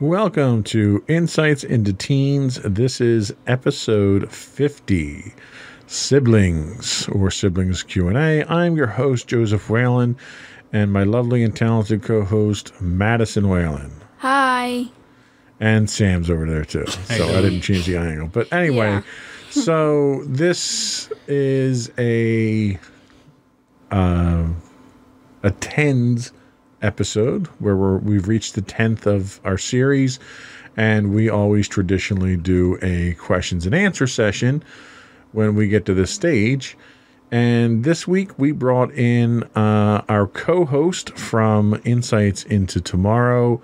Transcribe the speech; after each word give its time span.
Welcome 0.00 0.62
to 0.64 1.04
Insights 1.08 1.62
into 1.62 1.92
Teens. 1.92 2.58
This 2.64 3.02
is 3.02 3.34
episode 3.46 4.32
50, 4.32 5.34
Siblings 5.86 7.06
or 7.08 7.30
Siblings 7.30 7.82
Q&A. 7.82 8.42
I'm 8.44 8.76
your 8.76 8.86
host 8.86 9.26
Joseph 9.28 9.68
Whalen 9.68 10.16
and 10.72 10.90
my 10.90 11.02
lovely 11.02 11.42
and 11.42 11.54
talented 11.54 12.02
co-host 12.02 12.72
Madison 12.80 13.48
Whalen. 13.50 13.92
Hi. 14.18 14.86
And 15.60 15.90
Sam's 15.90 16.30
over 16.30 16.46
there 16.46 16.64
too. 16.64 16.86
So 16.86 17.28
I 17.28 17.42
didn't 17.42 17.60
change 17.60 17.84
the 17.84 17.96
angle. 17.98 18.28
But 18.28 18.50
anyway, 18.52 18.88
Yeah. 18.92 19.02
so 19.50 20.22
this 20.24 21.12
is 21.26 21.90
a 21.98 22.78
uh, 23.90 24.46
a 25.42 25.50
tens 25.50 26.32
episode 26.82 27.46
where 27.58 27.76
we're, 27.76 27.98
we've 27.98 28.28
reached 28.28 28.54
the 28.54 28.62
10th 28.62 29.06
of 29.06 29.40
our 29.44 29.58
series 29.58 30.18
and 30.76 31.12
we 31.14 31.28
always 31.28 31.68
traditionally 31.68 32.36
do 32.36 32.78
a 32.82 33.14
questions 33.14 33.66
and 33.66 33.74
answer 33.74 34.06
session 34.06 34.62
when 35.32 35.54
we 35.54 35.68
get 35.68 35.84
to 35.86 35.94
this 35.94 36.10
stage 36.10 36.76
and 37.32 37.84
this 37.84 38.08
week 38.08 38.36
we 38.38 38.50
brought 38.52 38.92
in 38.92 39.42
uh, 39.54 40.02
our 40.08 40.26
co-host 40.26 41.16
from 41.16 41.80
insights 41.84 42.44
into 42.44 42.80
tomorrow 42.80 43.60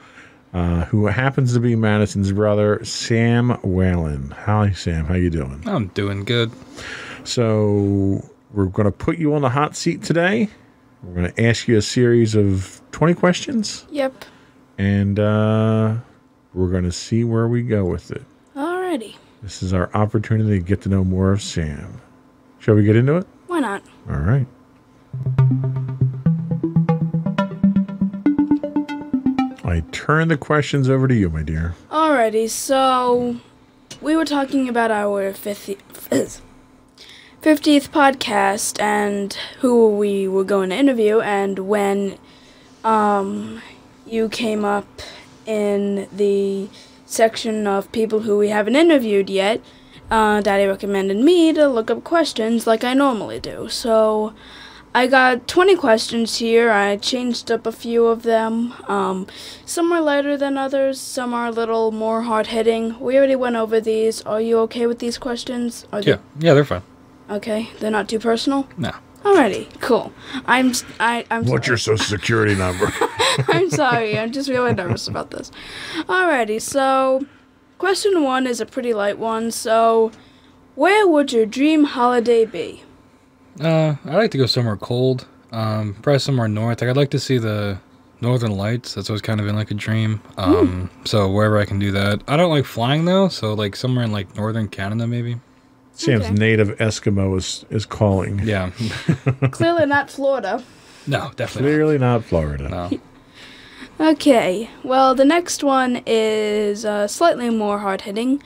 uh, 0.52 0.84
who 0.86 1.06
happens 1.06 1.52
to 1.54 1.60
be 1.60 1.74
madison's 1.76 2.32
brother 2.32 2.84
sam 2.84 3.50
whalen 3.62 4.30
hi 4.30 4.70
sam 4.72 5.04
how 5.06 5.14
you 5.14 5.30
doing 5.30 5.62
I'm 5.66 5.88
doing 5.88 6.24
good. 6.24 6.50
so 7.24 8.22
we're 8.52 8.66
going 8.66 8.86
to 8.86 8.92
put 8.92 9.18
you 9.18 9.34
on 9.34 9.42
the 9.42 9.50
hot 9.50 9.76
seat 9.76 10.02
today. 10.02 10.48
We're 11.02 11.14
going 11.14 11.32
to 11.32 11.44
ask 11.46 11.68
you 11.68 11.76
a 11.76 11.82
series 11.82 12.34
of 12.34 12.80
20 12.92 13.14
questions, 13.14 13.86
Yep. 13.90 14.24
and 14.78 15.18
uh, 15.20 15.96
we're 16.54 16.70
going 16.70 16.84
to 16.84 16.92
see 16.92 17.22
where 17.24 17.46
we 17.46 17.62
go 17.62 17.84
with 17.84 18.10
it. 18.10 18.22
Alrighty. 18.56 19.16
This 19.42 19.62
is 19.62 19.72
our 19.72 19.90
opportunity 19.94 20.58
to 20.58 20.64
get 20.64 20.80
to 20.82 20.88
know 20.88 21.04
more 21.04 21.32
of 21.32 21.42
Sam. 21.42 22.00
Shall 22.58 22.74
we 22.74 22.82
get 22.84 22.96
into 22.96 23.16
it? 23.16 23.26
Why 23.46 23.60
not? 23.60 23.82
All 24.08 24.16
right. 24.16 24.46
I 29.64 29.82
turn 29.92 30.28
the 30.28 30.36
questions 30.38 30.88
over 30.88 31.08
to 31.08 31.14
you, 31.14 31.28
my 31.28 31.42
dear. 31.42 31.74
Alrighty, 31.90 32.48
so 32.48 33.36
we 34.00 34.16
were 34.16 34.24
talking 34.24 34.68
about 34.68 34.90
our 34.90 35.32
50, 35.32 35.76
50th 37.46 37.90
podcast 37.90 38.82
and 38.82 39.34
who 39.60 39.96
we 39.96 40.26
were 40.26 40.42
going 40.42 40.70
to 40.70 40.74
interview 40.74 41.20
and 41.20 41.60
when 41.60 42.18
um 42.82 43.62
you 44.04 44.28
came 44.28 44.64
up 44.64 45.00
in 45.46 46.08
the 46.12 46.68
section 47.04 47.68
of 47.68 47.92
people 47.92 48.22
who 48.22 48.36
we 48.36 48.48
haven't 48.48 48.74
interviewed 48.74 49.30
yet, 49.30 49.60
uh, 50.10 50.40
Daddy 50.40 50.66
recommended 50.66 51.18
me 51.18 51.52
to 51.52 51.68
look 51.68 51.88
up 51.88 52.02
questions 52.02 52.66
like 52.66 52.82
I 52.82 52.94
normally 52.94 53.38
do. 53.38 53.68
So 53.68 54.34
I 54.92 55.06
got 55.06 55.46
20 55.46 55.76
questions 55.76 56.38
here. 56.38 56.72
I 56.72 56.96
changed 56.96 57.52
up 57.52 57.64
a 57.64 57.70
few 57.70 58.06
of 58.06 58.24
them. 58.24 58.74
Um, 58.88 59.28
some 59.64 59.92
are 59.92 60.00
lighter 60.00 60.36
than 60.36 60.58
others, 60.58 61.00
some 61.00 61.32
are 61.32 61.46
a 61.46 61.52
little 61.52 61.92
more 61.92 62.22
hard 62.22 62.48
hitting. 62.48 62.98
We 62.98 63.16
already 63.16 63.36
went 63.36 63.54
over 63.54 63.80
these. 63.80 64.20
Are 64.22 64.40
you 64.40 64.58
okay 64.62 64.88
with 64.88 64.98
these 64.98 65.16
questions? 65.16 65.86
Are 65.92 66.00
Yeah, 66.00 66.18
yeah, 66.40 66.52
they're 66.52 66.64
fine. 66.64 66.82
Okay, 67.30 67.70
they're 67.80 67.90
not 67.90 68.08
too 68.08 68.18
personal? 68.18 68.68
No. 68.76 68.92
Alrighty, 69.24 69.80
cool. 69.80 70.12
I'm 70.46 70.70
s- 70.70 70.84
I 71.00 71.24
I'm 71.30 71.44
What's 71.46 71.66
your 71.66 71.76
social 71.78 72.04
security 72.04 72.54
number? 72.54 72.92
I'm 73.48 73.68
sorry. 73.70 74.16
I'm 74.16 74.30
just 74.30 74.48
really 74.48 74.72
nervous 74.72 75.08
about 75.08 75.32
this. 75.32 75.50
Alrighty, 76.04 76.60
so 76.62 77.26
question 77.78 78.22
one 78.22 78.46
is 78.46 78.60
a 78.60 78.66
pretty 78.66 78.94
light 78.94 79.18
one. 79.18 79.50
So, 79.50 80.12
where 80.76 81.08
would 81.08 81.32
your 81.32 81.44
dream 81.46 81.84
holiday 81.84 82.44
be? 82.44 82.84
Uh, 83.60 83.96
I 84.04 84.14
like 84.16 84.30
to 84.32 84.38
go 84.38 84.46
somewhere 84.46 84.76
cold. 84.76 85.26
Um, 85.50 85.94
probably 86.02 86.18
somewhere 86.20 86.46
north. 86.48 86.80
Like 86.80 86.90
I'd 86.90 86.96
like 86.96 87.10
to 87.10 87.18
see 87.18 87.38
the 87.38 87.78
northern 88.20 88.52
lights. 88.52 88.94
That's 88.94 89.10
always 89.10 89.22
kind 89.22 89.40
of 89.40 89.46
been 89.46 89.56
like 89.56 89.70
a 89.72 89.74
dream. 89.74 90.20
Um, 90.36 90.88
so 91.04 91.30
wherever 91.30 91.58
I 91.58 91.64
can 91.64 91.78
do 91.80 91.90
that. 91.92 92.22
I 92.28 92.36
don't 92.36 92.50
like 92.50 92.64
flying 92.64 93.06
though. 93.06 93.28
So 93.28 93.54
like 93.54 93.74
somewhere 93.74 94.04
in 94.04 94.12
like 94.12 94.36
northern 94.36 94.68
Canada 94.68 95.06
maybe. 95.06 95.40
Sam's 95.96 96.24
Okay. 96.26 96.34
native 96.34 96.68
Eskimo 96.78 97.36
is, 97.36 97.64
is 97.70 97.86
calling. 97.86 98.40
Yeah. 98.44 98.70
Clearly 99.50 99.86
not 99.86 100.10
Florida. 100.10 100.62
no, 101.06 101.30
definitely. 101.36 101.70
Clearly 101.72 101.98
not 101.98 102.24
Florida. 102.24 102.68
No. 102.68 102.90
Okay, 103.98 104.68
well, 104.84 105.14
the 105.14 105.24
next 105.24 105.64
one 105.64 106.02
is 106.06 106.84
uh, 106.84 107.08
slightly 107.08 107.48
more 107.48 107.78
hard 107.78 108.02
hitting. 108.02 108.42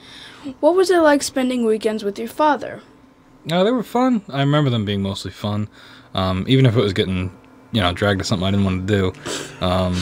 What 0.61 0.75
was 0.75 0.89
it 0.89 0.99
like 0.99 1.21
spending 1.23 1.65
weekends 1.65 2.05
with 2.05 2.17
your 2.17 2.29
father? 2.29 2.81
No, 3.43 3.65
they 3.65 3.71
were 3.71 3.83
fun. 3.83 4.21
I 4.29 4.39
remember 4.39 4.69
them 4.69 4.85
being 4.85 5.01
mostly 5.01 5.31
fun. 5.31 5.67
Um, 6.13 6.45
even 6.47 6.65
if 6.65 6.77
it 6.77 6.79
was 6.79 6.93
getting, 6.93 7.35
you 7.73 7.81
know, 7.81 7.91
dragged 7.91 8.21
to 8.21 8.25
something 8.25 8.47
I 8.47 8.51
didn't 8.51 8.63
want 8.65 8.87
to 8.87 8.95
do. 9.11 9.65
Um, 9.65 9.99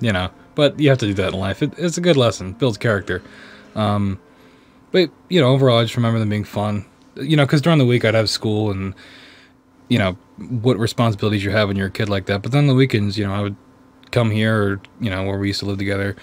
you 0.00 0.12
know, 0.14 0.30
but 0.54 0.80
you 0.80 0.88
have 0.88 0.98
to 0.98 1.06
do 1.06 1.12
that 1.14 1.34
in 1.34 1.38
life. 1.38 1.62
It, 1.62 1.74
it's 1.76 1.98
a 1.98 2.00
good 2.00 2.16
lesson, 2.16 2.52
builds 2.54 2.78
character. 2.78 3.22
Um, 3.74 4.18
but 4.92 5.10
you 5.28 5.40
know, 5.40 5.48
overall, 5.48 5.78
I 5.78 5.84
just 5.84 5.96
remember 5.96 6.18
them 6.18 6.28
being 6.28 6.44
fun. 6.44 6.84
You 7.16 7.36
know, 7.36 7.44
because 7.44 7.60
during 7.60 7.78
the 7.78 7.86
week 7.86 8.04
I'd 8.04 8.14
have 8.14 8.30
school 8.30 8.70
and, 8.70 8.94
you 9.88 9.98
know, 9.98 10.12
what 10.38 10.78
responsibilities 10.78 11.44
you 11.44 11.50
have 11.50 11.68
when 11.68 11.76
you're 11.76 11.88
a 11.88 11.90
kid 11.90 12.08
like 12.08 12.26
that. 12.26 12.42
But 12.42 12.52
then 12.52 12.66
the 12.66 12.74
weekends, 12.74 13.18
you 13.18 13.26
know, 13.26 13.34
I 13.34 13.40
would 13.40 13.56
come 14.10 14.30
here 14.30 14.56
or 14.62 14.80
you 15.00 15.10
know 15.10 15.24
where 15.24 15.38
we 15.38 15.48
used 15.48 15.60
to 15.60 15.66
live 15.66 15.78
together, 15.78 16.16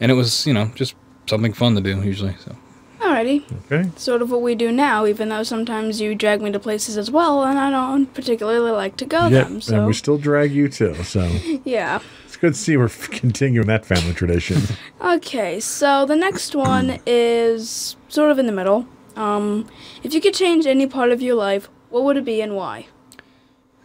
and 0.00 0.10
it 0.10 0.14
was 0.14 0.46
you 0.46 0.52
know 0.54 0.66
just 0.74 0.94
something 1.28 1.52
fun 1.52 1.74
to 1.74 1.80
do 1.80 2.00
usually. 2.02 2.36
So 2.44 2.56
Alrighty, 3.00 3.42
Okay. 3.66 3.90
sort 3.96 4.22
of 4.22 4.30
what 4.30 4.42
we 4.42 4.54
do 4.54 4.72
now, 4.72 5.06
even 5.06 5.28
though 5.28 5.42
sometimes 5.42 6.00
you 6.00 6.14
drag 6.14 6.40
me 6.40 6.50
to 6.52 6.58
places 6.58 6.96
as 6.96 7.10
well, 7.10 7.44
and 7.44 7.58
I 7.58 7.70
don't 7.70 8.12
particularly 8.14 8.70
like 8.70 8.96
to 8.98 9.04
go 9.04 9.28
Yep, 9.28 9.44
them. 9.46 9.52
and 9.54 9.62
So, 9.62 9.86
we 9.86 9.92
still 9.92 10.18
drag 10.18 10.52
you 10.52 10.68
too. 10.68 10.94
So 11.04 11.28
yeah. 11.64 12.00
it's 12.24 12.36
good 12.36 12.54
to 12.54 12.58
see 12.58 12.76
we're 12.76 12.88
continuing 13.10 13.66
that 13.68 13.84
family 13.84 14.14
tradition. 14.14 14.62
Okay, 15.00 15.60
so 15.60 16.06
the 16.06 16.16
next 16.16 16.54
one 16.54 16.98
is 17.06 17.95
sort 18.08 18.30
of 18.30 18.38
in 18.38 18.46
the 18.46 18.52
middle. 18.52 18.86
Um, 19.16 19.68
if 20.02 20.12
you 20.12 20.20
could 20.20 20.34
change 20.34 20.66
any 20.66 20.86
part 20.86 21.10
of 21.10 21.22
your 21.22 21.34
life, 21.34 21.68
what 21.90 22.04
would 22.04 22.16
it 22.16 22.24
be 22.24 22.40
and 22.40 22.54
why? 22.54 22.86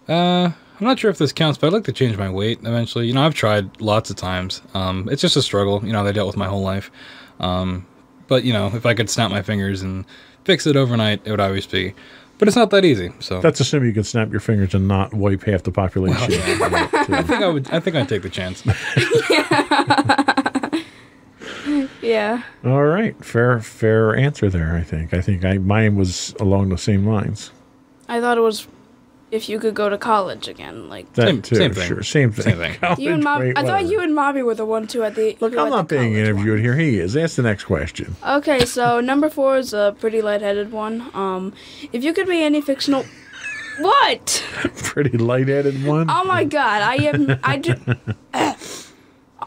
Uh, 0.08 0.52
I'm 0.82 0.88
not 0.88 1.00
sure 1.00 1.10
if 1.10 1.18
this 1.18 1.32
counts, 1.32 1.58
but 1.58 1.68
I'd 1.68 1.74
like 1.74 1.84
to 1.86 1.94
change 1.94 2.18
my 2.18 2.30
weight 2.30 2.60
eventually. 2.60 3.08
You 3.08 3.14
know, 3.14 3.22
I've 3.22 3.34
tried 3.34 3.80
lots 3.80 4.10
of 4.10 4.16
times. 4.16 4.62
Um, 4.74 5.08
it's 5.12 5.22
just 5.22 5.36
a 5.36 5.42
struggle. 5.42 5.86
You 5.86 5.94
know, 5.94 6.04
that 6.04 6.10
I 6.10 6.14
dealt 6.14 6.28
with 6.28 6.38
my 6.38 6.48
whole 6.48 6.62
life. 6.64 6.92
Um, 7.40 7.86
but 8.28 8.44
you 8.44 8.52
know, 8.52 8.68
if 8.68 8.86
I 8.86 8.94
could 8.94 9.10
snap 9.10 9.32
my 9.32 9.42
fingers 9.42 9.82
and 9.82 10.06
fix 10.44 10.66
it 10.66 10.76
overnight, 10.76 11.22
it 11.24 11.32
would 11.32 11.40
always 11.40 11.68
be. 11.68 11.94
But 12.40 12.48
it's 12.48 12.58
not 12.58 12.72
that 12.72 12.84
easy. 12.84 13.12
So 13.20 13.40
That's 13.40 13.60
assuming 13.60 13.90
you 13.90 13.94
can 13.94 14.04
snap 14.04 14.32
your 14.32 14.40
fingers 14.40 14.74
and 14.74 14.88
not 14.88 15.14
wipe 15.14 15.44
half 15.44 15.62
the 15.62 15.72
population. 15.72 16.34
I 16.34 17.22
think 17.22 17.44
I 17.44 17.48
would. 17.48 17.70
I 17.70 17.80
think 17.80 17.96
I'd 17.96 18.10
take 18.10 18.24
the 18.24 18.32
chance. 18.32 18.66
Yeah. 19.30 20.16
All 22.66 22.84
right, 22.84 23.16
fair 23.24 23.60
fair 23.60 24.16
answer 24.16 24.50
there. 24.50 24.76
I 24.76 24.82
think. 24.84 25.14
I 25.14 25.22
think 25.22 25.46
I 25.46 25.58
mine 25.58 25.96
was 25.96 26.36
along 26.40 26.70
the 26.70 26.78
same 26.78 27.06
lines. 27.06 27.52
I 28.08 28.20
thought 28.20 28.38
it 28.38 28.42
was 28.42 28.68
if 29.32 29.48
you 29.48 29.60
could 29.60 29.74
go 29.74 29.88
to 29.88 29.98
college 29.98 30.48
again. 30.50 30.90
Like 30.90 31.12
That 31.14 31.28
Same- 31.28 31.42
too. 31.42 31.56
same 31.56 31.74
thing. 31.74 31.88
Sure, 31.88 32.04
same 32.04 32.32
thing. 32.34 32.44
Same 32.44 32.58
thing. 32.58 32.74
College 32.82 33.00
you 33.00 33.14
and 33.14 33.24
Mob- 33.24 33.40
weight, 33.40 33.58
I 33.58 33.62
thought 33.62 33.82
whatever. 33.84 33.90
you 33.92 34.02
and 34.02 34.12
Mobby 34.14 34.44
were 34.44 34.56
the 34.56 34.66
one 34.66 34.88
two 34.88 35.04
at 35.04 35.16
the. 35.16 35.38
Look, 35.40 35.56
I'm 35.58 35.70
not 35.70 35.88
the 35.88 35.96
being 35.96 36.14
college 36.14 36.28
interviewed 36.28 36.56
one. 36.56 36.64
here. 36.64 36.76
He 36.76 37.00
is. 37.00 37.16
Ask 37.16 37.38
the 37.38 37.44
next 37.44 37.64
question. 37.64 38.16
Okay, 38.28 38.66
so 38.66 39.00
number 39.12 39.30
four 39.30 39.58
is 39.58 39.74
a 39.74 39.96
pretty 40.00 40.22
lightheaded 40.22 40.72
one. 40.74 41.10
Um, 41.14 41.54
if 41.94 42.04
you 42.04 42.12
could 42.14 42.28
be 42.28 42.44
any 42.44 42.60
fictional, 42.60 43.06
What? 43.80 44.44
Pretty 44.84 45.18
lightheaded 45.18 45.86
one. 45.86 46.08
Oh 46.10 46.26
my 46.26 46.44
god, 46.44 46.82
I 46.82 46.96
am. 47.06 47.40
I 47.44 47.58
just. 47.58 48.90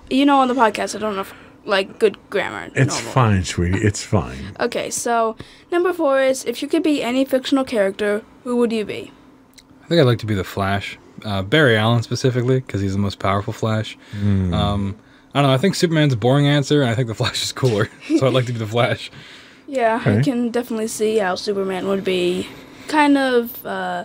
you 0.09 0.25
know, 0.25 0.39
on 0.41 0.49
the 0.49 0.55
podcast, 0.55 0.95
I 0.97 0.99
don't 0.99 1.15
know 1.15 1.23
if, 1.23 1.35
like 1.65 1.99
good 1.99 2.19
grammar. 2.31 2.71
it's 2.75 2.95
normal. 2.97 3.13
fine, 3.13 3.45
sweetie. 3.45 3.79
It's 3.81 4.03
fine. 4.03 4.57
Okay, 4.61 4.91
so 4.91 5.37
number 5.73 5.93
four 5.93 6.21
is 6.21 6.45
if 6.45 6.63
you 6.63 6.69
could 6.69 6.83
be 6.83 7.03
any 7.03 7.25
fictional 7.25 7.65
character, 7.65 8.23
who 8.45 8.57
would 8.57 8.73
you 8.73 8.85
be? 8.85 9.13
I 9.83 9.87
think 9.87 10.01
I'd 10.01 10.07
like 10.07 10.19
to 10.21 10.27
be 10.27 10.35
the 10.35 10.45
Flash, 10.45 10.99
uh, 11.25 11.43
Barry 11.43 11.77
Allen 11.77 12.03
specifically, 12.03 12.61
because 12.61 12.81
he's 12.81 12.93
the 12.93 12.99
most 12.99 13.19
powerful 13.19 13.53
Flash. 13.53 13.99
Um, 14.23 14.97
I 15.35 15.41
don't 15.41 15.49
know. 15.51 15.55
I 15.55 15.59
think 15.59 15.75
Superman's 15.75 16.13
a 16.13 16.17
boring 16.17 16.47
answer, 16.47 16.81
and 16.81 16.91
I 16.91 16.95
think 16.95 17.09
the 17.09 17.15
Flash 17.15 17.43
is 17.43 17.53
cooler. 17.53 17.91
so 18.19 18.27
I'd 18.27 18.33
like 18.33 18.47
to 18.47 18.53
be 18.53 18.59
the 18.59 18.67
Flash. 18.67 19.11
Yeah, 19.67 20.01
I 20.05 20.21
can 20.21 20.51
definitely 20.51 20.89
see 20.89 21.19
how 21.19 21.35
Superman 21.35 21.89
would 21.89 22.05
be 22.05 22.49
kind 22.87 23.17
of 23.19 23.65
uh, 23.67 24.05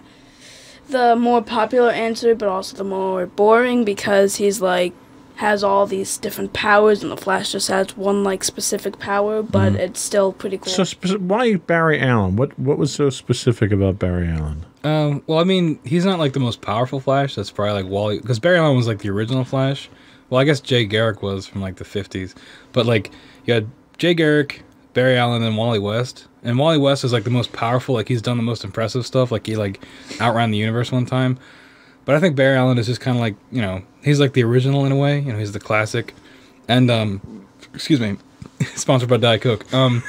the 0.89 1.15
more 1.15 1.41
popular 1.41 1.91
answer, 1.91 2.33
but 2.33 2.47
also 2.47 2.75
the 2.75 2.83
more 2.83 3.25
boring 3.25 3.83
because 3.83 4.37
he's 4.37 4.61
like 4.61 4.93
has 5.39 5.63
all 5.63 5.85
these 5.85 6.17
different 6.17 6.51
powers, 6.51 7.01
and 7.01 7.09
the 7.09 7.15
Flash 7.15 7.53
just 7.53 7.69
has 7.69 7.95
one 7.95 8.25
like 8.25 8.43
specific 8.43 8.99
power, 8.99 9.41
but 9.41 9.73
it's 9.75 10.01
still 10.01 10.33
pretty 10.33 10.57
cool. 10.57 10.73
So, 10.73 10.83
speci- 10.83 11.17
why 11.17 11.55
Barry 11.55 11.97
Allen? 12.01 12.35
What 12.35 12.59
What 12.59 12.77
was 12.77 12.91
so 12.91 13.09
specific 13.09 13.71
about 13.71 13.97
Barry 13.99 14.27
Allen? 14.27 14.65
Um, 14.83 15.23
well, 15.27 15.39
I 15.39 15.45
mean, 15.45 15.79
he's 15.85 16.03
not 16.03 16.19
like 16.19 16.33
the 16.33 16.41
most 16.41 16.59
powerful 16.59 16.99
Flash. 16.99 17.35
That's 17.35 17.51
probably 17.51 17.83
like 17.83 17.89
Wally, 17.89 18.19
because 18.19 18.37
Barry 18.37 18.57
Allen 18.57 18.75
was 18.75 18.85
like 18.85 18.99
the 18.99 19.09
original 19.11 19.45
Flash. 19.45 19.89
Well, 20.29 20.41
I 20.41 20.43
guess 20.43 20.59
Jay 20.59 20.83
Garrick 20.83 21.23
was 21.23 21.47
from 21.47 21.61
like 21.61 21.77
the 21.77 21.85
'50s, 21.85 22.35
but 22.73 22.85
like 22.85 23.09
you 23.45 23.53
had 23.53 23.69
Jay 23.97 24.13
Garrick, 24.13 24.63
Barry 24.93 25.17
Allen, 25.17 25.41
and 25.41 25.55
Wally 25.55 25.79
West. 25.79 26.27
And 26.43 26.59
Wally 26.59 26.77
West 26.77 27.05
is 27.05 27.13
like 27.13 27.23
the 27.23 27.29
most 27.29 27.53
powerful. 27.53 27.95
Like 27.95 28.09
he's 28.09 28.21
done 28.21 28.35
the 28.35 28.43
most 28.43 28.65
impressive 28.65 29.05
stuff. 29.05 29.31
Like 29.31 29.47
he 29.47 29.55
like 29.55 29.81
outran 30.19 30.51
the 30.51 30.57
universe 30.57 30.91
one 30.91 31.05
time. 31.05 31.39
But 32.09 32.15
I 32.15 32.19
think 32.21 32.35
Barry 32.35 32.57
Allen 32.57 32.79
is 32.79 32.87
just 32.87 33.01
kind 33.01 33.15
of 33.15 33.21
like 33.21 33.35
you 33.51 33.61
know 33.61 33.83
he's 34.03 34.19
like 34.19 34.33
the 34.33 34.43
original 34.43 34.83
in 34.83 34.91
a 34.91 34.95
way. 34.95 35.19
You 35.19 35.31
know 35.31 35.37
he's 35.37 35.51
the 35.51 35.59
classic. 35.59 36.15
And 36.67 36.89
um, 36.89 37.45
excuse 37.71 37.99
me, 37.99 38.17
sponsored 38.73 39.09
by 39.09 39.17
Diet 39.17 39.43
Coke. 39.43 39.71
Um, 39.71 40.01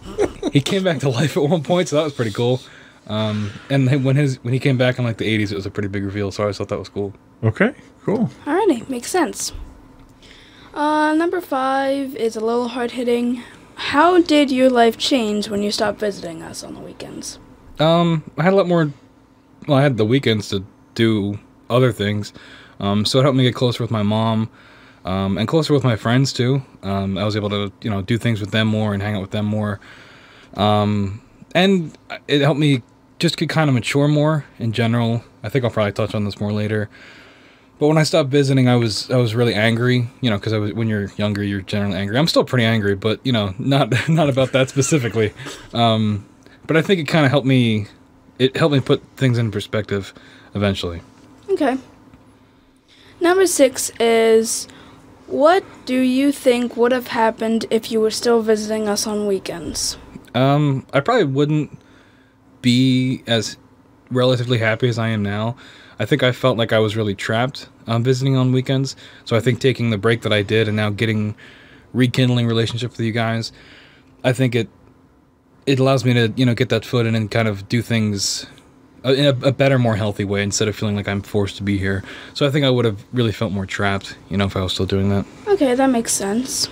he 0.52 0.60
came 0.60 0.84
back 0.84 0.98
to 0.98 1.08
life 1.08 1.38
at 1.38 1.42
one 1.42 1.62
point, 1.62 1.88
so 1.88 1.96
that 1.96 2.02
was 2.02 2.12
pretty 2.12 2.32
cool. 2.32 2.60
Um, 3.06 3.50
and 3.70 4.04
when 4.04 4.14
his 4.14 4.36
when 4.44 4.52
he 4.52 4.60
came 4.60 4.76
back 4.76 4.98
in 4.98 5.06
like 5.06 5.16
the 5.16 5.24
'80s, 5.24 5.50
it 5.50 5.54
was 5.54 5.64
a 5.64 5.70
pretty 5.70 5.88
big 5.88 6.04
reveal. 6.04 6.30
So 6.30 6.42
I 6.42 6.44
always 6.44 6.58
thought 6.58 6.68
that 6.68 6.78
was 6.78 6.90
cool. 6.90 7.14
Okay, 7.42 7.72
cool. 8.04 8.28
Alrighty, 8.44 8.86
makes 8.90 9.08
sense. 9.08 9.54
Uh, 10.74 11.14
number 11.14 11.40
five 11.40 12.14
is 12.14 12.36
a 12.36 12.40
little 12.40 12.68
hard 12.68 12.90
hitting. 12.90 13.42
How 13.74 14.20
did 14.20 14.50
your 14.50 14.68
life 14.68 14.98
change 14.98 15.48
when 15.48 15.62
you 15.62 15.70
stopped 15.70 15.98
visiting 15.98 16.42
us 16.42 16.62
on 16.62 16.74
the 16.74 16.80
weekends? 16.80 17.38
Um, 17.78 18.30
I 18.36 18.42
had 18.42 18.52
a 18.52 18.56
lot 18.56 18.68
more. 18.68 18.92
Well, 19.66 19.78
I 19.78 19.82
had 19.82 19.96
the 19.96 20.04
weekends 20.04 20.50
to 20.50 20.62
do 20.98 21.38
other 21.70 21.92
things, 21.92 22.32
um, 22.80 23.04
so 23.04 23.20
it 23.20 23.22
helped 23.22 23.38
me 23.38 23.44
get 23.44 23.54
closer 23.54 23.82
with 23.82 23.90
my 23.90 24.02
mom, 24.02 24.50
um, 25.04 25.38
and 25.38 25.46
closer 25.46 25.72
with 25.72 25.84
my 25.84 25.96
friends 25.96 26.32
too. 26.32 26.62
Um, 26.82 27.16
I 27.16 27.24
was 27.24 27.36
able 27.36 27.50
to 27.50 27.72
you 27.82 27.90
know 27.90 28.02
do 28.02 28.18
things 28.18 28.40
with 28.40 28.50
them 28.50 28.66
more 28.68 28.92
and 28.92 29.02
hang 29.02 29.14
out 29.14 29.22
with 29.22 29.30
them 29.30 29.46
more, 29.46 29.80
um, 30.54 31.22
and 31.54 31.96
it 32.26 32.40
helped 32.40 32.60
me 32.60 32.82
just 33.18 33.36
get 33.36 33.48
kind 33.48 33.70
of 33.70 33.74
mature 33.74 34.08
more 34.08 34.44
in 34.58 34.72
general. 34.72 35.22
I 35.42 35.48
think 35.48 35.64
I'll 35.64 35.70
probably 35.70 35.92
touch 35.92 36.14
on 36.14 36.24
this 36.24 36.40
more 36.40 36.52
later. 36.52 36.90
But 37.78 37.86
when 37.86 37.98
I 37.98 38.02
stopped 38.02 38.30
visiting, 38.30 38.68
I 38.68 38.74
was 38.74 39.08
I 39.10 39.16
was 39.16 39.36
really 39.36 39.54
angry, 39.54 40.08
you 40.20 40.30
know, 40.30 40.36
because 40.36 40.52
I 40.52 40.58
was 40.58 40.72
when 40.72 40.88
you're 40.88 41.10
younger, 41.16 41.44
you're 41.44 41.62
generally 41.62 41.96
angry. 41.96 42.18
I'm 42.18 42.26
still 42.26 42.44
pretty 42.44 42.64
angry, 42.64 42.96
but 42.96 43.24
you 43.24 43.32
know, 43.32 43.54
not 43.58 43.92
not 44.08 44.28
about 44.28 44.52
that 44.52 44.68
specifically. 44.68 45.32
Um, 45.72 46.26
but 46.66 46.76
I 46.76 46.82
think 46.82 47.00
it 47.00 47.04
kind 47.04 47.24
of 47.24 47.30
helped 47.30 47.46
me. 47.46 47.86
It 48.38 48.56
helped 48.56 48.72
me 48.72 48.80
put 48.80 49.02
things 49.16 49.38
in 49.38 49.50
perspective, 49.50 50.12
eventually. 50.54 51.02
Okay. 51.50 51.76
Number 53.20 53.46
six 53.46 53.90
is 53.98 54.68
what 55.26 55.64
do 55.84 55.98
you 55.98 56.32
think 56.32 56.76
would 56.76 56.92
have 56.92 57.08
happened 57.08 57.66
if 57.70 57.90
you 57.90 58.00
were 58.00 58.10
still 58.10 58.42
visiting 58.42 58.88
us 58.88 59.06
on 59.06 59.26
weekends? 59.26 59.98
Um, 60.34 60.86
I 60.92 61.00
probably 61.00 61.24
wouldn't 61.24 61.78
be 62.62 63.22
as 63.26 63.56
relatively 64.10 64.58
happy 64.58 64.88
as 64.88 64.98
I 64.98 65.08
am 65.08 65.22
now. 65.22 65.56
I 65.98 66.06
think 66.06 66.22
I 66.22 66.32
felt 66.32 66.56
like 66.56 66.72
I 66.72 66.78
was 66.78 66.96
really 66.96 67.14
trapped 67.14 67.68
um, 67.86 68.04
visiting 68.04 68.36
on 68.36 68.52
weekends. 68.52 68.94
So 69.24 69.36
I 69.36 69.40
think 69.40 69.60
taking 69.60 69.90
the 69.90 69.98
break 69.98 70.22
that 70.22 70.32
I 70.32 70.42
did 70.42 70.68
and 70.68 70.76
now 70.76 70.90
getting 70.90 71.34
rekindling 71.92 72.46
relationship 72.46 72.92
with 72.92 73.00
you 73.00 73.12
guys, 73.12 73.52
I 74.24 74.32
think 74.32 74.54
it 74.54 74.68
it 75.66 75.78
allows 75.78 76.04
me 76.04 76.14
to 76.14 76.32
you 76.36 76.46
know 76.46 76.54
get 76.54 76.68
that 76.70 76.84
foot 76.84 77.06
in 77.06 77.14
and 77.14 77.30
kind 77.30 77.48
of 77.48 77.68
do 77.68 77.82
things 77.82 78.46
in 79.04 79.24
a, 79.24 79.48
a 79.48 79.52
better, 79.52 79.78
more 79.78 79.96
healthy 79.96 80.24
way 80.24 80.42
instead 80.42 80.68
of 80.68 80.76
feeling 80.76 80.96
like 80.96 81.08
I'm 81.08 81.22
forced 81.22 81.56
to 81.56 81.62
be 81.62 81.78
here. 81.78 82.02
So 82.34 82.46
I 82.46 82.50
think 82.50 82.64
I 82.64 82.70
would 82.70 82.84
have 82.84 83.04
really 83.12 83.32
felt 83.32 83.52
more 83.52 83.66
trapped, 83.66 84.16
you 84.28 84.36
know, 84.36 84.46
if 84.46 84.56
I 84.56 84.62
was 84.62 84.72
still 84.72 84.86
doing 84.86 85.10
that. 85.10 85.24
Okay, 85.46 85.74
that 85.74 85.90
makes 85.90 86.12
sense. 86.12 86.68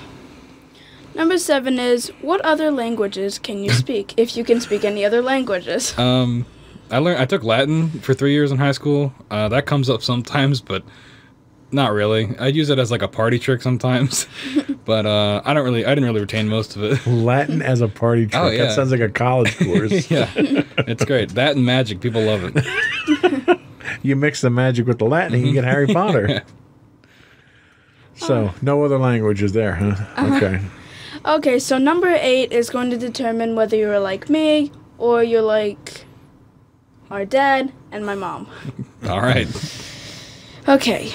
Number 1.14 1.38
seven 1.38 1.78
is 1.78 2.08
what 2.20 2.40
other 2.43 2.70
languages 2.70 3.38
can 3.38 3.64
you 3.64 3.70
speak 3.82 4.14
if 4.17 4.37
you 4.37 4.44
can 4.44 4.61
speak 4.61 4.84
any 4.84 5.05
other 5.05 5.23
languages? 5.23 5.96
Um, 5.99 6.44
I 6.90 6.99
learned 6.99 7.20
I 7.20 7.25
took 7.25 7.43
Latin 7.43 7.88
for 8.00 8.14
three 8.14 8.32
years 8.32 8.52
in 8.52 8.58
high 8.58 8.73
school. 8.73 9.12
Uh, 9.31 9.49
that 9.49 9.67
comes 9.67 9.88
up 9.90 10.02
sometimes, 10.02 10.61
but 10.61 10.84
not 11.72 11.92
really. 11.92 12.36
I 12.38 12.48
use 12.48 12.70
it 12.70 12.78
as 12.78 12.90
like 12.90 13.02
a 13.02 13.08
party 13.08 13.38
trick 13.38 13.60
sometimes, 13.62 14.26
but 14.84 15.04
uh, 15.06 15.42
I 15.44 15.52
don't 15.54 15.64
really. 15.64 15.84
I 15.84 15.90
didn't 15.90 16.04
really 16.04 16.20
retain 16.20 16.48
most 16.48 16.76
of 16.76 16.82
it. 16.84 17.06
Latin 17.06 17.60
as 17.62 17.80
a 17.80 17.88
party 17.88 18.26
trick. 18.26 18.42
Oh, 18.42 18.48
yeah. 18.50 18.66
That 18.66 18.72
sounds 18.74 18.90
like 18.90 19.00
a 19.00 19.08
college 19.08 19.56
course. 19.64 20.10
yeah, 20.10 20.30
it's 20.34 21.04
great. 21.04 21.30
That 21.30 21.56
and 21.56 21.64
magic, 21.66 22.00
people 22.00 22.22
love 22.22 22.42
it. 22.44 23.58
You 24.02 24.14
mix 24.14 24.40
the 24.40 24.50
magic 24.50 24.86
with 24.86 24.98
the 24.98 25.04
Latin, 25.04 25.34
and 25.34 25.46
you 25.46 25.52
get 25.52 25.64
Harry 25.64 25.86
Potter. 25.86 26.42
So, 28.14 28.52
no 28.62 28.82
other 28.84 28.98
languages 28.98 29.52
there, 29.52 29.74
huh? 29.74 30.36
Okay. 30.36 30.60
Okay, 31.24 31.58
so 31.58 31.78
number 31.78 32.08
eight 32.20 32.52
is 32.52 32.70
going 32.70 32.90
to 32.90 32.96
determine 32.96 33.56
whether 33.56 33.76
you're 33.76 33.98
like 33.98 34.28
me 34.30 34.70
or 34.98 35.22
you're 35.22 35.42
like 35.42 36.04
our 37.10 37.24
dad 37.24 37.72
and 37.90 38.04
my 38.06 38.14
mom. 38.14 38.48
All 39.08 39.20
right, 39.20 39.48
Okay. 40.68 41.12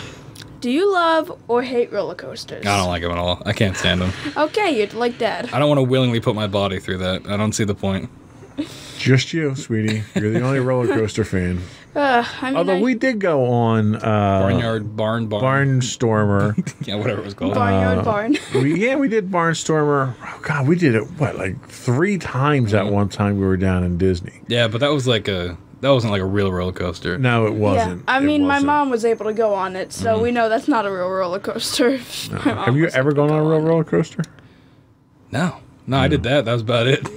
Do 0.61 0.69
you 0.69 0.91
love 0.93 1.37
or 1.47 1.63
hate 1.63 1.91
roller 1.91 2.15
coasters? 2.15 2.65
I 2.65 2.77
don't 2.77 2.87
like 2.87 3.01
them 3.01 3.11
at 3.11 3.17
all. 3.17 3.41
I 3.45 3.51
can't 3.53 3.75
stand 3.75 3.99
them. 4.01 4.13
Okay, 4.37 4.77
you're 4.77 4.87
like 4.99 5.17
dad. 5.17 5.49
I 5.51 5.59
don't 5.59 5.67
want 5.67 5.79
to 5.79 5.83
willingly 5.83 6.19
put 6.19 6.35
my 6.35 6.47
body 6.47 6.79
through 6.79 6.99
that. 6.99 7.25
I 7.27 7.35
don't 7.35 7.53
see 7.53 7.63
the 7.63 7.75
point. 7.75 8.09
Just 8.99 9.33
you, 9.33 9.55
sweetie. 9.55 10.03
You're 10.13 10.31
the 10.31 10.41
only 10.41 10.59
roller 10.69 10.87
coaster 10.87 11.23
fan. 11.23 11.61
Uh, 11.95 12.23
I 12.41 12.49
mean, 12.51 12.57
Although 12.57 12.77
I- 12.77 12.81
we 12.81 12.93
did 12.93 13.19
go 13.19 13.45
on 13.45 13.95
uh, 13.95 13.99
Barnyard, 13.99 14.95
barn, 14.95 15.27
barn, 15.27 15.81
Barnstormer. 15.81 16.55
yeah, 16.87 16.95
whatever 16.95 17.21
it 17.21 17.25
was 17.25 17.33
called. 17.33 17.55
barnyard 17.55 17.97
uh, 17.97 18.03
barn. 18.03 18.37
we, 18.53 18.85
yeah, 18.87 18.95
we 18.95 19.07
did 19.09 19.29
Barnstormer. 19.31 20.13
Oh, 20.23 20.39
God, 20.43 20.67
we 20.67 20.75
did 20.77 20.93
it, 20.95 21.03
what, 21.19 21.35
like 21.37 21.59
three 21.67 22.17
times 22.17 22.73
at 22.73 22.85
one 22.85 23.09
time 23.09 23.39
we 23.39 23.45
were 23.45 23.57
down 23.57 23.83
in 23.83 23.97
Disney. 23.97 24.41
yeah, 24.47 24.67
but 24.69 24.79
that 24.81 24.89
was 24.93 25.07
like 25.07 25.27
a 25.27 25.57
that 25.81 25.89
wasn't 25.89 26.11
like 26.11 26.21
a 26.21 26.25
real 26.25 26.51
roller 26.51 26.71
coaster. 26.71 27.17
No, 27.17 27.45
it 27.47 27.53
wasn't. 27.53 28.03
Yeah. 28.07 28.13
I 28.13 28.17
It 28.19 28.21
mean, 28.23 28.41
my 28.43 28.55
wasn't. 28.55 28.65
mom 28.67 28.89
was 28.89 29.03
able 29.05 29.25
to 29.25 29.33
go 29.33 29.53
on 29.53 29.75
it, 29.75 29.91
so 29.91 30.21
we 30.21 30.31
know 30.31 30.47
that's 30.49 30.67
not 30.67 30.85
a 30.85 30.91
real 30.91 31.09
roller 31.09 31.39
coaster. 31.39 31.99
My 32.31 32.53
mom 32.53 32.65
Have 32.65 32.75
you 32.77 32.87
ever 32.87 33.09
able 33.09 33.09
to 33.11 33.15
gone 33.15 33.31
on 33.31 33.39
a 33.39 33.43
go 33.43 33.49
real 33.49 33.61
roller 33.61 33.83
coaster? 33.83 34.23
No, 35.31 35.57
no, 35.87 35.97
I 35.97 36.07
did 36.07 36.23
that. 36.23 36.45
That 36.45 36.53
was 36.53 36.61
about 36.61 36.87
it. 36.87 37.07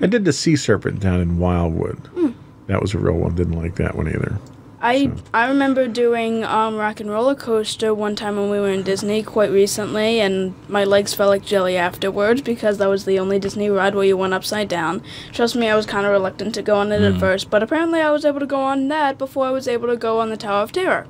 I 0.00 0.06
did 0.06 0.24
the 0.24 0.32
Sea 0.32 0.56
Serpent 0.56 1.00
down 1.00 1.20
in 1.20 1.38
Wildwood. 1.38 1.96
Hmm. 2.14 2.30
That 2.66 2.80
was 2.80 2.94
a 2.94 2.98
real 2.98 3.14
one. 3.14 3.34
Didn't 3.34 3.60
like 3.60 3.76
that 3.76 3.96
one 3.96 4.08
either. 4.08 4.38
I 4.84 5.12
I 5.32 5.46
remember 5.46 5.86
doing 5.86 6.42
um, 6.42 6.74
Rock 6.74 6.98
and 6.98 7.08
Roller 7.08 7.36
Coaster 7.36 7.94
one 7.94 8.16
time 8.16 8.34
when 8.34 8.50
we 8.50 8.58
were 8.58 8.68
in 8.68 8.82
Disney 8.82 9.22
quite 9.22 9.52
recently, 9.52 10.18
and 10.18 10.54
my 10.68 10.82
legs 10.82 11.14
felt 11.14 11.30
like 11.30 11.44
jelly 11.44 11.76
afterwards 11.76 12.42
because 12.42 12.78
that 12.78 12.88
was 12.88 13.04
the 13.04 13.16
only 13.20 13.38
Disney 13.38 13.70
ride 13.70 13.94
where 13.94 14.04
you 14.04 14.16
went 14.16 14.34
upside 14.34 14.68
down. 14.68 15.00
Trust 15.30 15.54
me, 15.54 15.68
I 15.68 15.76
was 15.76 15.86
kind 15.86 16.04
of 16.04 16.10
reluctant 16.10 16.56
to 16.56 16.62
go 16.62 16.78
on 16.78 16.90
it 16.90 17.00
at 17.00 17.20
first, 17.20 17.48
but 17.48 17.62
apparently 17.62 18.00
I 18.00 18.10
was 18.10 18.24
able 18.24 18.40
to 18.40 18.46
go 18.46 18.60
on 18.60 18.88
that 18.88 19.18
before 19.18 19.46
I 19.46 19.50
was 19.50 19.68
able 19.68 19.86
to 19.86 19.96
go 19.96 20.18
on 20.18 20.30
the 20.30 20.36
Tower 20.36 20.64
of 20.64 20.72
Terror. 20.72 21.06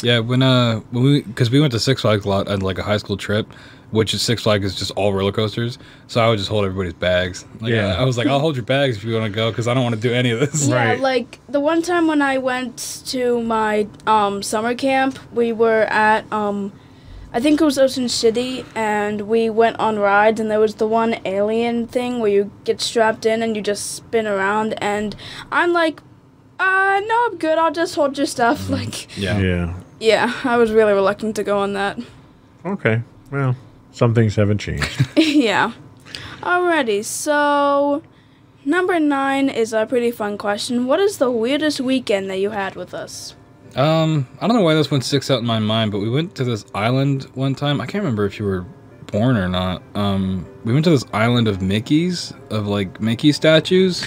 Yeah, 0.00 0.20
when 0.20 0.42
uh 0.42 0.80
when 0.92 1.02
we 1.02 1.22
because 1.22 1.50
we 1.50 1.60
went 1.60 1.72
to 1.72 1.80
Six 1.80 2.02
Flags 2.02 2.24
a 2.24 2.28
lot 2.28 2.46
on 2.46 2.60
like 2.60 2.78
a 2.78 2.84
high 2.84 2.98
school 2.98 3.16
trip, 3.16 3.52
which 3.90 4.14
is 4.14 4.22
Six 4.22 4.42
Flags 4.42 4.64
is 4.66 4.74
just 4.74 4.90
all 4.92 5.12
roller 5.12 5.32
coasters. 5.32 5.78
So 6.06 6.20
I 6.24 6.28
would 6.28 6.38
just 6.38 6.48
hold 6.48 6.64
everybody's 6.64 6.94
bags. 6.94 7.44
Like, 7.60 7.72
Yeah. 7.72 7.94
I, 7.96 8.02
I 8.02 8.04
was 8.04 8.16
like, 8.18 8.26
I'll 8.26 8.40
hold 8.40 8.56
your 8.56 8.64
bags 8.64 8.96
if 8.96 9.04
you 9.04 9.12
want 9.14 9.24
to 9.26 9.30
go 9.34 9.50
because 9.50 9.68
I 9.68 9.74
don't 9.74 9.82
want 9.84 9.94
to 9.94 10.00
do 10.00 10.12
any 10.12 10.30
of 10.30 10.40
this. 10.40 10.68
Yeah, 10.68 10.74
Right. 10.76 11.00
like 11.00 11.38
the 11.48 11.60
one 11.60 11.82
time 11.82 12.06
when 12.06 12.20
I 12.22 12.38
went 12.38 13.02
to 13.06 13.42
my 13.42 13.86
um, 14.06 14.42
summer 14.42 14.74
camp, 14.74 15.18
we 15.32 15.52
were 15.52 15.82
at 15.90 16.30
um, 16.32 16.72
I 17.32 17.40
think 17.40 17.60
it 17.60 17.64
was 17.64 17.78
Ocean 17.78 18.08
City, 18.08 18.64
and 18.76 19.22
we 19.22 19.50
went 19.50 19.80
on 19.80 19.98
rides, 19.98 20.38
and 20.38 20.48
there 20.48 20.60
was 20.60 20.76
the 20.76 20.86
one 20.86 21.16
alien 21.24 21.88
thing 21.88 22.20
where 22.20 22.30
you 22.30 22.52
get 22.62 22.80
strapped 22.80 23.26
in 23.26 23.42
and 23.42 23.56
you 23.56 23.60
just 23.62 23.92
spin 23.96 24.28
around, 24.28 24.74
and 24.80 25.16
I'm 25.50 25.72
like, 25.72 26.00
uh, 26.60 27.00
no, 27.04 27.26
I'm 27.26 27.36
good. 27.38 27.58
I'll 27.58 27.72
just 27.72 27.96
hold 27.96 28.16
your 28.18 28.28
stuff. 28.28 28.70
Like, 28.70 29.18
Yeah. 29.18 29.40
Yeah. 29.40 29.74
yeah, 29.98 30.32
I 30.44 30.56
was 30.56 30.70
really 30.70 30.92
reluctant 30.92 31.34
to 31.34 31.42
go 31.42 31.58
on 31.58 31.72
that. 31.72 31.98
Okay. 32.64 33.02
Well, 33.32 33.56
some 33.94 34.14
things 34.14 34.36
haven't 34.36 34.58
changed. 34.58 35.08
yeah. 35.16 35.72
Alrighty, 36.42 37.02
so 37.02 38.02
Number 38.66 38.98
nine 38.98 39.50
is 39.50 39.74
a 39.74 39.84
pretty 39.84 40.10
fun 40.10 40.38
question. 40.38 40.86
What 40.86 40.98
is 40.98 41.18
the 41.18 41.30
weirdest 41.30 41.82
weekend 41.82 42.30
that 42.30 42.38
you 42.38 42.48
had 42.48 42.76
with 42.76 42.94
us? 42.94 43.36
Um, 43.76 44.26
I 44.40 44.46
don't 44.46 44.56
know 44.56 44.62
why 44.62 44.74
this 44.74 44.90
one 44.90 45.02
sticks 45.02 45.30
out 45.30 45.40
in 45.40 45.46
my 45.46 45.58
mind, 45.58 45.92
but 45.92 45.98
we 45.98 46.08
went 46.08 46.34
to 46.36 46.44
this 46.44 46.64
island 46.74 47.24
one 47.34 47.54
time. 47.54 47.82
I 47.82 47.86
can't 47.86 48.02
remember 48.02 48.24
if 48.24 48.38
you 48.38 48.46
were 48.46 48.64
born 49.12 49.36
or 49.36 49.48
not. 49.48 49.82
Um, 49.94 50.46
we 50.64 50.72
went 50.72 50.84
to 50.84 50.90
this 50.90 51.04
island 51.12 51.46
of 51.46 51.60
Mickey's, 51.60 52.32
of 52.48 52.66
like 52.66 53.02
Mickey 53.02 53.32
statues. 53.32 54.06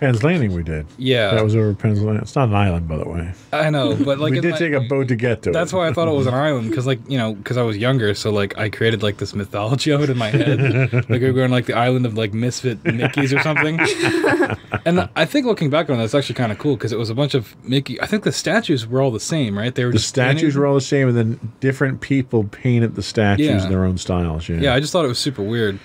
Penn's 0.00 0.22
Landing 0.22 0.52
we 0.52 0.62
did. 0.62 0.86
Yeah, 0.98 1.34
That 1.34 1.42
was 1.44 1.56
over 1.56 1.72
Penn's 1.74 2.02
Landing. 2.02 2.22
It's 2.22 2.36
not 2.36 2.48
an 2.48 2.54
island, 2.54 2.86
by 2.88 2.96
the 2.98 3.08
way. 3.08 3.32
I 3.52 3.70
know, 3.70 3.94
but 3.96 4.18
like 4.18 4.32
we 4.32 4.40
did 4.40 4.52
my- 4.52 4.58
take 4.58 4.72
a 4.72 4.80
boat 4.80 5.08
to 5.08 5.16
get 5.16 5.42
to 5.42 5.50
That's 5.52 5.72
it. 5.72 5.76
why 5.76 5.88
I 5.88 5.92
thought 5.92 6.08
it 6.08 6.14
was 6.14 6.26
an 6.26 6.34
island, 6.48 6.68
because 6.70 6.86
like 6.86 7.00
you 7.08 7.16
know, 7.18 7.34
because 7.34 7.56
I 7.56 7.62
was 7.62 7.76
younger, 7.76 8.14
so 8.14 8.30
like 8.30 8.56
I 8.58 8.68
created 8.68 9.02
like 9.02 9.16
this 9.18 9.34
mythology 9.34 9.90
of 9.90 10.02
it 10.02 10.10
in 10.10 10.18
my 10.18 10.28
head, 10.30 10.92
like 10.94 11.08
we 11.08 11.18
were 11.20 11.32
going 11.32 11.50
like 11.50 11.66
the 11.66 11.74
island 11.74 12.06
of 12.06 12.16
like 12.16 12.32
misfit 12.34 12.84
Mickey's 12.84 13.32
or 13.32 13.40
something. 13.40 13.78
and 14.84 15.08
I 15.16 15.24
think 15.24 15.46
looking 15.46 15.70
back 15.70 15.90
on 15.90 15.98
it, 16.00 16.04
it's 16.04 16.14
actually 16.14 16.34
kind 16.36 16.52
of 16.52 16.58
cool 16.58 16.76
because 16.76 16.92
it 16.92 16.98
was 16.98 17.10
a 17.10 17.14
bunch 17.14 17.34
of 17.34 17.56
Mickey. 17.64 18.00
I 18.00 18.06
think 18.06 18.24
the 18.24 18.32
statues 18.32 18.86
were 18.86 19.00
all 19.00 19.10
the 19.10 19.20
same, 19.20 19.56
right? 19.56 19.74
They 19.74 19.84
were 19.84 19.92
The 19.92 19.98
just 19.98 20.14
painted- 20.14 20.38
statues 20.38 20.56
were 20.56 20.66
all 20.66 20.74
the 20.74 20.80
same, 20.80 21.08
and 21.08 21.16
then 21.16 21.52
different 21.60 22.00
people 22.00 22.44
painted 22.44 22.94
the 22.94 23.02
statues 23.02 23.46
Yeah. 23.46 23.64
in 23.64 23.70
their 23.70 23.84
own 23.84 23.98
styles. 23.98 24.48
Yeah. 24.48 24.56
Yeah, 24.60 24.74
I 24.74 24.80
just 24.80 24.92
thought 24.92 25.04
it 25.04 25.08
was 25.08 25.18
super 25.18 25.42
weird, 25.42 25.78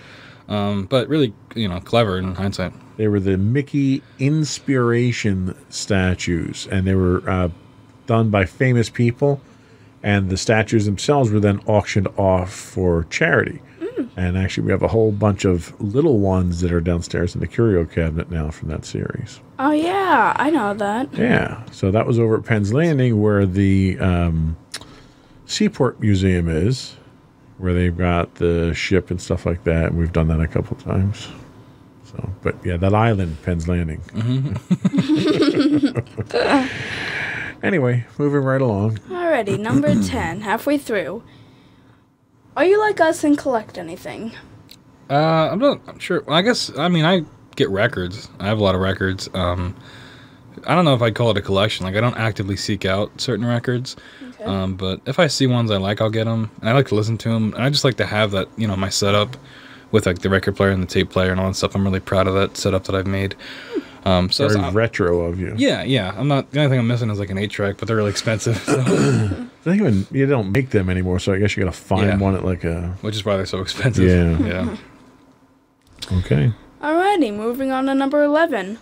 um, 0.51 0.85
but 0.85 1.07
really, 1.07 1.33
you 1.55 1.67
know, 1.67 1.79
clever 1.79 2.17
in 2.17 2.35
hindsight. 2.35 2.73
They 2.97 3.07
were 3.07 3.21
the 3.21 3.37
Mickey 3.37 4.03
inspiration 4.19 5.55
statues, 5.69 6.67
and 6.69 6.85
they 6.85 6.93
were 6.93 7.27
uh, 7.27 7.49
done 8.05 8.29
by 8.29 8.45
famous 8.45 8.89
people. 8.89 9.41
And 10.03 10.29
the 10.29 10.37
statues 10.37 10.85
themselves 10.85 11.31
were 11.31 11.39
then 11.39 11.59
auctioned 11.67 12.07
off 12.17 12.51
for 12.51 13.05
charity. 13.05 13.61
And 14.17 14.37
actually, 14.37 14.65
we 14.65 14.71
have 14.71 14.81
a 14.81 14.87
whole 14.87 15.11
bunch 15.11 15.45
of 15.45 15.79
little 15.79 16.17
ones 16.19 16.61
that 16.61 16.71
are 16.71 16.81
downstairs 16.81 17.35
in 17.35 17.39
the 17.39 17.47
curio 17.47 17.85
cabinet 17.85 18.31
now 18.31 18.49
from 18.49 18.69
that 18.69 18.83
series. 18.83 19.39
Oh 19.59 19.71
yeah, 19.71 20.33
I 20.35 20.49
know 20.49 20.73
that. 20.73 21.13
Yeah. 21.13 21.63
So 21.71 21.91
that 21.91 22.07
was 22.07 22.17
over 22.17 22.37
at 22.37 22.45
Penn's 22.45 22.73
Landing, 22.73 23.21
where 23.21 23.45
the 23.45 23.99
um, 23.99 24.57
Seaport 25.45 25.99
Museum 25.99 26.49
is, 26.49 26.95
where 27.61 27.73
they've 27.73 27.95
got 27.95 28.35
the 28.35 28.73
ship 28.73 29.11
and 29.11 29.21
stuff 29.21 29.45
like 29.45 29.63
that. 29.65 29.87
And 29.87 29.97
we've 29.97 30.11
done 30.11 30.27
that 30.29 30.41
a 30.41 30.47
couple 30.47 30.75
times. 30.77 31.29
So, 32.05 32.29
but 32.41 32.55
yeah, 32.65 32.77
that 32.77 32.93
island, 32.93 33.37
Penn's 33.43 33.67
Landing. 33.67 34.01
anyway, 37.63 38.05
moving 38.17 38.41
right 38.41 38.61
along. 38.61 38.97
Alrighty, 39.09 39.59
number 39.59 40.01
ten, 40.03 40.41
halfway 40.41 40.77
through. 40.77 41.23
Are 42.57 42.65
you 42.65 42.79
like 42.79 42.99
us 42.99 43.23
and 43.23 43.37
collect 43.37 43.77
anything? 43.77 44.33
Uh, 45.09 45.49
I'm 45.51 45.59
not. 45.59 45.81
I'm 45.87 45.99
sure. 45.99 46.21
Well, 46.21 46.35
I 46.35 46.41
guess. 46.41 46.75
I 46.77 46.89
mean, 46.89 47.05
I 47.05 47.21
get 47.55 47.69
records. 47.69 48.29
I 48.39 48.47
have 48.47 48.59
a 48.59 48.63
lot 48.63 48.75
of 48.75 48.81
records. 48.81 49.29
Um, 49.33 49.75
I 50.67 50.75
don't 50.75 50.85
know 50.85 50.93
if 50.93 51.01
I'd 51.01 51.15
call 51.15 51.31
it 51.31 51.37
a 51.37 51.41
collection. 51.41 51.85
Like, 51.85 51.95
I 51.95 52.01
don't 52.01 52.17
actively 52.17 52.57
seek 52.57 52.85
out 52.85 53.21
certain 53.21 53.45
records. 53.45 53.95
Okay. 54.41 54.49
Um, 54.49 54.75
but 54.75 55.01
if 55.05 55.19
I 55.19 55.27
see 55.27 55.45
ones 55.47 55.69
I 55.71 55.77
like, 55.77 56.01
I'll 56.01 56.09
get 56.09 56.25
them, 56.25 56.49
and 56.61 56.69
I 56.69 56.73
like 56.73 56.87
to 56.87 56.95
listen 56.95 57.17
to 57.19 57.29
them. 57.29 57.53
And 57.53 57.63
I 57.63 57.69
just 57.69 57.83
like 57.83 57.97
to 57.97 58.05
have 58.05 58.31
that, 58.31 58.47
you 58.57 58.67
know, 58.67 58.75
my 58.75 58.89
setup 58.89 59.37
with 59.91 60.05
like 60.05 60.19
the 60.19 60.29
record 60.29 60.55
player 60.55 60.71
and 60.71 60.81
the 60.81 60.87
tape 60.87 61.09
player 61.09 61.31
and 61.31 61.39
all 61.39 61.47
that 61.47 61.55
stuff. 61.55 61.75
I'm 61.75 61.83
really 61.83 61.99
proud 61.99 62.27
of 62.27 62.33
that 62.33 62.57
setup 62.57 62.85
that 62.85 62.95
I've 62.95 63.05
made. 63.07 63.35
Um, 64.03 64.31
so 64.31 64.47
Very 64.47 64.59
it's- 64.59 64.73
retro 64.73 65.21
of 65.25 65.39
you. 65.39 65.53
yeah, 65.57 65.83
yeah. 65.83 66.11
I'm 66.17 66.27
not. 66.27 66.49
The 66.49 66.59
only 66.59 66.69
thing 66.71 66.79
I'm 66.79 66.87
missing 66.87 67.11
is 67.11 67.19
like 67.19 67.29
an 67.29 67.37
eight 67.37 67.51
track, 67.51 67.75
but 67.77 67.87
they're 67.87 67.97
really 67.97 68.09
expensive. 68.09 68.57
So, 68.57 68.79
I 68.81 69.63
think 69.63 69.79
even 69.79 70.07
you 70.11 70.25
don't 70.25 70.51
make 70.51 70.71
them 70.71 70.89
anymore, 70.89 71.19
so 71.19 71.33
I 71.33 71.37
guess 71.37 71.55
you 71.55 71.63
got 71.63 71.71
to 71.71 71.79
find 71.79 72.07
Yeah. 72.07 72.17
one 72.17 72.35
at 72.35 72.43
like 72.43 72.63
a. 72.63 72.97
which 73.01 73.15
is 73.15 73.23
why 73.23 73.35
they're 73.37 73.45
so 73.45 73.59
expensive. 73.61 74.05
Yeah. 74.07 74.47
Yeah. 74.47 74.77
Okay. 76.11 76.51
Alrighty, 76.81 77.33
moving 77.33 77.71
on 77.71 77.85
to 77.85 77.93
number 77.93 78.23
eleven. 78.23 78.79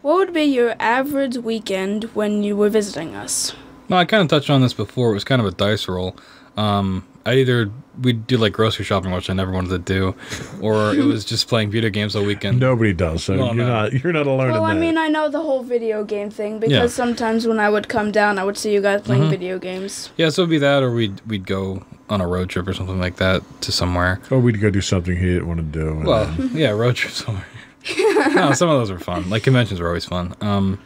What 0.00 0.16
would 0.16 0.32
be 0.32 0.42
your 0.44 0.74
average 0.80 1.36
weekend 1.36 2.04
when 2.14 2.42
you 2.42 2.56
were 2.56 2.68
visiting 2.70 3.14
us? 3.14 3.54
No, 3.92 3.98
I 3.98 4.06
kind 4.06 4.22
of 4.22 4.28
touched 4.28 4.48
on 4.48 4.62
this 4.62 4.72
before. 4.72 5.10
It 5.10 5.14
was 5.14 5.24
kind 5.24 5.38
of 5.40 5.46
a 5.46 5.50
dice 5.50 5.86
roll. 5.86 6.16
Um, 6.56 7.06
I 7.26 7.34
either 7.34 7.70
we'd 8.00 8.26
do 8.26 8.38
like 8.38 8.54
grocery 8.54 8.86
shopping, 8.86 9.10
which 9.12 9.28
I 9.28 9.34
never 9.34 9.52
wanted 9.52 9.68
to 9.68 9.78
do, 9.78 10.14
or 10.62 10.94
it 10.94 11.04
was 11.04 11.26
just 11.26 11.46
playing 11.46 11.70
video 11.70 11.90
games 11.90 12.16
all 12.16 12.24
weekend. 12.24 12.58
Nobody 12.58 12.94
does, 12.94 13.22
so 13.24 13.36
Well, 13.36 13.46
you're 13.54 13.64
no. 13.64 13.68
not 13.68 13.92
you're 13.92 14.12
not 14.14 14.26
alone 14.26 14.50
Well, 14.50 14.64
in 14.64 14.70
I 14.70 14.74
that. 14.74 14.80
mean, 14.80 14.96
I 14.98 15.08
know 15.08 15.28
the 15.28 15.40
whole 15.42 15.62
video 15.62 16.04
game 16.04 16.30
thing 16.30 16.58
because 16.58 16.72
Yeah. 16.72 16.86
sometimes 16.86 17.46
when 17.46 17.60
I 17.60 17.68
would 17.68 17.88
come 17.88 18.10
down, 18.10 18.38
I 18.38 18.44
would 18.44 18.56
see 18.56 18.72
you 18.72 18.80
guys 18.80 19.02
playing 19.02 19.24
Mhm. 19.24 19.30
video 19.30 19.58
games. 19.58 20.10
Yeah, 20.16 20.30
so 20.30 20.42
it'd 20.42 20.50
be 20.50 20.58
that, 20.58 20.82
or 20.82 20.90
we'd 20.90 21.20
we'd 21.26 21.46
go 21.46 21.84
on 22.08 22.20
a 22.22 22.26
road 22.26 22.48
trip 22.48 22.66
or 22.66 22.72
something 22.72 22.98
like 22.98 23.16
that 23.16 23.42
to 23.60 23.70
somewhere. 23.72 24.20
or 24.30 24.38
we'd 24.38 24.58
go 24.60 24.70
do 24.70 24.80
something 24.80 25.14
he 25.16 25.26
didn't 25.26 25.46
want 25.46 25.60
to 25.60 25.78
do. 25.78 26.02
Well, 26.04 26.24
then- 26.38 26.50
yeah, 26.54 26.70
road 26.70 26.96
trip 26.96 27.12
somewhere. 27.12 27.46
no, 28.34 28.52
some 28.52 28.68
of 28.70 28.78
those 28.80 28.90
were 28.90 28.98
fun. 28.98 29.28
Like 29.28 29.42
conventions 29.42 29.80
were 29.80 29.86
always 29.88 30.06
fun. 30.06 30.34
Um, 30.40 30.78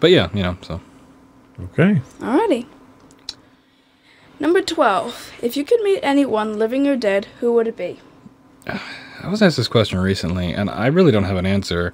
but 0.00 0.10
yeah, 0.12 0.28
you 0.32 0.42
know, 0.44 0.56
so 0.62 0.80
okay. 1.60 2.00
Alrighty. 2.20 2.66
Number 4.40 4.60
12. 4.60 5.32
If 5.42 5.56
you 5.56 5.64
could 5.64 5.80
meet 5.82 6.00
anyone, 6.02 6.58
living 6.58 6.86
or 6.86 6.96
dead, 6.96 7.28
who 7.40 7.52
would 7.52 7.68
it 7.68 7.76
be? 7.76 8.00
I 8.66 9.28
was 9.28 9.40
asked 9.40 9.56
this 9.56 9.68
question 9.68 9.98
recently, 9.98 10.52
and 10.52 10.68
I 10.68 10.86
really 10.88 11.12
don't 11.12 11.24
have 11.24 11.36
an 11.36 11.46
answer. 11.46 11.92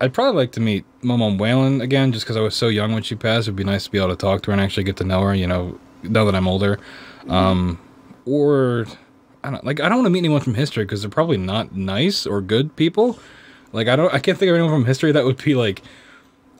I'd 0.00 0.12
probably 0.12 0.36
like 0.36 0.52
to 0.52 0.60
meet 0.60 0.84
Momo 1.02 1.38
Whalen 1.38 1.80
again, 1.80 2.12
just 2.12 2.24
because 2.24 2.36
I 2.36 2.40
was 2.40 2.54
so 2.54 2.68
young 2.68 2.92
when 2.92 3.02
she 3.02 3.14
passed. 3.14 3.46
It'd 3.46 3.56
be 3.56 3.64
nice 3.64 3.84
to 3.84 3.90
be 3.90 3.98
able 3.98 4.10
to 4.10 4.16
talk 4.16 4.42
to 4.42 4.50
her 4.50 4.52
and 4.52 4.60
actually 4.60 4.84
get 4.84 4.96
to 4.98 5.04
know 5.04 5.22
her. 5.22 5.34
You 5.34 5.46
know, 5.46 5.78
now 6.02 6.24
that 6.24 6.34
I'm 6.34 6.46
older, 6.46 6.78
um, 7.28 7.80
or 8.26 8.86
I 9.42 9.50
don't 9.50 9.64
like. 9.64 9.80
I 9.80 9.88
don't 9.88 9.98
want 9.98 10.06
to 10.06 10.10
meet 10.10 10.18
anyone 10.18 10.40
from 10.40 10.54
history 10.54 10.84
because 10.84 11.02
they're 11.02 11.10
probably 11.10 11.38
not 11.38 11.74
nice 11.74 12.26
or 12.26 12.42
good 12.42 12.76
people. 12.76 13.18
Like 13.72 13.88
I 13.88 13.96
don't. 13.96 14.12
I 14.12 14.18
can't 14.18 14.36
think 14.36 14.50
of 14.50 14.54
anyone 14.54 14.72
from 14.72 14.84
history 14.84 15.12
that 15.12 15.24
would 15.24 15.42
be 15.42 15.54
like. 15.54 15.82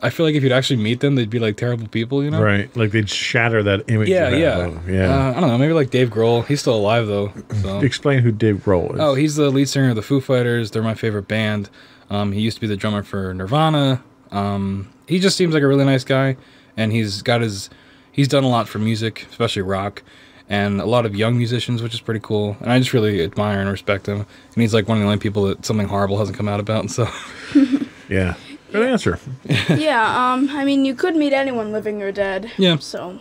I 0.03 0.11
feel 0.11 0.26
like 0.26 0.35
if 0.35 0.43
you'd 0.43 0.53
actually 0.53 0.76
meet 0.76 1.00
them, 1.00 1.15
they'd 1.15 1.31
be 1.31 1.38
like 1.38 1.57
terrible 1.57 1.88
people. 1.88 2.23
You 2.23 2.31
know? 2.31 2.43
Right. 2.43 2.75
Like 2.76 2.91
they'd 2.91 3.09
shatter 3.09 3.62
that 3.62 3.88
image. 3.88 4.09
Yeah, 4.09 4.31
yeah, 4.31 4.79
yeah. 4.87 5.15
Uh, 5.15 5.31
I 5.31 5.41
don't 5.41 5.49
know. 5.49 5.59
Maybe 5.59 5.73
like 5.73 5.91
Dave 5.91 6.11
Grohl. 6.11 6.47
He's 6.47 6.61
still 6.61 6.75
alive 6.75 7.07
though. 7.07 7.33
So. 7.62 7.81
Explain 7.83 8.21
who 8.21 8.33
Dave 8.33 8.57
Grohl 8.57 8.95
is. 8.95 9.00
Oh, 9.00 9.15
he's 9.15 9.37
the 9.37 9.50
lead 9.50 9.69
singer 9.69 9.91
of 9.91 9.97
the 9.97 10.03
Foo 10.03 10.21
Fighters. 10.21 10.71
They're 10.71 10.83
my 10.83 10.95
favorite 10.95 11.29
band. 11.29 11.71
Um, 12.11 12.33
he 12.33 12.41
used 12.41 12.57
to 12.59 12.61
be 12.61 12.67
the 12.67 12.76
drummer 12.76 13.03
for 13.03 13.33
Nirvana. 13.35 14.03
Um, 14.31 14.91
he 15.09 15.19
just 15.19 15.37
seems 15.37 15.55
like 15.55 15.62
a 15.62 15.67
really 15.67 15.85
nice 15.85 16.05
guy, 16.05 16.37
and 16.76 16.93
he's 16.93 17.23
got 17.23 17.41
his. 17.41 17.71
He's 18.12 18.29
done 18.29 18.45
a 18.45 18.49
lot 18.49 18.67
for 18.69 18.79
music, 18.79 19.26
especially 19.31 19.62
rock, 19.62 20.03
and 20.49 20.81
a 20.81 20.87
lot 20.87 21.05
of 21.05 21.15
young 21.15 21.37
musicians, 21.37 21.83
which 21.83 21.93
is 21.95 22.00
pretty 22.00 22.21
cool. 22.21 22.57
And 22.61 22.73
I 22.73 22.79
just 22.79 22.93
really 22.93 23.23
admire 23.23 23.61
and 23.61 23.71
respect 23.71 24.07
him. 24.07 24.21
And 24.21 24.62
he's 24.62 24.73
like 24.73 24.88
one 24.88 24.97
of 24.99 25.03
the 25.03 25.07
only 25.07 25.19
people 25.19 25.45
that 25.45 25.67
something 25.67 25.88
horrible 25.88 26.19
hasn't 26.19 26.37
come 26.37 26.49
out 26.49 26.61
about. 26.61 26.91
So 26.91 27.09
yeah. 28.09 28.37
Good 28.73 28.88
answer. 28.88 29.18
yeah, 29.68 30.32
um, 30.32 30.50
I 30.50 30.64
mean, 30.64 30.85
you 30.85 30.94
could 30.94 31.16
meet 31.16 31.32
anyone, 31.32 31.73
living 31.73 32.02
or 32.02 32.12
dead. 32.12 32.50
Yeah. 32.58 32.78
So, 32.78 33.20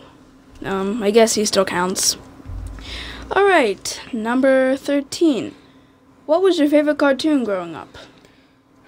um, 0.64 1.02
I 1.02 1.10
guess 1.10 1.34
he 1.34 1.44
still 1.44 1.64
counts. 1.64 2.16
Alright, 3.30 4.00
number 4.12 4.76
13. 4.76 5.54
What 6.26 6.42
was 6.42 6.58
your 6.58 6.68
favorite 6.68 6.98
cartoon 6.98 7.44
growing 7.44 7.74
up? 7.74 7.98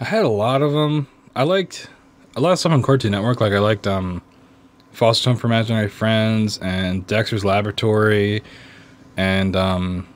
I 0.01 0.05
had 0.05 0.25
a 0.25 0.29
lot 0.29 0.63
of 0.63 0.73
them. 0.73 1.09
I 1.35 1.43
liked 1.43 1.89
a 2.37 2.41
lot 2.41 2.53
of 2.53 2.59
stuff 2.59 2.73
on 2.73 2.83
Cartoon 2.83 3.13
Network. 3.13 3.41
Like 3.41 3.53
I 3.53 3.59
liked 3.59 3.87
um, 3.87 4.23
Foster 4.93 5.31
Home 5.31 5.37
for 5.37 5.47
Imaginary 5.49 5.89
Friends 5.89 6.59
and 6.59 7.07
Dexter's 7.07 7.45
Laboratory, 7.45 8.43
and 9.17 9.57
um, 9.57 10.07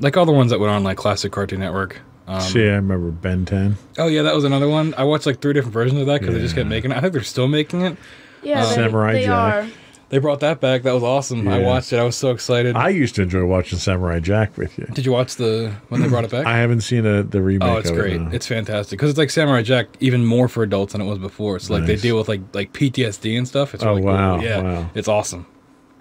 like 0.00 0.16
all 0.16 0.26
the 0.26 0.32
ones 0.32 0.50
that 0.50 0.60
went 0.60 0.72
on 0.72 0.84
like 0.84 0.96
classic 0.96 1.32
Cartoon 1.32 1.60
Network. 1.60 2.00
Um, 2.26 2.40
See, 2.40 2.62
I 2.62 2.74
remember 2.76 3.10
Ben 3.10 3.44
10. 3.44 3.76
Oh 3.98 4.06
yeah, 4.06 4.22
that 4.22 4.34
was 4.34 4.44
another 4.44 4.68
one. 4.68 4.94
I 4.96 5.04
watched 5.04 5.26
like 5.26 5.40
three 5.40 5.52
different 5.52 5.74
versions 5.74 6.00
of 6.00 6.06
that 6.06 6.20
because 6.20 6.34
they 6.34 6.40
just 6.40 6.54
kept 6.54 6.68
making 6.68 6.92
it. 6.92 6.96
I 6.96 7.00
think 7.00 7.12
they're 7.14 7.22
still 7.22 7.48
making 7.48 7.82
it. 7.82 7.96
Yeah, 8.42 8.64
they, 8.64 8.74
Samurai 8.74 9.12
they 9.14 9.24
Jack. 9.24 9.64
are. 9.64 9.68
They 10.08 10.18
brought 10.18 10.40
that 10.40 10.60
back. 10.60 10.82
That 10.82 10.92
was 10.92 11.02
awesome. 11.02 11.48
I 11.48 11.60
watched 11.60 11.92
it. 11.92 11.98
I 11.98 12.02
was 12.04 12.16
so 12.16 12.32
excited. 12.32 12.76
I 12.76 12.90
used 12.90 13.14
to 13.14 13.22
enjoy 13.22 13.46
watching 13.46 13.78
Samurai 13.78 14.20
Jack 14.20 14.58
with 14.58 14.76
you. 14.78 14.84
Did 14.92 15.06
you 15.06 15.12
watch 15.12 15.36
the 15.36 15.72
when 15.88 16.02
they 16.02 16.08
brought 16.08 16.24
it 16.24 16.30
back? 16.30 16.44
I 16.46 16.58
haven't 16.58 16.82
seen 16.82 17.06
a, 17.06 17.22
the 17.22 17.40
remake. 17.40 17.66
Oh, 17.68 17.76
it's 17.78 17.88
of 17.88 17.96
great. 17.96 18.12
It, 18.16 18.18
no. 18.20 18.30
It's 18.30 18.46
fantastic 18.46 18.98
because 18.98 19.08
it's 19.10 19.18
like 19.18 19.30
Samurai 19.30 19.62
Jack, 19.62 19.88
even 20.00 20.24
more 20.26 20.48
for 20.48 20.62
adults 20.62 20.92
than 20.92 21.00
it 21.00 21.06
was 21.06 21.18
before. 21.18 21.56
It's 21.56 21.70
like 21.70 21.86
they 21.86 21.96
deal 21.96 22.18
with 22.18 22.28
like 22.28 22.42
like 22.52 22.72
PTSD 22.74 23.38
and 23.38 23.48
stuff. 23.48 23.72
It's 23.74 23.82
Oh, 23.82 23.90
really 23.94 24.02
wow, 24.02 24.36
cool. 24.36 24.44
Yeah, 24.44 24.60
wow. 24.62 24.90
it's 24.94 25.08
awesome. 25.08 25.46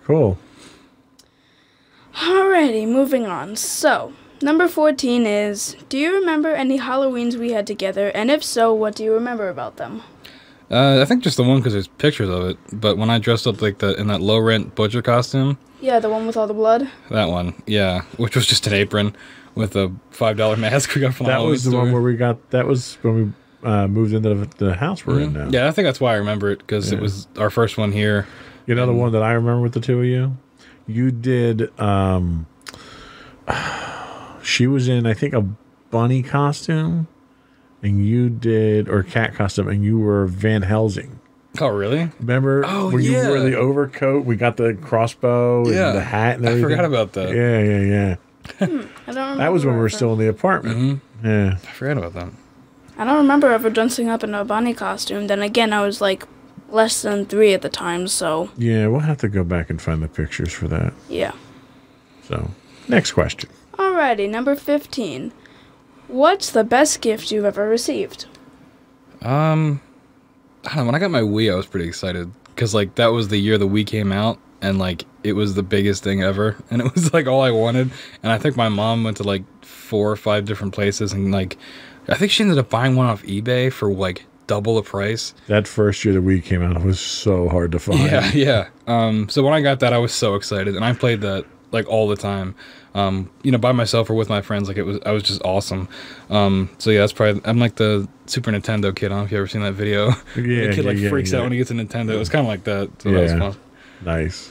cool. 0.03 0.37
Alrighty, 2.15 2.85
moving 2.87 3.25
on. 3.25 3.55
So, 3.55 4.11
number 4.41 4.67
14 4.67 5.25
is 5.25 5.75
Do 5.89 5.97
you 5.97 6.13
remember 6.13 6.49
any 6.49 6.79
Halloweens 6.79 7.35
we 7.35 7.51
had 7.51 7.65
together? 7.67 8.09
And 8.09 8.29
if 8.31 8.43
so, 8.43 8.73
what 8.73 8.95
do 8.95 9.03
you 9.03 9.13
remember 9.13 9.49
about 9.49 9.77
them? 9.77 10.01
Uh, 10.69 11.01
I 11.01 11.05
think 11.05 11.21
just 11.23 11.35
the 11.37 11.43
one 11.43 11.57
because 11.57 11.73
there's 11.73 11.87
pictures 11.87 12.29
of 12.29 12.45
it. 12.45 12.57
But 12.71 12.97
when 12.97 13.09
I 13.09 13.19
dressed 13.19 13.45
up 13.45 13.61
like 13.61 13.79
the 13.79 13.93
in 13.99 14.07
that 14.07 14.21
low 14.21 14.37
rent 14.39 14.73
butcher 14.75 15.01
costume, 15.01 15.57
Yeah, 15.81 15.99
the 15.99 16.09
one 16.09 16.25
with 16.27 16.37
all 16.37 16.47
the 16.47 16.53
blood? 16.53 16.89
that 17.09 17.27
one, 17.29 17.61
yeah, 17.67 18.01
which 18.17 18.35
was 18.35 18.47
just 18.47 18.67
an 18.67 18.73
apron 18.73 19.13
with 19.53 19.75
a 19.75 19.91
five 20.11 20.37
dollar 20.37 20.55
mask 20.67 20.95
we 20.95 21.01
got 21.01 21.13
from 21.13 21.25
the 21.25 21.31
That 21.31 21.33
Halloween 21.35 21.51
was 21.51 21.63
the 21.65 21.71
store. 21.71 21.81
one 21.83 21.91
where 21.91 22.01
we 22.01 22.15
got. 22.15 22.51
That 22.51 22.67
was 22.67 22.97
when 23.01 23.15
we 23.15 23.69
uh, 23.69 23.87
moved 23.87 24.13
into 24.13 24.33
the, 24.33 24.65
the 24.65 24.73
house 24.75 25.05
we're 25.05 25.19
in 25.19 25.33
now. 25.33 25.45
Mhm. 25.47 25.53
Yeah, 25.53 25.67
I 25.67 25.71
think 25.71 25.85
that's 25.85 25.99
why 25.99 26.13
I 26.13 26.15
remember 26.17 26.49
it 26.51 26.59
because 26.59 26.91
it 26.93 26.99
was 27.01 27.27
our 27.37 27.49
first 27.49 27.77
one 27.77 27.91
here. 27.91 28.25
You 28.65 28.73
know 28.75 28.85
the 28.85 28.93
one 28.93 29.11
that 29.11 29.23
I 29.23 29.33
remember 29.33 29.59
with 29.61 29.73
the 29.73 29.81
two 29.81 29.99
of 29.99 30.05
you? 30.05 30.37
You 30.87 31.11
did 31.11 31.77
um 31.81 32.45
she 34.51 34.67
was 34.67 34.87
in 34.87 35.05
I 35.05 35.13
think 35.13 35.33
a 35.33 35.41
bunny 35.89 36.21
costume 36.23 37.07
and 37.83 38.05
you 38.05 38.29
did 38.29 38.87
or 38.87 39.01
cat 39.03 39.33
costume, 39.33 39.67
and 39.67 39.83
you 39.83 39.97
were 39.99 40.27
Van 40.27 40.61
Helsing. 40.61 41.19
Oh, 41.59 41.67
really? 41.67 42.11
Remember 42.19 42.63
Oh, 42.65 42.91
when 42.91 43.03
you 43.03 43.13
wore 43.27 43.39
the 43.39 43.57
overcoat? 43.57 44.23
We 44.23 44.35
got 44.35 44.55
the 44.57 44.73
crossbow 44.81 45.65
and 45.65 45.73
Yeah. 45.73 45.91
the 45.93 46.01
hat 46.01 46.37
and 46.37 46.47
I 46.47 46.61
forgot 46.61 46.85
about 46.85 47.13
that. 47.13 47.29
Yeah, 47.35 47.59
yeah, 47.61 48.15
yeah. 48.61 48.85
I 49.07 49.11
don't. 49.11 49.37
That 49.37 49.51
was 49.51 49.65
when 49.65 49.75
we 49.75 49.81
were 49.81 49.89
still 49.89 50.13
in 50.13 50.19
the 50.19 50.27
apartment. 50.29 50.77
Mm-hmm. 50.77 51.27
Yeah. 51.27 51.53
I 51.53 51.71
forgot 51.73 51.97
about 51.97 52.13
that. 52.13 52.29
I 52.97 53.03
don't 53.05 53.17
remember 53.17 53.51
ever 53.51 53.69
dressing 53.69 54.09
up 54.09 54.23
in 54.23 54.33
a 54.35 54.45
bunny 54.45 54.73
costume. 54.73 55.27
Then 55.27 55.41
again, 55.41 55.73
I 55.73 55.81
was 55.81 56.01
like 56.01 56.25
less 56.69 57.01
than 57.01 57.25
three 57.25 57.53
at 57.53 57.61
the 57.63 57.69
time, 57.69 58.07
so 58.07 58.49
Yeah, 58.57 58.87
we'll 58.87 59.01
have 59.01 59.17
to 59.17 59.27
go 59.27 59.43
back 59.43 59.69
and 59.69 59.81
find 59.81 60.01
the 60.03 60.07
pictures 60.07 60.53
for 60.53 60.67
that. 60.69 60.93
yeah. 61.09 61.31
So, 62.23 62.51
next 62.87 63.11
question. 63.13 63.49
Alrighty, 64.01 64.27
number 64.27 64.55
15. 64.55 65.31
What's 66.07 66.49
the 66.49 66.63
best 66.63 67.01
gift 67.01 67.31
you've 67.31 67.45
ever 67.45 67.69
received? 67.69 68.25
Um, 69.21 69.79
I 70.65 70.69
don't 70.69 70.77
know. 70.77 70.85
When 70.85 70.95
I 70.95 70.97
got 70.99 71.11
my 71.11 71.21
Wii, 71.21 71.53
I 71.53 71.55
was 71.55 71.67
pretty 71.67 71.87
excited 71.87 72.31
because 72.47 72.73
like 72.73 72.95
that 72.95 73.11
was 73.11 73.27
the 73.27 73.37
year 73.37 73.59
the 73.59 73.67
Wii 73.67 73.85
came 73.85 74.11
out, 74.11 74.39
and 74.59 74.79
like 74.79 75.05
it 75.23 75.33
was 75.33 75.53
the 75.53 75.61
biggest 75.61 76.03
thing 76.03 76.23
ever, 76.23 76.55
and 76.71 76.81
it 76.81 76.91
was 76.95 77.13
like 77.13 77.27
all 77.27 77.41
I 77.41 77.51
wanted. 77.51 77.91
And 78.23 78.31
I 78.31 78.39
think 78.39 78.57
my 78.57 78.69
mom 78.69 79.03
went 79.03 79.17
to 79.17 79.23
like 79.23 79.43
four 79.63 80.09
or 80.09 80.15
five 80.15 80.45
different 80.45 80.73
places, 80.73 81.13
and 81.13 81.31
like 81.31 81.59
I 82.07 82.15
think 82.15 82.31
she 82.31 82.41
ended 82.41 82.57
up 82.57 82.71
buying 82.71 82.95
one 82.95 83.05
off 83.05 83.21
eBay 83.21 83.71
for 83.71 83.93
like 83.93 84.25
double 84.47 84.77
the 84.77 84.81
price. 84.81 85.35
That 85.45 85.67
first 85.67 86.03
year 86.03 86.15
the 86.15 86.21
Wii 86.21 86.43
came 86.43 86.63
out 86.63 86.83
was 86.83 86.99
so 86.99 87.47
hard 87.49 87.71
to 87.73 87.79
find. 87.87 87.99
Yeah, 87.99 88.31
yeah. 88.31 88.69
Um, 88.87 89.29
so 89.29 89.43
when 89.43 89.53
I 89.53 89.61
got 89.61 89.79
that, 89.81 89.93
I 89.93 89.99
was 89.99 90.11
so 90.11 90.33
excited, 90.33 90.75
and 90.75 90.83
I 90.83 90.93
played 90.93 91.21
that 91.21 91.45
like 91.71 91.87
all 91.87 92.07
the 92.07 92.15
time. 92.17 92.55
Um, 92.93 93.29
you 93.41 93.51
know, 93.51 93.57
by 93.57 93.71
myself 93.71 94.09
or 94.09 94.15
with 94.15 94.27
my 94.29 94.41
friends, 94.41 94.67
like 94.67 94.77
it 94.77 94.83
was, 94.83 94.99
I 95.05 95.11
was 95.11 95.23
just 95.23 95.41
awesome. 95.43 95.87
Um, 96.29 96.69
so 96.77 96.89
yeah, 96.89 96.99
that's 96.99 97.13
probably. 97.13 97.41
I'm 97.45 97.59
like 97.59 97.75
the 97.75 98.07
Super 98.25 98.51
Nintendo 98.51 98.93
kid. 98.95 99.07
I 99.07 99.09
don't 99.09 99.17
know 99.19 99.23
if 99.25 99.31
you 99.31 99.37
ever 99.37 99.47
seen 99.47 99.61
that 99.63 99.73
video. 99.73 100.07
Yeah, 100.35 100.67
the 100.67 100.73
kid 100.73 100.85
like 100.85 100.97
yeah, 100.97 101.09
freaks 101.09 101.31
yeah. 101.31 101.39
out 101.39 101.43
when 101.43 101.51
he 101.53 101.57
gets 101.57 101.71
a 101.71 101.73
Nintendo. 101.73 102.11
It 102.11 102.17
was 102.17 102.29
kind 102.29 102.45
of 102.45 102.47
like 102.49 102.63
that. 102.65 102.89
So 103.01 103.11
that 103.11 103.21
was 103.21 103.31
Yeah. 103.31 103.39
fun. 103.39 103.57
Nice. 104.03 104.49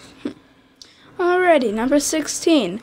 Alrighty, 1.19 1.73
number 1.75 2.01
16. 2.01 2.81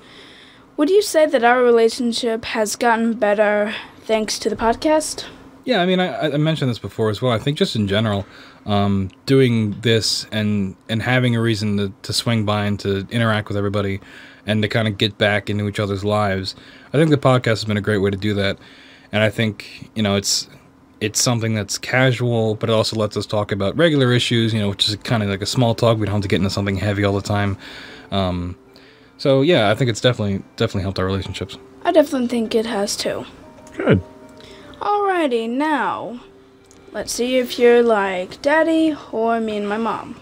Would 0.78 0.90
you 0.92 1.02
say 1.02 1.26
that 1.26 1.44
our 1.44 1.64
relationship 1.64 2.46
has 2.46 2.76
gotten 2.76 3.14
better 3.14 3.74
thanks 4.02 4.38
to 4.40 4.50
the 4.50 4.56
podcast? 4.56 5.26
Yeah, 5.66 5.82
I 5.82 5.86
mean, 5.88 6.00
I, 6.00 6.34
I 6.34 6.38
mentioned 6.38 6.70
this 6.70 6.78
before 6.80 7.10
as 7.10 7.22
well. 7.22 7.32
I 7.32 7.40
think 7.40 7.58
just 7.58 7.76
in 7.76 7.88
general, 7.88 8.26
um, 8.68 9.10
doing 9.26 9.72
this 9.82 10.26
and 10.32 10.76
and 10.88 11.02
having 11.02 11.36
a 11.36 11.42
reason 11.42 11.78
to, 11.78 11.94
to 12.04 12.14
swing 12.14 12.46
by 12.46 12.66
and 12.66 12.80
to 12.82 13.08
interact 13.10 13.48
with 13.48 13.58
everybody 13.58 14.00
and 14.48 14.62
to 14.64 14.68
kind 14.68 14.88
of 14.88 14.98
get 14.98 15.18
back 15.18 15.50
into 15.50 15.68
each 15.68 15.80
other's 15.80 16.04
lives, 16.04 16.56
I 16.94 16.98
think 16.98 17.12
the 17.12 17.18
podcast 17.18 17.46
has 17.46 17.66
been 17.66 17.78
a 17.78 17.82
great 17.82 18.00
way 18.00 18.10
to 18.10 18.18
do 18.18 18.34
that. 18.36 18.58
And 19.12 19.22
I 19.22 19.30
think 19.30 19.92
you 19.94 20.02
know 20.02 20.16
it's 20.16 20.50
it's 21.00 21.22
something 21.22 21.54
that's 21.54 21.78
casual, 21.78 22.56
but 22.56 22.70
it 22.70 22.74
also 22.74 22.96
lets 22.96 23.16
us 23.16 23.28
talk 23.28 23.52
about 23.52 23.78
regular 23.78 24.12
issues. 24.12 24.54
You 24.54 24.62
know, 24.62 24.70
which 24.70 24.90
is 24.90 24.96
kind 24.96 25.22
of 25.22 25.30
like 25.30 25.42
a 25.42 25.46
small 25.46 25.76
talk. 25.76 25.98
We 25.98 26.06
don't 26.06 26.16
have 26.16 26.22
to 26.24 26.28
get 26.28 26.38
into 26.38 26.50
something 26.50 26.78
heavy 26.78 27.04
all 27.04 27.14
the 27.14 27.22
time. 27.22 27.58
Um, 28.10 28.58
so 29.18 29.42
yeah, 29.42 29.70
I 29.70 29.76
think 29.76 29.90
it's 29.90 30.02
definitely 30.02 30.44
definitely 30.56 30.84
helped 30.84 31.00
our 31.00 31.06
relationships. 31.06 31.58
I 31.84 31.92
definitely 31.92 32.28
think 32.28 32.56
it 32.56 32.66
has 32.66 32.96
too. 32.96 33.26
Good. 33.76 34.02
Alrighty, 34.80 35.50
now 35.50 36.20
let's 36.92 37.12
see 37.12 37.38
if 37.38 37.58
you're 37.58 37.82
like 37.82 38.42
daddy 38.42 38.96
or 39.12 39.40
me 39.40 39.58
and 39.58 39.68
my 39.68 39.78
mom. 39.78 40.20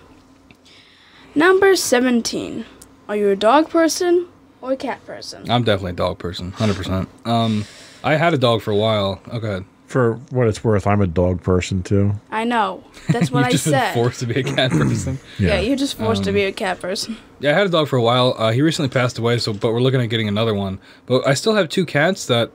Number 1.34 1.75
17. 1.75 2.65
Are 3.07 3.15
you 3.15 3.29
a 3.29 3.35
dog 3.35 3.69
person 3.69 4.27
or 4.62 4.71
a 4.74 4.77
cat 4.77 5.05
person? 5.05 5.50
I'm 5.50 5.63
definitely 5.63 5.91
a 5.91 5.95
dog 5.95 6.17
person, 6.19 6.51
hundred 6.51 6.75
percent. 6.77 7.09
Um, 7.25 7.65
I 8.03 8.15
had 8.15 8.33
a 8.33 8.38
dog 8.38 8.62
for 8.62 8.71
a 8.71 8.75
while. 8.75 9.15
Go 9.29 9.38
ahead. 9.38 9.65
For 9.88 10.15
what 10.31 10.47
it's 10.47 10.63
worth, 10.63 10.88
I'm 10.88 11.00
a 11.01 11.07
dog 11.07 11.43
person 11.43 11.83
too. 11.83 12.13
I 12.31 12.43
know. 12.43 12.83
That's 13.09 13.29
what 13.31 13.39
You've 13.41 13.47
I 13.47 13.51
just 13.51 13.65
been 13.65 13.74
said. 13.74 13.93
forced 13.93 14.19
to 14.21 14.25
be 14.25 14.39
a 14.39 14.43
cat 14.43 14.71
person. 14.71 15.19
yeah. 15.38 15.59
you're 15.59 15.75
just 15.77 15.95
forced 15.97 16.19
Um, 16.21 16.25
to 16.25 16.31
be 16.31 16.43
a 16.45 16.51
cat 16.51 16.79
person. 16.81 17.17
yeah, 17.39 17.51
I 17.51 17.53
had 17.53 17.67
a 17.67 17.69
dog 17.69 17.88
for 17.88 17.97
a 17.97 18.01
while. 18.01 18.33
Uh, 18.38 18.51
he 18.51 18.63
recently 18.63 18.89
passed 18.89 19.19
away, 19.19 19.38
so 19.38 19.53
but 19.53 19.71
we're 19.71 19.81
looking 19.81 20.01
at 20.01 20.07
getting 20.07 20.27
another 20.27 20.56
one. 20.56 20.80
But 21.06 21.27
I 21.27 21.36
still 21.36 21.53
have 21.56 21.69
two 21.69 21.86
cats 21.86 22.25
that 22.25 22.49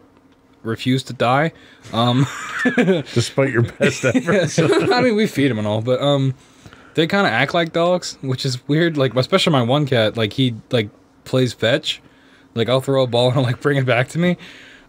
refuse 0.64 1.04
to 1.04 1.12
die. 1.12 1.52
Um, 1.92 2.26
Despite 3.14 3.50
your 3.52 3.62
best 3.62 4.04
efforts. 4.14 4.58
I 4.58 5.00
mean, 5.00 5.14
we 5.14 5.28
feed 5.28 5.48
them 5.52 5.58
and 5.58 5.66
all, 5.68 5.80
but 5.82 6.00
um, 6.02 6.34
they 6.94 7.06
kind 7.06 7.26
of 7.26 7.32
act 7.32 7.54
like 7.54 7.72
dogs, 7.72 8.18
which 8.20 8.44
is 8.44 8.66
weird. 8.68 8.96
Like 8.96 9.14
especially 9.14 9.52
my 9.52 9.62
one 9.62 9.86
cat, 9.86 10.16
like 10.16 10.32
he 10.32 10.54
like 10.70 10.90
plays 11.24 11.52
fetch. 11.52 12.00
Like 12.54 12.68
I'll 12.68 12.80
throw 12.80 13.02
a 13.02 13.06
ball 13.06 13.26
and 13.26 13.34
he'll 13.34 13.42
like 13.44 13.60
bring 13.60 13.76
it 13.78 13.86
back 13.86 14.08
to 14.10 14.18
me. 14.18 14.36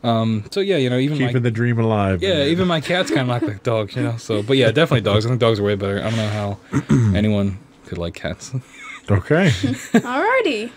Um, 0.04 0.46
so 0.50 0.62
yeah, 0.62 0.78
you 0.78 0.90
know, 0.90 0.98
even 0.98 1.18
Keeping 1.20 1.34
my 1.36 1.40
the 1.40 1.52
dream 1.52 1.78
alive. 1.80 2.24
yeah, 2.24 2.34
man. 2.40 2.48
even 2.48 2.68
my 2.68 2.82
cats 2.82 3.10
kind 3.12 3.22
of 3.22 3.30
act 3.30 3.46
like 3.46 3.62
dogs, 3.62 3.96
you 3.96 4.02
know. 4.02 4.18
So, 4.18 4.42
but 4.42 4.58
yeah, 4.58 4.72
definitely 4.72 5.02
dogs. 5.02 5.26
I 5.28 5.30
think 5.30 5.40
dogs 5.40 5.60
are 5.60 5.64
way 5.64 5.76
better. 5.76 6.00
I 6.00 6.10
don't 6.10 6.18
know 6.18 6.58
how 6.90 7.14
anyone 7.16 7.60
could 7.86 7.98
like 7.98 8.14
cats. 8.16 8.52
Okay. 9.10 9.48
Alrighty. 9.50 10.72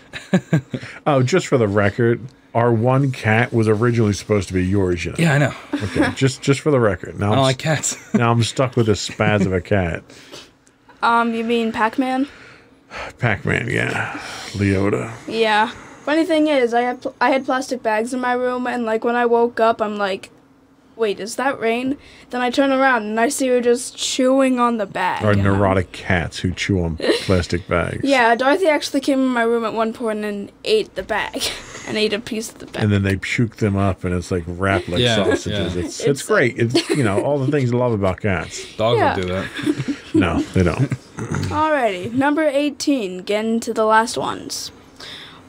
Oh, 1.05 1.21
just 1.23 1.47
for 1.47 1.57
the 1.57 1.67
record, 1.67 2.19
our 2.53 2.73
one 2.73 3.11
cat 3.11 3.53
was 3.53 3.67
originally 3.67 4.13
supposed 4.13 4.47
to 4.47 4.53
be 4.53 4.65
yours, 4.65 5.05
you 5.05 5.11
know. 5.11 5.17
yeah, 5.19 5.33
I 5.35 5.37
know. 5.37 5.53
Okay. 5.73 6.11
just 6.15 6.41
just 6.41 6.59
for 6.59 6.71
the 6.71 6.79
record. 6.79 7.17
Now 7.19 7.29
I 7.31 7.35
I'm, 7.35 7.41
like 7.43 7.59
cats. 7.59 8.13
now 8.15 8.31
I'm 8.31 8.43
stuck 8.43 8.75
with 8.75 8.87
this 8.87 9.07
spaz 9.07 9.45
of 9.45 9.53
a 9.53 9.61
cat. 9.61 10.03
Um, 11.05 11.33
you 11.33 11.43
mean 11.43 11.71
Pac-Man? 11.71 12.27
Pac-Man, 13.19 13.69
yeah. 13.69 14.19
Leota. 14.53 15.11
Yeah. 15.27 15.69
Funny 16.03 16.25
thing 16.25 16.47
is, 16.47 16.73
I 16.73 16.81
had 16.81 17.01
pl- 17.01 17.15
I 17.19 17.29
had 17.31 17.45
plastic 17.45 17.81
bags 17.83 18.13
in 18.13 18.19
my 18.19 18.33
room, 18.33 18.67
and 18.67 18.85
like 18.85 19.03
when 19.03 19.15
I 19.15 19.25
woke 19.25 19.59
up, 19.59 19.81
I'm 19.81 19.97
like, 19.97 20.29
"Wait, 20.95 21.19
is 21.19 21.35
that 21.35 21.59
rain?" 21.59 21.97
Then 22.29 22.41
I 22.41 22.51
turn 22.51 22.71
around 22.71 23.03
and 23.03 23.19
I 23.19 23.29
see 23.29 23.47
her 23.47 23.59
just 23.59 23.97
chewing 23.97 24.59
on 24.59 24.77
the 24.77 24.85
bag. 24.85 25.23
Our 25.25 25.31
and 25.31 25.43
neurotic 25.43 25.91
cats 25.91 26.39
who 26.39 26.51
chew 26.51 26.81
on 26.83 26.97
plastic 27.21 27.67
bags. 27.67 28.01
Yeah, 28.03 28.35
Dorothy 28.35 28.67
actually 28.67 29.01
came 29.01 29.19
in 29.19 29.27
my 29.27 29.41
room 29.43 29.65
at 29.65 29.73
one 29.73 29.93
point 29.93 30.23
and 30.23 30.51
ate 30.63 30.93
the 30.93 31.01
bag, 31.03 31.41
and 31.87 31.97
ate 31.97 32.13
a 32.13 32.19
piece 32.19 32.51
of 32.51 32.59
the 32.59 32.67
bag. 32.67 32.83
And 32.83 32.91
then 32.93 33.01
they 33.01 33.15
puke 33.15 33.55
them 33.57 33.75
up, 33.75 34.03
and 34.03 34.13
it's 34.13 34.29
like 34.29 34.43
wrapped 34.45 34.87
like 34.89 35.01
Yeah, 35.01 35.15
sausages. 35.15 35.47
yeah. 35.75 35.81
It's, 35.83 35.99
it's 35.99 35.99
It's- 36.01 36.21
great. 36.23 36.57
It's 36.59 36.87
you 36.91 37.03
know 37.03 37.21
all 37.23 37.39
the 37.39 37.51
things 37.51 37.73
I 37.73 37.77
love 37.77 37.93
about 37.93 38.21
cats. 38.21 38.75
Dogs 38.75 38.99
Yeah. 38.99 39.15
will 39.15 39.21
do 39.23 39.27
that. 39.29 39.94
No, 40.15 40.39
they 40.53 40.63
don't. 40.63 40.89
Alrighty, 41.49 42.11
number 42.13 42.47
18, 42.47 43.19
getting 43.23 43.59
to 43.59 43.73
the 43.73 43.85
last 43.85 44.17
ones. 44.17 44.69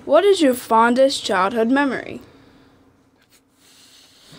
What 0.04 0.24
is 0.24 0.40
your 0.40 0.54
fondest 0.54 1.24
childhood 1.24 1.68
memory? 1.68 2.20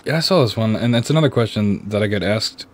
Yeah, 0.06 0.18
I 0.18 0.20
saw 0.20 0.42
this 0.42 0.56
one, 0.56 0.76
and 0.76 0.96
it's 0.96 1.10
another 1.10 1.30
question 1.30 1.88
that 1.90 2.04
I 2.04 2.08
get 2.08 2.24
asked, 2.24 2.66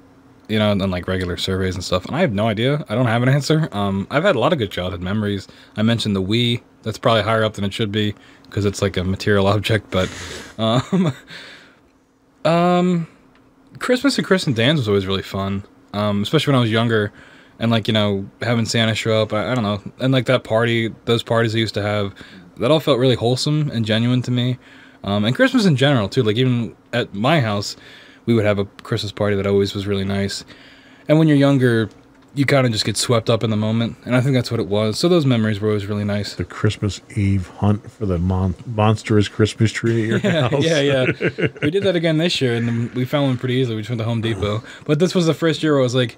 you 0.48 0.60
know, 0.60 0.72
on 0.72 0.92
like 0.92 1.08
regular 1.08 1.38
surveys 1.38 1.76
and 1.76 1.84
stuff, 1.84 2.06
and 2.06 2.16
I 2.16 2.22
have 2.22 2.34
no 2.34 2.48
idea. 2.48 2.84
I 2.90 2.96
don't 2.96 3.08
have 3.08 3.24
an 3.24 3.30
answer. 3.30 3.70
Um, 3.72 4.08
I've 4.10 4.24
had 4.24 4.36
a 4.36 4.40
lot 4.40 4.52
of 4.52 4.60
good 4.60 4.72
childhood 4.72 5.02
memories. 5.02 5.48
I 5.76 5.82
mentioned 5.82 6.16
the 6.16 6.22
Wii. 6.22 6.62
That's 6.84 6.98
probably 6.98 7.24
higher 7.24 7.44
up 7.44 7.54
than 7.54 7.64
it 7.64 7.74
should 7.74 7.92
be 7.92 8.14
because 8.44 8.66
it's 8.66 8.82
like 8.82 8.98
a 8.98 9.04
material 9.04 9.48
object, 9.56 9.90
but 9.90 10.10
um, 10.58 11.14
um, 12.46 13.08
Christmas 13.80 14.18
and 14.18 14.26
Chris 14.26 14.46
and 14.48 14.56
Dan's 14.56 14.80
was 14.80 14.88
always 14.88 15.08
really 15.08 15.24
fun, 15.24 15.64
um, 15.94 16.22
especially 16.22 16.52
when 16.52 16.58
I 16.60 16.62
was 16.62 16.72
younger, 16.72 17.12
and 17.60 17.72
like 17.72 17.88
you 17.88 17.94
know 17.94 18.28
having 18.42 18.66
Santa 18.66 18.96
show 18.96 19.22
up. 19.22 19.34
I, 19.34 19.52
I 19.52 19.56
don't 19.56 19.64
know, 19.64 19.82
and 20.00 20.12
like 20.14 20.26
that 20.26 20.44
party, 20.44 20.94
those 21.06 21.24
parties 21.24 21.56
I 21.56 21.60
used 21.60 21.74
to 21.76 21.82
have, 21.82 22.14
that 22.58 22.72
all 22.72 22.80
felt 22.80 23.00
really 23.00 23.16
wholesome 23.16 23.70
and 23.72 23.86
genuine 23.86 24.22
to 24.24 24.32
me. 24.32 24.58
Um, 25.04 25.26
and 25.26 25.36
Christmas 25.36 25.66
in 25.66 25.76
general 25.76 26.08
too. 26.08 26.24
Like 26.24 26.38
even 26.38 26.76
at 26.94 27.14
my 27.14 27.42
house, 27.42 27.76
we 28.26 28.34
would 28.34 28.46
have 28.46 28.60
a 28.60 28.66
Christmas 28.84 29.12
party 29.12 29.36
that 29.36 29.46
always 29.48 29.74
was 29.76 29.86
really 29.86 30.06
nice. 30.06 30.46
And 31.10 31.20
when 31.20 31.28
you're 31.28 31.36
younger, 31.36 31.90
you 32.36 32.46
kind 32.46 32.66
of 32.66 32.72
just 32.72 32.86
get 32.86 32.96
swept 32.98 33.30
up 33.30 33.44
in 33.44 33.50
the 33.50 33.58
moment, 33.58 33.98
and 34.06 34.16
I 34.16 34.22
think 34.22 34.34
that's 34.34 34.50
what 34.50 34.60
it 34.60 34.68
was. 34.68 34.98
So 34.98 35.08
those 35.10 35.26
memories 35.26 35.60
were 35.60 35.68
always 35.68 35.86
really 35.86 36.06
nice. 36.06 36.34
The 36.36 36.46
Christmas 36.46 37.00
Eve 37.16 37.48
hunt 37.58 37.92
for 37.92 38.06
the 38.08 38.18
mon- 38.18 38.56
monstrous 38.66 39.28
Christmas 39.28 39.72
tree 39.72 40.02
at 40.04 40.08
your 40.08 40.18
Yeah, 40.34 40.50
house. 40.50 40.64
yeah, 40.66 40.80
yeah. 40.80 41.06
We 41.62 41.70
did 41.70 41.84
that 41.84 41.96
again 41.98 42.18
this 42.18 42.40
year, 42.42 42.56
and 42.56 42.92
we 42.96 43.06
found 43.06 43.28
one 43.28 43.38
pretty 43.38 43.56
easily. 43.56 43.76
We 43.76 43.82
just 43.82 43.90
went 43.92 44.00
to 44.00 44.06
Home 44.06 44.22
Depot. 44.22 44.64
But 44.86 44.98
this 45.00 45.14
was 45.14 45.26
the 45.28 45.34
first 45.36 45.62
year 45.62 45.74
where 45.74 45.82
I 45.82 45.84
was 45.84 45.94
like, 45.94 46.18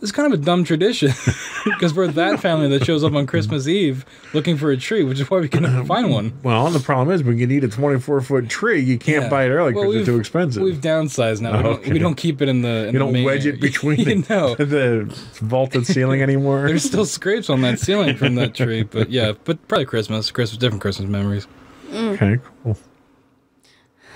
this 0.00 0.08
is 0.08 0.12
kind 0.12 0.32
of 0.32 0.40
a 0.40 0.42
dumb 0.42 0.64
tradition 0.64 1.10
because 1.64 1.92
we're 1.94 2.06
that 2.08 2.40
family 2.40 2.68
that 2.68 2.84
shows 2.86 3.04
up 3.04 3.12
on 3.12 3.26
Christmas 3.26 3.68
Eve 3.68 4.04
looking 4.32 4.56
for 4.56 4.70
a 4.70 4.76
tree, 4.76 5.04
which 5.04 5.20
is 5.20 5.30
why 5.30 5.38
we 5.40 5.48
couldn't 5.48 5.84
find 5.86 6.10
one. 6.10 6.32
Well, 6.42 6.70
the 6.70 6.80
problem 6.80 7.14
is 7.14 7.22
when 7.22 7.36
you 7.38 7.46
need 7.46 7.64
a 7.64 7.68
24 7.68 8.20
foot 8.22 8.48
tree, 8.48 8.80
you 8.80 8.98
can't 8.98 9.24
Yeah. 9.24 9.28
buy 9.28 9.44
it 9.44 9.50
early 9.50 9.74
Well, 9.74 9.84
because 9.84 9.96
it's 9.96 10.08
we've- 10.08 10.16
too 10.16 10.20
expensive. 10.20 10.62
We've 10.62 10.80
downsized 10.80 11.40
now. 11.42 11.56
We, 11.58 11.62
don't, 11.62 11.86
we 11.88 11.98
don't 11.98 12.14
keep 12.16 12.40
it 12.40 12.48
in 12.48 12.62
the. 12.62 12.86
In 12.88 12.92
you 12.94 12.98
don't 12.98 13.12
main 13.12 13.24
wedge 13.24 13.44
it 13.46 13.60
between 13.60 13.98
you 13.98 14.22
the, 14.22 14.34
know. 14.34 14.54
the 14.56 15.04
vaulted 15.42 15.86
ceiling 15.86 16.22
anymore. 16.22 16.66
There's 16.66 16.84
still 16.84 17.04
scrapes 17.04 17.50
on 17.50 17.60
that 17.62 17.78
ceiling 17.78 18.16
from 18.16 18.34
that 18.36 18.54
tree, 18.54 18.82
but 18.84 19.10
yeah, 19.10 19.32
but 19.44 19.66
probably 19.68 19.84
Christmas. 19.84 20.30
Christmas, 20.30 20.58
different 20.58 20.80
Christmas 20.82 21.08
memories. 21.08 21.46
okay, 21.92 22.38
cool. 22.64 22.76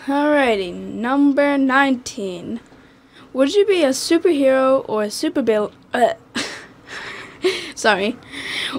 Alrighty, 0.06 0.72
number 0.74 1.56
19. 1.58 2.60
Would 3.34 3.52
you 3.52 3.66
be 3.66 3.82
a 3.82 3.88
superhero 3.88 4.84
or 4.88 5.02
a 5.02 5.08
supervillain? 5.08 5.72
Uh, 5.92 6.14
sorry. 7.74 8.16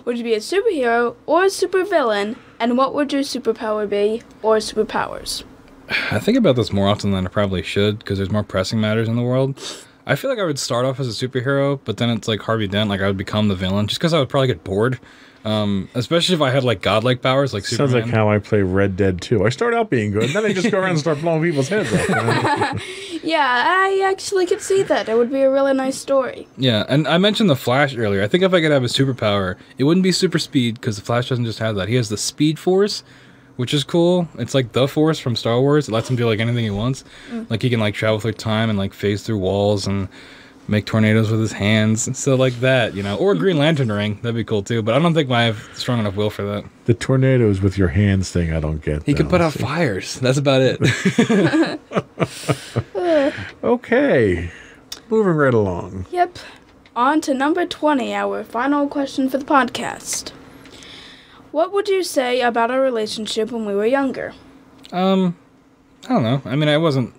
Would 0.05 0.17
you 0.17 0.23
be 0.23 0.33
a 0.33 0.39
superhero 0.39 1.17
or 1.25 1.43
a 1.43 1.47
supervillain? 1.47 2.37
And 2.57 2.77
what 2.77 2.95
would 2.95 3.11
your 3.11 3.21
superpower 3.21 3.87
be 3.87 4.21
or 4.41 4.57
superpowers? 4.57 5.43
I 5.89 6.19
think 6.19 6.37
about 6.37 6.55
this 6.55 6.71
more 6.71 6.87
often 6.87 7.11
than 7.11 7.27
I 7.27 7.29
probably 7.29 7.63
should 7.63 7.99
because 7.99 8.17
there's 8.17 8.31
more 8.31 8.43
pressing 8.43 8.79
matters 8.79 9.09
in 9.09 9.17
the 9.17 9.23
world. 9.23 9.61
I 10.05 10.15
feel 10.15 10.29
like 10.29 10.39
I 10.39 10.43
would 10.43 10.59
start 10.59 10.85
off 10.85 10.99
as 10.99 11.07
a 11.07 11.27
superhero, 11.27 11.79
but 11.83 11.97
then 11.97 12.09
it's 12.11 12.27
like 12.27 12.41
Harvey 12.41 12.67
Dent, 12.67 12.89
like 12.89 13.01
I 13.01 13.07
would 13.07 13.17
become 13.17 13.47
the 13.47 13.55
villain 13.55 13.87
just 13.87 13.99
because 13.99 14.13
I 14.13 14.19
would 14.19 14.29
probably 14.29 14.47
get 14.47 14.63
bored. 14.63 14.99
Um, 15.43 15.89
especially 15.93 16.33
if 16.33 16.41
I 16.41 16.49
had 16.49 16.63
like 16.63 16.81
godlike 16.81 17.21
powers 17.21 17.53
like 17.53 17.65
Sounds 17.67 17.91
Superman. 17.91 18.09
like 18.09 18.15
how 18.15 18.29
I 18.31 18.39
play 18.39 18.63
Red 18.63 18.97
Dead 18.97 19.21
2. 19.21 19.45
I 19.45 19.49
start 19.49 19.75
out 19.75 19.91
being 19.91 20.11
good, 20.11 20.31
then 20.31 20.43
I 20.43 20.53
just 20.53 20.71
go 20.71 20.79
around 20.79 20.91
and 20.91 20.99
start 20.99 21.21
blowing 21.21 21.41
people's 21.43 21.69
heads 21.69 21.91
off. 21.93 22.81
Yeah, 23.25 23.63
I 23.67 24.03
actually 24.05 24.45
could 24.45 24.61
see 24.61 24.83
that. 24.83 25.09
It 25.09 25.17
would 25.17 25.31
be 25.31 25.41
a 25.41 25.49
really 25.49 25.73
nice 25.73 25.97
story. 25.97 26.47
Yeah, 26.57 26.85
and 26.87 27.07
I 27.07 27.17
mentioned 27.17 27.49
the 27.49 27.55
Flash 27.55 27.95
earlier. 27.97 28.21
I 28.21 28.27
think 28.27 28.43
if 28.43 28.53
I 28.53 28.61
could 28.61 28.69
have 28.71 28.83
a 28.83 28.87
superpower, 28.87 29.55
it 29.79 29.83
wouldn't 29.85 30.03
be 30.03 30.11
super 30.11 30.37
speed 30.37 30.75
because 30.75 30.97
the 30.97 31.01
Flash 31.01 31.29
doesn't 31.29 31.45
just 31.45 31.57
have 31.57 31.75
that. 31.75 31.89
He 31.89 31.95
has 31.95 32.09
the 32.09 32.17
Speed 32.17 32.59
Force, 32.59 33.03
which 33.57 33.73
is 33.73 33.83
cool. 33.83 34.27
It's 34.37 34.53
like 34.53 34.71
the 34.73 34.87
Force 34.87 35.19
from 35.19 35.35
Star 35.35 35.59
Wars. 35.61 35.87
It 35.87 35.91
lets 35.91 36.09
him 36.09 36.15
do 36.15 36.25
like 36.27 36.39
anything 36.39 36.63
he 36.63 36.69
wants. 36.69 37.03
Mm. 37.31 37.49
Like 37.49 37.61
he 37.61 37.69
can 37.69 37.79
like 37.79 37.95
travel 37.95 38.19
through 38.19 38.33
time 38.33 38.69
and 38.69 38.77
like 38.79 38.93
phase 38.93 39.23
through 39.23 39.37
walls 39.37 39.87
and 39.87 40.07
make 40.67 40.85
tornadoes 40.85 41.29
with 41.29 41.39
his 41.39 41.51
hands. 41.51 42.17
So 42.17 42.35
like 42.35 42.53
that, 42.61 42.95
you 42.95 43.03
know, 43.03 43.15
or 43.17 43.33
a 43.33 43.37
Green 43.37 43.57
Lantern 43.57 43.91
ring. 43.91 44.15
That'd 44.23 44.35
be 44.35 44.43
cool 44.43 44.63
too. 44.63 44.81
But 44.81 44.95
I 44.95 44.99
don't 44.99 45.13
think 45.13 45.29
I 45.29 45.43
have 45.43 45.69
strong 45.75 45.99
enough 45.99 46.15
will 46.15 46.31
for 46.31 46.43
that. 46.43 46.65
the 46.85 46.93
tornadoes 46.95 47.61
with 47.61 47.77
your 47.77 47.89
hands 47.89 48.31
thing, 48.31 48.51
I 48.51 48.59
don't 48.59 48.81
get. 48.83 49.03
He 49.03 49.13
could 49.13 49.29
put 49.29 49.41
out 49.41 49.53
fires. 49.53 50.19
That's 50.19 50.37
about 50.39 50.61
it. 50.63 51.79
Okay. 53.63 54.51
Moving 55.09 55.33
right 55.33 55.53
along. 55.53 56.05
Yep. 56.11 56.37
On 56.95 57.21
to 57.21 57.33
number 57.33 57.65
20, 57.65 58.13
our 58.13 58.43
final 58.43 58.87
question 58.87 59.29
for 59.29 59.37
the 59.37 59.45
podcast. 59.45 60.31
What 61.55 61.71
would 61.71 61.87
you 61.87 62.03
say 62.03 62.41
about 62.41 62.69
our 62.69 62.81
relationship 62.81 63.49
when 63.49 63.65
we 63.65 63.73
were 63.73 63.85
younger? 63.85 64.33
Um, 64.91 65.37
I 66.03 66.09
don't 66.09 66.23
know. 66.23 66.41
I 66.43 66.57
mean, 66.57 66.67
I 66.67 66.77
wasn't. 66.77 67.13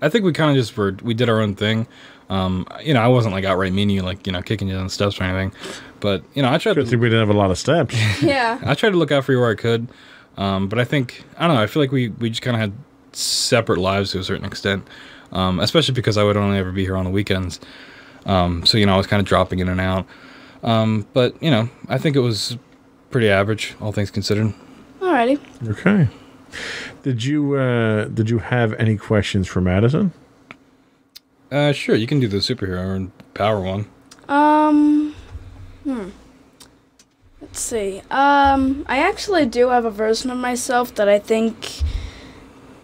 I 0.00 0.08
think 0.08 0.24
we 0.24 0.32
kind 0.32 0.50
of 0.50 0.56
just 0.56 0.74
were. 0.74 0.96
We 1.02 1.12
did 1.12 1.28
our 1.28 1.42
own 1.42 1.54
thing. 1.54 1.86
Um, 2.30 2.66
you 2.82 2.94
know, 2.94 3.02
I 3.02 3.08
wasn't 3.08 3.34
like 3.34 3.44
outright 3.44 3.74
mean 3.74 3.90
you, 3.90 4.00
like 4.00 4.26
you 4.26 4.32
know, 4.32 4.40
kicking 4.40 4.68
you 4.68 4.76
on 4.76 4.84
the 4.84 4.90
steps 4.90 5.20
or 5.20 5.24
anything. 5.24 5.52
But 6.00 6.24
you 6.32 6.40
know, 6.40 6.50
I 6.50 6.56
tried 6.56 6.76
Good 6.76 6.86
to. 6.86 6.90
thing 6.92 6.98
we 7.00 7.10
didn't 7.10 7.28
have 7.28 7.36
a 7.36 7.38
lot 7.38 7.50
of 7.50 7.58
steps. 7.58 7.94
Yeah. 8.22 8.58
I 8.64 8.72
tried 8.72 8.92
to 8.92 8.96
look 8.96 9.12
out 9.12 9.26
for 9.26 9.32
you 9.32 9.40
where 9.40 9.50
I 9.50 9.54
could. 9.54 9.86
Um, 10.38 10.66
but 10.70 10.78
I 10.78 10.84
think 10.84 11.22
I 11.36 11.46
don't 11.46 11.56
know. 11.56 11.62
I 11.62 11.66
feel 11.66 11.82
like 11.82 11.92
we 11.92 12.08
we 12.08 12.30
just 12.30 12.40
kind 12.40 12.56
of 12.56 12.60
had 12.62 12.72
separate 13.12 13.78
lives 13.78 14.12
to 14.12 14.18
a 14.18 14.24
certain 14.24 14.46
extent. 14.46 14.88
Um, 15.32 15.60
especially 15.60 15.92
because 15.92 16.16
I 16.16 16.24
would 16.24 16.38
only 16.38 16.56
ever 16.56 16.72
be 16.72 16.84
here 16.84 16.96
on 16.96 17.04
the 17.04 17.10
weekends. 17.10 17.60
Um, 18.24 18.64
so 18.64 18.78
you 18.78 18.86
know, 18.86 18.94
I 18.94 18.96
was 18.96 19.06
kind 19.06 19.20
of 19.20 19.26
dropping 19.26 19.58
in 19.58 19.68
and 19.68 19.82
out. 19.82 20.06
Um, 20.62 21.06
but 21.12 21.40
you 21.42 21.50
know, 21.50 21.68
I 21.90 21.98
think 21.98 22.16
it 22.16 22.20
was 22.20 22.56
pretty 23.16 23.30
average, 23.30 23.74
all 23.80 23.92
things 23.92 24.10
considered. 24.10 24.52
Alrighty. 25.00 25.40
Okay. 25.70 26.06
Did 27.02 27.24
you 27.24 27.54
uh 27.54 28.04
did 28.08 28.28
you 28.28 28.40
have 28.40 28.74
any 28.74 28.98
questions 28.98 29.48
for 29.48 29.62
Madison? 29.62 30.12
Uh, 31.50 31.72
sure, 31.72 31.96
you 31.96 32.06
can 32.06 32.20
do 32.20 32.28
the 32.28 32.42
superhero 32.50 32.94
and 32.94 33.10
power 33.32 33.58
one. 33.58 33.86
Um, 34.28 35.14
hmm. 35.84 36.10
Let's 37.40 37.58
see. 37.58 38.02
Um, 38.10 38.84
I 38.86 38.98
actually 38.98 39.46
do 39.46 39.70
have 39.70 39.86
a 39.86 39.90
version 39.90 40.30
of 40.30 40.36
myself 40.36 40.94
that 40.96 41.08
I 41.08 41.18
think. 41.18 41.80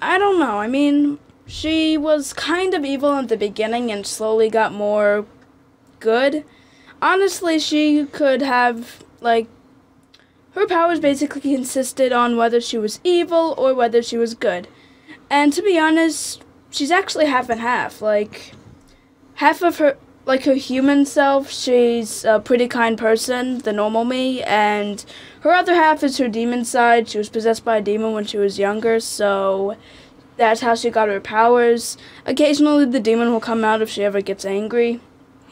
I 0.01 0.17
don't 0.17 0.39
know. 0.39 0.57
I 0.61 0.67
mean, 0.67 1.19
she 1.47 1.99
was 1.99 2.33
kind 2.33 2.73
of 2.73 2.87
evil 2.87 3.13
at 3.17 3.29
the 3.29 3.37
beginning 3.37 3.93
and 3.93 4.07
slowly 4.07 4.49
got 4.49 4.73
more 4.73 5.27
good. 6.01 6.47
Honestly, 7.03 7.59
she 7.59 8.07
could 8.07 8.41
have, 8.41 9.05
like. 9.21 9.47
Her 10.55 10.67
powers 10.67 11.01
basically 11.01 11.41
consisted 11.41 12.13
on 12.13 12.37
whether 12.37 12.61
she 12.61 12.79
was 12.79 13.01
evil 13.05 13.55
or 13.57 13.75
whether 13.75 14.03
she 14.03 14.19
was 14.19 14.35
good. 14.35 14.69
And 15.31 15.53
to 15.53 15.63
be 15.63 15.79
honest, 15.79 16.43
she's 16.71 16.91
actually 16.91 17.27
half 17.27 17.49
and 17.49 17.61
half. 17.61 18.03
Like, 18.03 18.53
half 19.35 19.63
of 19.63 19.79
her 19.79 19.97
like 20.25 20.45
her 20.45 20.55
human 20.55 21.05
self, 21.05 21.51
she's 21.51 22.25
a 22.25 22.39
pretty 22.39 22.69
kind 22.69 22.97
person, 22.97 23.59
the 23.59 23.73
normal 23.73 24.05
me, 24.05 24.43
and 24.43 25.05
her 25.41 25.53
other 25.53 25.75
half 25.75 26.03
is 26.05 26.19
her 26.19 26.29
demon 26.29 26.65
side. 26.65 27.09
She 27.09 27.19
was 27.19 27.29
possessed 27.29 27.65
by 27.65 27.79
a 27.79 27.83
demon 27.83 28.13
when 28.13 28.25
she 28.25 28.39
was 28.39 28.59
younger, 28.59 29.01
so 29.01 29.77
that's 30.37 30.61
how 30.61 30.75
she 30.75 30.91
got 30.91 31.09
her 31.09 31.21
powers. 31.21 31.97
Occasionally, 32.25 32.85
the 32.85 33.01
demon 33.01 33.33
will 33.33 33.41
come 33.41 33.65
out 33.65 33.83
if 33.83 33.91
she 33.91 34.05
ever 34.05 34.21
gets 34.21 34.45
angry. 34.45 35.01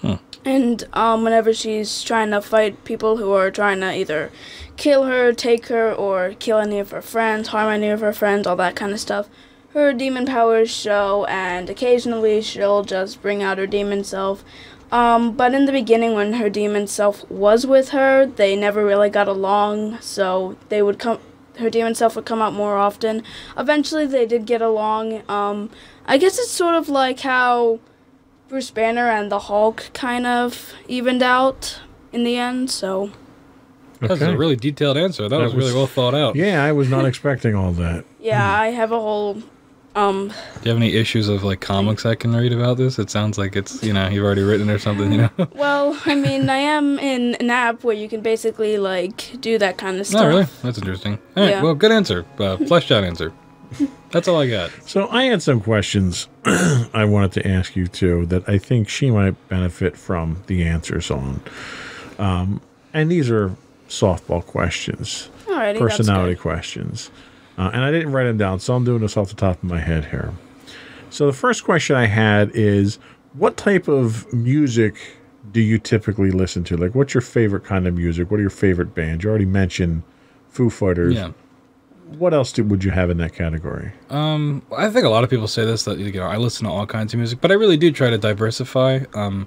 Huh. 0.03 0.19
And 0.45 0.85
um, 0.93 1.25
whenever 1.25 1.53
she's 1.53 2.03
trying 2.03 2.31
to 2.31 2.41
fight 2.41 2.85
people 2.85 3.19
who 3.19 3.33
are 3.33 3.51
trying 3.51 3.81
to 3.81 3.95
either 3.95 4.33
kill 4.77 5.05
her, 5.05 5.33
take 5.33 5.67
her, 5.67 5.93
or 5.93 6.35
kill 6.39 6.59
any 6.59 6.79
of 6.79 6.91
her 6.91 7.03
friends, 7.03 7.49
harm 7.49 7.69
any 7.69 7.89
of 7.89 8.01
her 8.01 8.13
friends, 8.13 8.47
all 8.47 8.57
that 8.57 8.77
kind 8.77 8.93
of 8.93 9.01
stuff, 9.01 9.29
her 9.75 9.93
demon 9.93 10.27
powers 10.27 10.71
show, 10.71 11.27
and 11.27 11.69
occasionally 11.69 12.41
she'll 12.41 12.83
just 12.83 13.21
bring 13.21 13.43
out 13.43 13.59
her 13.59 13.67
demon 13.67 14.03
self. 14.03 14.43
Um, 14.91 15.33
but 15.33 15.55
in 15.55 15.67
the 15.67 15.73
beginning, 15.73 16.15
when 16.15 16.35
her 16.35 16.51
demon 16.51 16.87
self 16.87 17.31
was 17.31 17.67
with 17.67 17.91
her, 17.91 18.27
they 18.27 18.57
never 18.57 18.85
really 18.85 19.11
got 19.11 19.29
along, 19.29 20.01
so 20.01 20.57
they 20.69 20.83
would 20.83 20.99
come. 20.99 21.21
Her 21.59 21.71
demon 21.71 21.95
self 21.95 22.17
would 22.17 22.25
come 22.25 22.41
out 22.41 22.55
more 22.55 22.77
often. 22.77 23.23
Eventually, 23.57 24.07
they 24.07 24.27
did 24.27 24.47
get 24.47 24.63
along. 24.63 25.23
Um, 25.29 25.71
I 26.07 26.17
guess 26.17 26.39
it's 26.39 26.51
sort 26.51 26.75
of 26.75 26.89
like 26.89 27.21
how 27.21 27.79
Bruce 28.51 28.71
Banner 28.71 29.09
and 29.09 29.31
the 29.33 29.39
Hulk 29.39 29.91
kind 29.95 30.27
of 30.27 30.75
evened 30.89 31.23
out 31.23 31.81
in 32.13 32.25
the 32.25 32.37
end. 32.37 32.71
So 32.71 33.11
That's 34.01 34.21
Okay. 34.21 34.33
a 34.33 34.37
really 34.37 34.57
detailed 34.57 34.97
answer. 34.97 35.23
That, 35.29 35.39
That 35.39 35.45
was, 35.45 35.55
really 35.55 35.73
well 35.73 35.87
thought 35.87 36.15
out. 36.15 36.35
Yeah, 36.37 36.63
I 36.65 36.73
was 36.73 36.89
not 36.91 37.05
expecting 37.11 37.55
all 37.55 37.73
that. 37.73 38.05
yeah, 38.21 38.45
I 38.61 38.69
have 38.69 38.91
a 38.93 38.99
whole 39.01 39.43
um 39.97 40.29
Do 40.29 40.35
you 40.65 40.69
have 40.71 40.77
any 40.77 40.95
issues 40.95 41.29
of 41.29 41.43
like 41.43 41.61
comics 41.61 42.07
I 42.07 42.15
can 42.15 42.35
read 42.35 42.53
about 42.53 42.77
this? 42.77 42.99
It 42.99 43.11
sounds 43.11 43.39
like 43.39 43.57
it's 43.57 43.83
you 43.83 43.93
know 43.93 44.09
you've 44.09 44.25
already 44.25 44.43
written 44.43 44.69
or 44.71 44.79
something. 44.79 45.13
You 45.13 45.19
know. 45.23 45.31
Well, 45.55 45.97
I 46.07 46.15
mean, 46.15 46.49
I 46.51 46.59
am 46.59 46.99
in 46.99 47.35
an 47.37 47.51
app 47.51 47.83
where 47.85 47.95
you 47.97 48.09
can 48.09 48.21
basically 48.21 48.79
like 48.79 49.41
do 49.41 49.59
that 49.59 49.79
kind 49.79 49.99
of 50.01 50.07
stuff. 50.07 50.23
oh 50.23 50.29
really? 50.29 50.47
That's 50.63 50.79
interesting. 50.79 51.15
All 51.37 51.43
right. 51.45 51.51
Yeah. 51.51 51.63
Well, 51.63 51.75
good 51.75 51.93
answer. 51.93 52.25
Uh, 52.39 52.57
fleshed 52.59 52.91
out 52.93 53.05
answer. 53.05 53.33
That's 54.11 54.27
all 54.29 54.41
I 54.41 54.49
got. 54.49 54.71
So 54.87 55.09
I 55.09 55.25
had 55.25 55.43
some 55.43 55.61
questions 55.61 56.29
I 56.45 57.05
wanted 57.05 57.33
to 57.33 57.49
ask 57.49 57.77
you 57.77 57.87
too 57.87 58.27
that 58.27 58.49
I 58.49 58.59
think 58.59 58.89
she 58.89 59.11
might 59.11 59.49
benefit 59.49 59.97
from 59.97 60.43
the 60.47 60.65
answers 60.65 61.11
on. 61.11 61.41
Um, 62.19 62.61
and 62.93 63.11
these 63.11 63.31
are 63.31 63.55
softball 63.89 64.45
questions, 64.45 65.31
Alrighty, 65.47 65.79
personality 65.79 66.33
That's 66.33 66.43
questions. 66.43 67.11
Uh, 67.57 67.71
and 67.73 67.85
I 67.85 67.91
didn't 67.91 68.13
write 68.13 68.25
them 68.25 68.39
down, 68.39 68.59
so 68.61 68.75
I'm 68.75 68.85
doing 68.85 69.01
this 69.01 69.17
off 69.17 69.29
the 69.29 69.35
top 69.35 69.63
of 69.63 69.65
my 69.65 69.81
head 69.81 70.07
here. 70.07 70.33
So 71.11 71.27
the 71.27 71.33
first 71.33 71.65
question 71.65 71.97
I 71.97 72.07
had 72.07 72.51
is 72.55 72.99
what 73.35 73.57
type 73.57 73.89
of 73.89 74.33
music 74.33 74.97
do 75.53 75.61
you 75.61 75.79
typically 75.79 76.31
listen 76.31 76.65
to? 76.65 76.77
Like, 76.77 76.95
what's 76.95 77.15
your 77.15 77.21
favorite 77.21 77.65
kind 77.65 77.87
of 77.87 77.95
music? 77.95 78.31
What 78.31 78.39
are 78.39 78.43
your 78.43 78.51
favorite 78.51 78.95
bands? 78.95 79.25
You 79.25 79.31
already 79.31 79.45
mentioned 79.45 80.03
Foo 80.49 80.71
Fighters. 80.71 81.15
Yeah. 81.15 81.33
What 82.19 82.35
else 82.35 82.53
do, 82.53 82.65
would 82.65 82.83
you 82.83 82.91
have 82.91 83.11
in 83.11 83.19
that 83.19 83.35
category? 83.35 83.93
Um, 84.11 84.63
I 84.77 84.89
think 84.91 85.05
a 85.05 85.09
lot 85.09 85.25
of 85.25 85.31
people 85.31 85.49
say 85.49 85.65
this 85.65 85.85
that 85.85 85.99
you 85.99 86.13
know 86.13 86.27
I 86.27 86.37
listen 86.37 86.67
to 86.67 86.71
all 86.73 86.87
kinds 86.87 87.15
of 87.15 87.19
music, 87.19 87.41
but 87.41 87.51
I 87.51 87.55
really 87.55 87.77
do 87.77 87.93
try 87.93 88.11
to 88.11 88.19
diversify 88.19 89.01
um, 89.15 89.47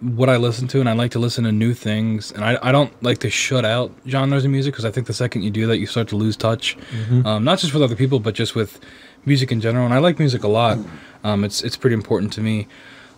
what 0.00 0.28
I 0.28 0.36
listen 0.36 0.66
to, 0.68 0.80
and 0.80 0.88
I 0.88 0.92
like 0.92 1.12
to 1.12 1.18
listen 1.18 1.44
to 1.44 1.52
new 1.52 1.72
things. 1.72 2.32
And 2.32 2.44
I, 2.44 2.58
I 2.62 2.72
don't 2.72 2.92
like 3.02 3.18
to 3.18 3.30
shut 3.30 3.64
out 3.64 3.92
genres 4.08 4.44
of 4.44 4.50
music 4.50 4.72
because 4.74 4.84
I 4.84 4.90
think 4.90 5.06
the 5.06 5.14
second 5.14 5.42
you 5.42 5.50
do 5.50 5.66
that, 5.68 5.78
you 5.78 5.86
start 5.86 6.08
to 6.08 6.16
lose 6.16 6.36
touch, 6.36 6.76
um, 7.24 7.44
not 7.44 7.58
just 7.58 7.72
with 7.72 7.82
other 7.82 7.96
people, 7.96 8.18
but 8.18 8.34
just 8.34 8.54
with 8.54 8.80
music 9.24 9.52
in 9.52 9.60
general. 9.60 9.84
And 9.84 9.94
I 9.94 9.98
like 9.98 10.18
music 10.18 10.42
a 10.42 10.48
lot. 10.48 10.78
Um, 11.22 11.44
it's 11.44 11.62
it's 11.62 11.76
pretty 11.76 11.94
important 11.94 12.32
to 12.34 12.40
me. 12.40 12.66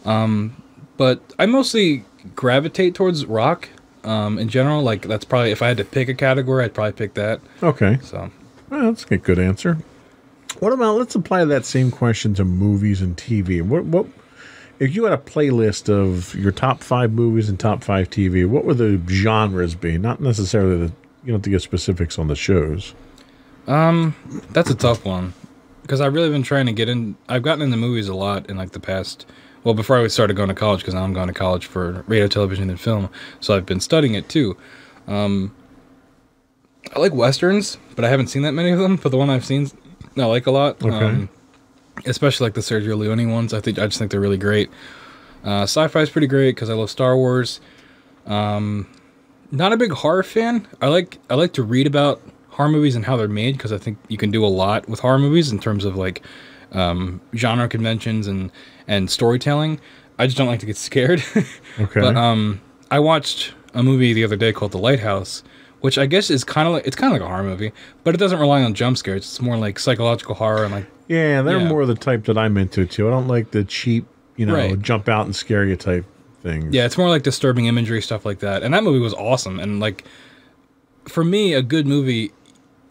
Um, 0.05 0.63
but 0.97 1.21
I 1.39 1.47
mostly 1.47 2.05
gravitate 2.35 2.95
towards 2.95 3.27
rock 3.27 3.69
um, 4.05 4.39
in 4.39 4.49
general. 4.49 4.83
Like 4.83 5.03
that's 5.03 5.25
probably 5.25 5.51
if 5.51 5.63
I 5.63 5.69
had 5.69 5.77
to 5.79 5.85
pick 5.85 6.09
a 6.09 6.15
category, 6.15 6.65
I'd 6.65 6.75
probably 6.75 6.93
pick 6.93 7.15
that. 7.15 7.41
Okay. 7.63 7.99
So 8.03 8.31
Well, 8.71 8.83
that's 8.83 9.05
a 9.11 9.17
good 9.17 9.39
answer. 9.39 9.79
What 10.59 10.73
about 10.73 10.97
let's 10.97 11.15
apply 11.15 11.45
that 11.45 11.65
same 11.65 11.91
question 11.91 12.35
to 12.35 12.45
movies 12.45 13.03
and 13.03 13.17
TV. 13.17 13.63
What 13.63 13.85
what 13.85 14.07
if 14.79 14.95
you 14.95 15.05
had 15.05 15.13
a 15.13 15.19
playlist 15.19 15.89
of 15.89 16.35
your 16.35 16.53
top 16.53 16.83
five 16.83 17.13
movies 17.13 17.49
and 17.49 17.61
top 17.61 17.85
five 17.85 18.11
TV? 18.11 18.49
What 18.49 18.65
would 18.65 18.79
the 18.79 19.01
genres 19.09 19.75
be? 19.75 19.99
Not 19.99 20.21
necessarily 20.21 20.87
the 20.87 20.93
you 21.25 21.33
don't 21.33 21.41
have 21.41 21.43
to 21.43 21.51
get 21.51 21.63
specifics 21.63 22.19
on 22.19 22.29
the 22.29 22.37
shows. 22.37 22.95
Um, 23.67 24.15
that's 24.51 24.71
a 24.71 24.77
tough 24.77 25.05
one 25.05 25.35
because 25.83 26.01
I've 26.01 26.15
really 26.15 26.31
been 26.31 26.45
trying 26.45 26.67
to 26.67 26.73
get 26.73 26.89
in. 26.89 27.17
I've 27.29 27.43
gotten 27.43 27.63
into 27.63 27.77
movies 27.77 28.09
a 28.09 28.15
lot 28.15 28.49
in 28.49 28.57
like 28.57 28.71
the 28.71 28.81
past. 28.81 29.27
Well, 29.65 29.75
before 29.75 29.99
I 29.99 30.07
started 30.07 30.37
going 30.37 30.49
to 30.49 30.55
college, 30.55 30.81
because 30.81 30.95
now 30.95 31.03
I'm 31.03 31.13
going 31.13 31.27
to 31.27 31.35
college 31.35 31.67
for 31.67 32.05
radio, 32.07 32.29
television, 32.29 32.71
and 32.71 32.81
film. 32.81 33.11
So 33.41 33.57
I've 33.57 33.67
been 33.67 33.81
studying 33.81 34.15
it 34.15 34.29
too. 34.29 34.57
Um, 35.09 35.53
I 36.97 36.99
like 36.99 37.13
westerns, 37.13 37.77
but 37.95 38.07
I 38.07 38.09
haven't 38.09 38.29
seen 38.29 38.43
that 38.43 38.53
many 38.53 38.71
of 38.71 38.79
them. 38.79 38.97
But 38.97 39.11
the 39.11 39.19
one 39.19 39.29
I've 39.29 39.45
seen, 39.45 39.71
I 40.17 40.25
like 40.25 40.47
a 40.47 40.51
lot. 40.51 40.83
Okay. 40.83 41.05
Um, 41.05 41.29
especially 42.07 42.47
like 42.47 42.55
the 42.55 42.63
Sergio 42.63 42.97
Leone 42.97 43.31
ones. 43.31 43.53
I 43.53 43.61
think 43.61 43.79
I 43.79 43.87
just 43.87 43.99
think 43.99 44.11
they're 44.11 44.21
really 44.21 44.39
great. 44.39 44.71
Uh, 45.45 45.63
sci-fi 45.63 46.01
is 46.01 46.11
pretty 46.11 46.27
great 46.27 46.55
because 46.55 46.71
I 46.71 46.75
love 46.75 46.91
Star 46.91 47.15
Wars. 47.17 47.61
Um, 48.25 48.89
not 49.51 49.73
a 49.73 49.77
big 49.77 49.93
horror 49.93 50.23
fan. 50.23 50.67
I 50.81 50.89
like 50.89 51.19
I 51.29 51.35
like 51.35 51.53
to 51.55 51.63
read 51.63 51.87
about 51.87 52.23
horror 52.49 52.71
movies 52.71 52.97
and 52.97 53.05
how 53.05 53.19
they're 53.19 53.29
made 53.29 53.59
because 53.59 53.73
I 53.73 53.79
think 53.79 53.99
you 54.09 54.17
can 54.17 54.31
do 54.31 54.45
a 54.45 54.49
lot 54.49 54.89
with 54.89 55.01
horror 55.01 55.19
movies 55.19 55.53
in 55.53 55.59
terms 55.59 55.85
of 55.85 55.97
like 55.97 56.23
um, 56.73 57.21
genre 57.35 57.69
conventions 57.69 58.27
and 58.27 58.51
and 58.89 59.11
storytelling. 59.11 59.81
I 60.19 60.27
just 60.27 60.39
don't 60.39 60.49
like 60.49 60.61
to 60.61 60.67
get 60.67 60.77
scared. 60.89 61.23
Okay. 61.79 62.01
But 62.01 62.17
um, 62.17 62.63
I 62.91 63.01
watched 63.01 63.53
a 63.75 63.83
movie 63.83 64.15
the 64.15 64.25
other 64.25 64.37
day 64.37 64.51
called 64.55 64.73
The 64.73 64.79
Lighthouse, 64.79 65.43
which 65.81 65.99
I 65.99 66.07
guess 66.07 66.31
is 66.31 66.45
kind 66.45 66.67
of 66.67 66.75
like 66.75 66.87
it's 66.87 66.97
kind 66.97 67.13
of 67.15 67.21
like 67.21 67.27
a 67.27 67.31
horror 67.31 67.43
movie, 67.45 67.73
but 68.05 68.15
it 68.15 68.19
doesn't 68.19 68.39
rely 68.39 68.63
on 68.63 68.75
jump 68.75 68.97
scares. 68.99 69.23
It's 69.25 69.41
more 69.41 69.57
like 69.57 69.79
psychological 69.79 70.35
horror 70.35 70.65
and 70.65 70.73
like 70.73 70.87
yeah, 71.09 71.43
they're 71.43 71.59
yeah. 71.61 71.69
more 71.69 71.87
the 71.87 71.95
type 71.95 72.25
that 72.25 72.37
I'm 72.37 72.57
into 72.57 72.85
too. 72.87 73.07
I 73.07 73.11
don't 73.11 73.29
like 73.29 73.53
the 73.53 73.63
cheap, 73.65 74.07
you 74.37 74.47
know, 74.47 74.55
Right. 74.55 74.81
jump 74.83 75.09
out 75.09 75.27
and 75.27 75.37
scare 75.37 75.65
you 75.65 75.77
type 75.77 76.05
things. 76.43 76.75
Yeah, 76.75 76.85
it's 76.85 76.99
more 76.99 77.09
like 77.09 77.23
disturbing 77.23 77.67
imagery 77.67 78.03
stuff 78.03 78.25
like 78.27 78.41
that. 78.41 78.63
And 78.65 78.75
that 78.75 78.83
movie 78.83 78.99
was 78.99 79.15
awesome. 79.15 79.61
And 79.61 79.79
like, 79.79 80.05
for 81.07 81.23
me, 81.23 81.55
a 81.55 81.63
good 81.63 81.87
movie, 81.87 82.33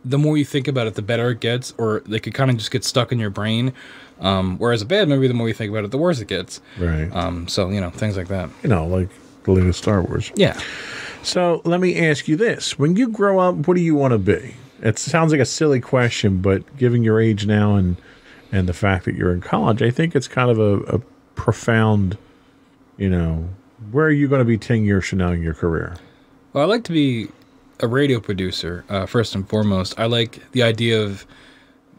the 0.06 0.18
more 0.18 0.38
you 0.38 0.46
think 0.46 0.68
about 0.68 0.88
it, 0.88 0.94
the 0.96 1.02
better 1.02 1.32
it 1.32 1.40
gets, 1.42 1.74
or 1.78 2.02
they 2.06 2.20
could 2.20 2.34
kind 2.34 2.50
of 2.50 2.56
just 2.58 2.72
get 2.72 2.84
stuck 2.86 3.12
in 3.12 3.20
your 3.20 3.30
brain. 3.30 3.74
Um, 4.22 4.58
whereas 4.60 4.82
a 4.82 4.86
bad 4.86 5.10
movie, 5.10 5.28
the 5.28 5.34
more 5.34 5.50
you 5.50 5.54
think 5.54 5.72
about 5.72 5.84
it, 5.84 5.92
the 5.92 5.98
worse 5.98 6.22
it 6.22 6.30
gets. 6.30 6.62
Right. 6.80 7.14
Um, 7.14 7.50
so 7.50 7.70
you 7.70 7.82
know 7.82 7.90
things 7.90 8.16
like 8.16 8.30
that. 8.30 8.50
you 8.64 8.70
know, 8.70 8.88
like 8.88 9.10
the 9.44 9.52
latest 9.52 9.80
Star 9.82 10.02
Wars. 10.02 10.32
Yeah. 10.36 10.58
So 11.26 11.64
let 11.66 11.80
me 11.80 11.98
ask 12.08 12.28
you 12.28 12.36
this: 12.36 12.78
When 12.78 12.96
you 12.96 13.10
grow 13.10 13.40
up, 13.40 13.68
what 13.68 13.76
do 13.76 13.82
you 13.82 13.96
want 13.96 14.12
to 14.12 14.20
be? 14.20 14.54
It 14.82 15.00
sounds 15.00 15.32
like 15.32 15.42
a 15.42 15.46
silly 15.46 15.82
question, 15.82 16.38
but 16.38 16.78
given 16.78 17.04
your 17.04 17.20
age 17.20 17.48
now 17.48 17.76
and 17.76 17.98
and 18.52 18.70
the 18.70 18.74
fact 18.74 19.06
that 19.06 19.16
you're 19.16 19.34
in 19.34 19.42
college, 19.42 19.82
I 19.82 19.90
think 19.90 20.16
it's 20.16 20.28
kind 20.28 20.52
of 20.52 20.60
a, 20.60 20.98
a 20.98 21.00
profound, 21.34 22.18
you 22.98 23.10
know, 23.10 23.50
where 23.92 24.06
are 24.06 24.12
you 24.12 24.28
going 24.28 24.40
to 24.40 24.46
be 24.46 24.58
ten 24.58 24.86
years 24.86 25.08
from 25.08 25.18
now 25.18 25.32
in 25.32 25.42
your 25.42 25.56
career? 25.56 25.98
Well, 26.54 26.64
I 26.64 26.68
like 26.68 26.84
to 26.86 26.92
be 26.92 27.28
a 27.80 27.88
radio 27.88 28.20
producer 28.20 28.86
uh, 28.88 29.08
first 29.08 29.34
and 29.34 29.50
foremost. 29.50 30.00
I 30.00 30.06
like 30.06 30.40
the 30.52 30.62
idea 30.62 31.02
of 31.02 31.26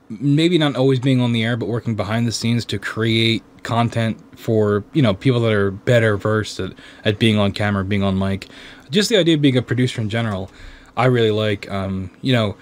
maybe 0.09 0.59
not 0.59 0.77
always 0.77 1.01
being 1.01 1.21
on 1.21 1.33
the 1.33 1.45
air, 1.45 1.57
but 1.57 1.66
working 1.66 1.95
behind 1.95 2.27
the 2.27 2.33
scenes 2.33 2.64
to 2.66 2.79
create 2.79 3.42
content 3.62 4.16
for 4.38 4.85
you 4.92 5.03
know 5.03 5.12
people 5.12 5.40
that 5.40 5.53
are 5.53 5.71
better 5.71 6.16
versed 6.16 6.61
at, 6.61 6.73
at 7.05 7.19
being 7.19 7.38
on 7.38 7.53
camera, 7.53 7.85
being 7.85 8.03
on 8.03 8.19
mic. 8.19 8.49
Just 8.90 9.09
the 9.09 9.16
idea 9.16 9.35
of 9.35 9.42
being 9.42 9.57
a 9.57 9.62
producer 9.62 10.01
in 10.01 10.09
general, 10.09 10.51
I 10.97 11.07
really 11.07 11.33
like. 11.33 11.71
Um, 11.71 12.11
you 12.23 12.33
know, 12.33 12.57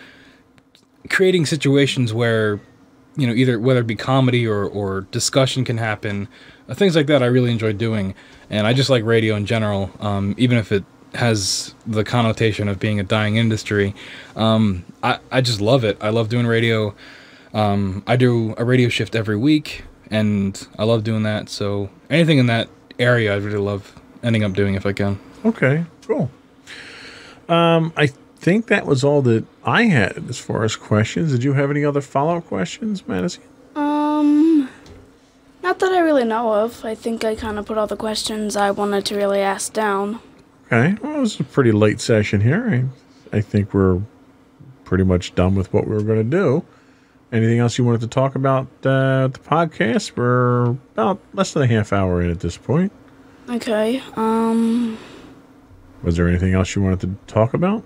creating 1.10 1.46
situations 1.46 2.12
where 2.12 2.60
you 3.16 3.26
know 3.26 3.34
either 3.34 3.60
whether 3.60 3.80
it 3.80 3.86
be 3.86 3.96
comedy 3.96 4.46
or 4.46 4.64
or 4.64 5.02
discussion 5.02 5.64
can 5.64 5.78
happen, 5.78 6.28
uh, 6.68 6.74
things 6.74 6.96
like 6.96 7.06
that. 7.08 7.22
I 7.22 7.26
really 7.26 7.52
enjoy 7.52 7.72
doing, 7.74 8.14
and 8.48 8.66
I 8.66 8.72
just 8.72 8.90
like 8.90 9.04
radio 9.04 9.36
in 9.36 9.46
general, 9.46 9.90
um, 10.00 10.34
even 10.38 10.58
if 10.58 10.72
it 10.72 10.84
has 11.14 11.74
the 11.86 12.02
connotation 12.02 12.68
of 12.68 12.80
being 12.80 12.98
a 12.98 13.04
dying 13.04 13.36
industry. 13.36 13.94
Um, 14.36 14.84
I 15.02 15.18
I 15.30 15.40
just 15.42 15.60
love 15.60 15.84
it. 15.84 15.98
I 16.00 16.08
love 16.08 16.28
doing 16.28 16.46
radio. 16.46 16.94
Um, 17.54 18.02
I 18.06 18.16
do 18.16 18.54
a 18.58 18.64
radio 18.64 18.88
shift 18.88 19.14
every 19.14 19.36
week, 19.36 19.84
and 20.10 20.66
I 20.78 20.84
love 20.84 21.04
doing 21.04 21.22
that. 21.22 21.48
So 21.48 21.88
anything 22.10 22.38
in 22.38 22.46
that 22.46 22.68
area, 22.98 23.34
I'd 23.34 23.42
really 23.42 23.58
love 23.58 23.94
ending 24.22 24.42
up 24.42 24.52
doing 24.52 24.74
if 24.74 24.84
I 24.84 24.92
can. 24.92 25.18
Okay, 25.44 25.84
cool. 26.06 26.30
Um, 27.48 27.92
I 27.96 28.08
think 28.08 28.66
that 28.66 28.86
was 28.86 29.04
all 29.04 29.22
that 29.22 29.44
I 29.64 29.84
had 29.84 30.24
as 30.28 30.38
far 30.38 30.64
as 30.64 30.76
questions. 30.76 31.32
Did 31.32 31.44
you 31.44 31.52
have 31.52 31.70
any 31.70 31.84
other 31.84 32.00
follow 32.00 32.38
up 32.38 32.46
questions, 32.46 33.06
Madison? 33.06 33.42
Um, 33.76 34.68
not 35.62 35.78
that 35.78 35.92
I 35.92 36.00
really 36.00 36.24
know 36.24 36.52
of. 36.52 36.84
I 36.84 36.94
think 36.94 37.24
I 37.24 37.34
kind 37.36 37.58
of 37.58 37.66
put 37.66 37.78
all 37.78 37.86
the 37.86 37.96
questions 37.96 38.56
I 38.56 38.70
wanted 38.70 39.04
to 39.06 39.16
really 39.16 39.40
ask 39.40 39.72
down. 39.72 40.20
Okay, 40.66 40.96
well, 41.02 41.16
it 41.16 41.20
was 41.20 41.38
a 41.38 41.44
pretty 41.44 41.72
late 41.72 42.00
session 42.00 42.40
here. 42.40 42.90
I, 43.32 43.36
I 43.36 43.40
think 43.40 43.72
we're 43.74 44.00
pretty 44.84 45.04
much 45.04 45.34
done 45.34 45.54
with 45.54 45.72
what 45.72 45.86
we 45.86 45.94
were 45.94 46.02
going 46.02 46.18
to 46.18 46.36
do. 46.36 46.64
Anything 47.34 47.58
else 47.58 47.76
you 47.76 47.84
wanted 47.84 48.00
to 48.02 48.06
talk 48.06 48.36
about 48.36 48.68
uh, 48.84 49.26
the 49.26 49.40
podcast? 49.42 50.16
We're 50.16 50.66
about 50.94 51.18
less 51.32 51.52
than 51.52 51.64
a 51.64 51.66
half 51.66 51.92
hour 51.92 52.22
in 52.22 52.30
at 52.30 52.38
this 52.38 52.56
point. 52.56 52.92
Okay. 53.50 54.00
Um. 54.14 54.96
Was 56.04 56.16
there 56.16 56.28
anything 56.28 56.54
else 56.54 56.76
you 56.76 56.82
wanted 56.82 57.00
to 57.00 57.16
talk 57.26 57.52
about? 57.52 57.84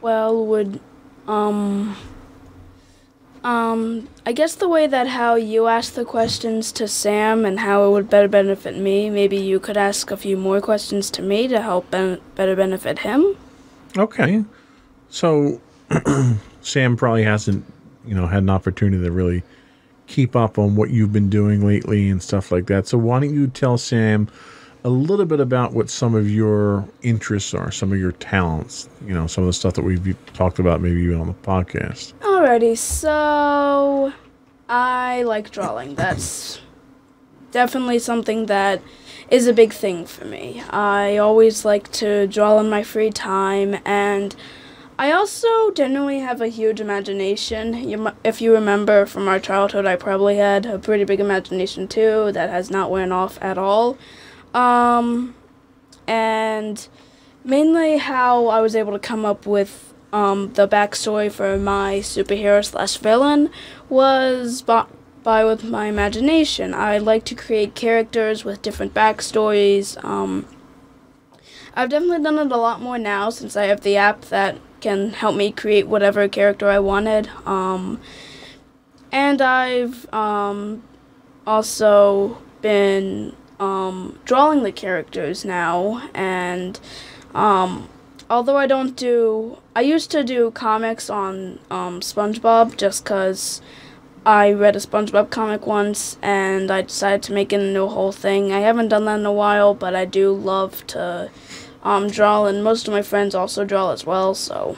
Well, 0.00 0.46
would 0.46 0.78
um. 1.26 1.96
Um, 3.42 4.08
I 4.24 4.32
guess 4.32 4.54
the 4.54 4.68
way 4.68 4.86
that 4.86 5.08
how 5.08 5.34
you 5.34 5.66
ask 5.66 5.94
the 5.94 6.04
questions 6.04 6.70
to 6.72 6.86
Sam 6.86 7.44
and 7.44 7.60
how 7.60 7.86
it 7.86 7.90
would 7.90 8.08
better 8.08 8.28
benefit 8.28 8.76
me, 8.76 9.10
maybe 9.10 9.36
you 9.36 9.58
could 9.58 9.76
ask 9.76 10.10
a 10.12 10.16
few 10.16 10.36
more 10.36 10.60
questions 10.60 11.10
to 11.12 11.22
me 11.22 11.46
to 11.48 11.60
help 11.60 11.90
ben- 11.90 12.20
better 12.34 12.56
benefit 12.56 13.00
him. 13.00 13.36
Okay, 13.96 14.44
so 15.10 15.60
Sam 16.60 16.96
probably 16.96 17.22
hasn't, 17.22 17.64
you 18.06 18.14
know, 18.14 18.26
had 18.26 18.42
an 18.42 18.50
opportunity 18.50 19.02
to 19.02 19.10
really 19.10 19.42
keep 20.06 20.36
up 20.36 20.58
on 20.58 20.76
what 20.76 20.90
you've 20.90 21.12
been 21.12 21.30
doing 21.30 21.66
lately 21.66 22.08
and 22.08 22.22
stuff 22.22 22.52
like 22.52 22.66
that. 22.66 22.86
So 22.86 22.98
why 22.98 23.20
don't 23.20 23.34
you 23.34 23.48
tell 23.48 23.76
Sam 23.76 24.28
a 24.84 24.88
little 24.88 25.26
bit 25.26 25.40
about 25.40 25.72
what 25.72 25.90
some 25.90 26.14
of 26.14 26.30
your 26.30 26.88
interests 27.02 27.52
are, 27.54 27.72
some 27.72 27.92
of 27.92 27.98
your 27.98 28.12
talents, 28.12 28.88
you 29.04 29.12
know, 29.12 29.26
some 29.26 29.42
of 29.42 29.48
the 29.48 29.52
stuff 29.52 29.74
that 29.74 29.82
we've 29.82 30.16
talked 30.32 30.60
about 30.60 30.80
maybe 30.80 31.00
even 31.00 31.20
on 31.20 31.26
the 31.26 31.34
podcast. 31.34 32.12
Alrighty, 32.20 32.78
so 32.78 34.12
I 34.68 35.24
like 35.24 35.50
drawing. 35.50 35.94
That's 35.96 36.60
definitely 37.50 37.98
something 37.98 38.46
that 38.46 38.80
is 39.28 39.48
a 39.48 39.52
big 39.52 39.72
thing 39.72 40.06
for 40.06 40.24
me. 40.24 40.62
I 40.70 41.16
always 41.16 41.64
like 41.64 41.90
to 41.92 42.28
draw 42.28 42.60
in 42.60 42.70
my 42.70 42.84
free 42.84 43.10
time, 43.10 43.78
and 43.84 44.36
I 44.98 45.12
also 45.12 45.70
generally 45.72 46.20
have 46.20 46.40
a 46.40 46.48
huge 46.48 46.80
imagination. 46.80 47.88
You, 47.88 48.12
if 48.24 48.40
you 48.40 48.54
remember 48.54 49.04
from 49.04 49.28
our 49.28 49.38
childhood, 49.38 49.84
I 49.84 49.96
probably 49.96 50.36
had 50.36 50.64
a 50.64 50.78
pretty 50.78 51.04
big 51.04 51.20
imagination 51.20 51.86
too 51.86 52.32
that 52.32 52.48
has 52.48 52.70
not 52.70 52.90
worn 52.90 53.12
off 53.12 53.38
at 53.42 53.58
all. 53.58 53.98
Um, 54.54 55.34
and 56.06 56.88
mainly 57.44 57.98
how 57.98 58.46
I 58.46 58.62
was 58.62 58.74
able 58.74 58.92
to 58.92 58.98
come 58.98 59.26
up 59.26 59.46
with 59.46 59.92
um, 60.14 60.54
the 60.54 60.66
backstory 60.66 61.30
for 61.30 61.58
my 61.58 61.96
superhero 61.96 62.64
slash 62.64 62.96
villain 62.96 63.50
was 63.90 64.62
by, 64.62 64.86
by 65.22 65.44
with 65.44 65.62
my 65.62 65.86
imagination. 65.86 66.72
I 66.72 66.96
like 66.96 67.24
to 67.26 67.34
create 67.34 67.74
characters 67.74 68.46
with 68.46 68.62
different 68.62 68.94
backstories. 68.94 70.02
Um, 70.02 70.46
I've 71.74 71.90
definitely 71.90 72.22
done 72.22 72.38
it 72.38 72.50
a 72.50 72.56
lot 72.56 72.80
more 72.80 72.96
now 72.96 73.28
since 73.28 73.56
I 73.56 73.66
have 73.66 73.82
the 73.82 73.98
app 73.98 74.22
that 74.26 74.56
can 74.80 75.10
help 75.10 75.36
me 75.36 75.50
create 75.50 75.86
whatever 75.86 76.28
character 76.28 76.68
I 76.68 76.78
wanted. 76.78 77.28
Um, 77.44 78.00
and 79.12 79.40
I've 79.40 80.12
um, 80.12 80.82
also 81.46 82.38
been 82.60 83.34
um, 83.58 84.18
drawing 84.24 84.62
the 84.62 84.72
characters 84.72 85.44
now, 85.44 86.08
and 86.14 86.78
um, 87.34 87.88
although 88.28 88.56
I 88.56 88.66
don't 88.66 88.96
do, 88.96 89.58
I 89.74 89.80
used 89.82 90.10
to 90.10 90.24
do 90.24 90.50
comics 90.50 91.08
on 91.08 91.60
um, 91.70 92.00
SpongeBob 92.00 92.76
just 92.76 93.04
because 93.04 93.62
I 94.26 94.52
read 94.52 94.74
a 94.74 94.80
SpongeBob 94.80 95.30
comic 95.30 95.66
once, 95.66 96.18
and 96.20 96.70
I 96.70 96.82
decided 96.82 97.22
to 97.24 97.32
make 97.32 97.52
it 97.52 97.60
into 97.60 97.82
a 97.82 97.88
whole 97.88 98.12
thing. 98.12 98.52
I 98.52 98.60
haven't 98.60 98.88
done 98.88 99.04
that 99.04 99.20
in 99.20 99.26
a 99.26 99.32
while, 99.32 99.72
but 99.72 99.94
I 99.94 100.04
do 100.04 100.32
love 100.32 100.86
to 100.88 101.30
um, 101.82 102.08
draw, 102.08 102.46
and 102.46 102.62
most 102.64 102.86
of 102.88 102.92
my 102.94 103.02
friends 103.02 103.34
also 103.34 103.64
draw 103.64 103.92
as 103.92 104.04
well, 104.04 104.34
so 104.34 104.76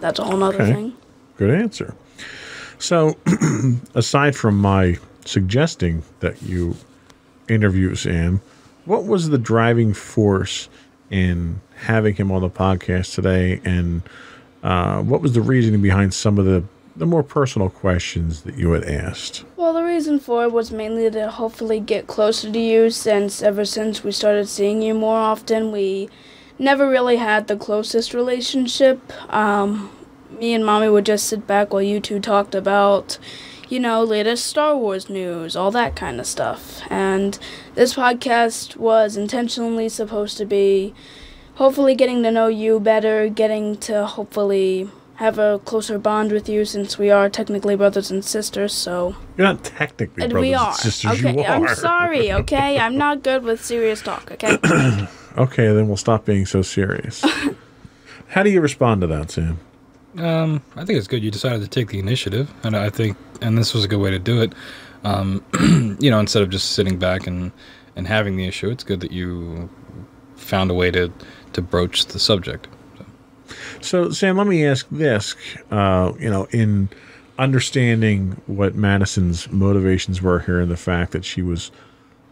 that's 0.00 0.18
a 0.18 0.24
whole 0.24 0.36
nother 0.36 0.62
Okay. 0.62 0.72
thing. 0.72 0.92
Good 1.36 1.50
answer. 1.50 1.94
So, 2.78 3.16
aside 3.94 4.36
from 4.36 4.58
my 4.58 4.98
suggesting 5.24 6.02
that 6.20 6.42
you 6.42 6.76
interview 7.48 7.94
Sam, 7.94 8.40
what 8.84 9.04
was 9.04 9.28
the 9.28 9.38
driving 9.38 9.92
force 9.94 10.68
in 11.10 11.60
having 11.76 12.14
him 12.14 12.30
on 12.32 12.42
the 12.42 12.50
podcast 12.50 13.14
today, 13.14 13.60
and 13.64 14.02
uh, 14.62 15.02
what 15.02 15.20
was 15.20 15.32
the 15.32 15.40
reasoning 15.40 15.82
behind 15.82 16.12
some 16.14 16.38
of 16.38 16.44
the 16.44 16.64
the 16.96 17.06
more 17.06 17.22
personal 17.22 17.68
questions 17.68 18.42
that 18.42 18.56
you 18.56 18.72
had 18.72 18.84
asked? 18.84 19.44
Well, 19.56 19.72
the 19.72 19.82
reason 19.82 20.18
for 20.18 20.44
it 20.44 20.52
was 20.52 20.70
mainly 20.70 21.10
to 21.10 21.30
hopefully 21.30 21.80
get 21.80 22.06
closer 22.06 22.50
to 22.50 22.58
you 22.58 22.90
since 22.90 23.42
ever 23.42 23.64
since 23.64 24.02
we 24.02 24.12
started 24.12 24.48
seeing 24.48 24.82
you 24.82 24.94
more 24.94 25.18
often, 25.18 25.72
we 25.72 26.08
never 26.58 26.88
really 26.88 27.16
had 27.16 27.48
the 27.48 27.56
closest 27.56 28.14
relationship. 28.14 29.00
Um, 29.32 29.90
me 30.30 30.54
and 30.54 30.64
mommy 30.64 30.88
would 30.88 31.06
just 31.06 31.26
sit 31.26 31.46
back 31.46 31.72
while 31.72 31.82
you 31.82 32.00
two 32.00 32.18
talked 32.18 32.54
about, 32.54 33.18
you 33.68 33.78
know, 33.78 34.02
latest 34.02 34.46
Star 34.46 34.76
Wars 34.76 35.08
news, 35.10 35.54
all 35.54 35.70
that 35.72 35.96
kind 35.96 36.18
of 36.18 36.26
stuff. 36.26 36.80
And 36.88 37.38
this 37.74 37.94
podcast 37.94 38.76
was 38.76 39.16
intentionally 39.16 39.88
supposed 39.88 40.38
to 40.38 40.46
be 40.46 40.94
hopefully 41.56 41.94
getting 41.94 42.22
to 42.22 42.30
know 42.30 42.48
you 42.48 42.80
better, 42.80 43.28
getting 43.28 43.76
to 43.78 44.06
hopefully 44.06 44.88
have 45.16 45.38
a 45.38 45.58
closer 45.64 45.98
bond 45.98 46.32
with 46.32 46.48
you 46.48 46.64
since 46.64 46.98
we 46.98 47.10
are 47.10 47.28
technically 47.28 47.76
brothers 47.76 48.10
and 48.10 48.24
sisters, 48.24 48.72
so. 48.72 49.16
You're 49.36 49.46
not 49.46 49.64
technically 49.64 50.22
And 50.22 50.32
brothers 50.32 50.48
we 50.48 50.54
are. 50.54 50.68
and 50.68 50.76
sisters. 50.76 51.12
okay, 51.24 51.32
you 51.34 51.40
are. 51.42 51.66
I'm 51.68 51.74
sorry, 51.74 52.32
okay? 52.40 52.78
I'm 52.78 52.96
not 52.96 53.22
good 53.22 53.42
with 53.42 53.64
serious 53.64 54.02
talk, 54.02 54.30
okay? 54.32 54.58
Okay, 55.38 55.66
then 55.66 55.86
we'll 55.86 55.98
stop 55.98 56.24
being 56.24 56.46
so 56.46 56.62
serious. 56.62 57.22
How 58.28 58.42
do 58.42 58.48
you 58.48 58.62
respond 58.62 59.02
to 59.02 59.06
that, 59.08 59.30
Sam? 59.30 59.60
Um, 60.16 60.62
I 60.76 60.86
think 60.86 60.96
it's 60.98 61.06
good 61.08 61.22
you 61.22 61.30
decided 61.30 61.60
to 61.60 61.68
take 61.68 61.88
the 61.88 61.98
initiative, 61.98 62.50
and 62.62 62.74
I 62.74 62.88
think, 62.88 63.18
and 63.42 63.58
this 63.58 63.74
was 63.74 63.84
a 63.84 63.88
good 63.88 64.00
way 64.00 64.10
to 64.10 64.18
do 64.18 64.40
it. 64.40 64.54
Um, 65.04 65.44
you 66.00 66.10
know, 66.10 66.18
instead 66.20 66.42
of 66.42 66.48
just 66.48 66.72
sitting 66.72 66.98
back 66.98 67.26
and 67.26 67.52
and 67.96 68.06
having 68.06 68.36
the 68.36 68.46
issue, 68.46 68.70
it's 68.70 68.82
good 68.82 69.00
that 69.00 69.12
you 69.12 69.68
found 70.36 70.70
a 70.70 70.74
way 70.74 70.90
to 70.90 71.12
to 71.52 71.60
broach 71.60 72.06
the 72.06 72.18
subject. 72.18 72.66
So, 73.80 74.10
Sam, 74.10 74.36
let 74.36 74.46
me 74.46 74.64
ask 74.64 74.86
this. 74.90 75.34
Uh, 75.70 76.12
you 76.18 76.30
know, 76.30 76.46
in 76.50 76.88
understanding 77.38 78.40
what 78.46 78.74
Madison's 78.74 79.50
motivations 79.50 80.22
were 80.22 80.40
here 80.40 80.60
and 80.60 80.70
the 80.70 80.76
fact 80.76 81.12
that 81.12 81.24
she 81.24 81.42
was 81.42 81.70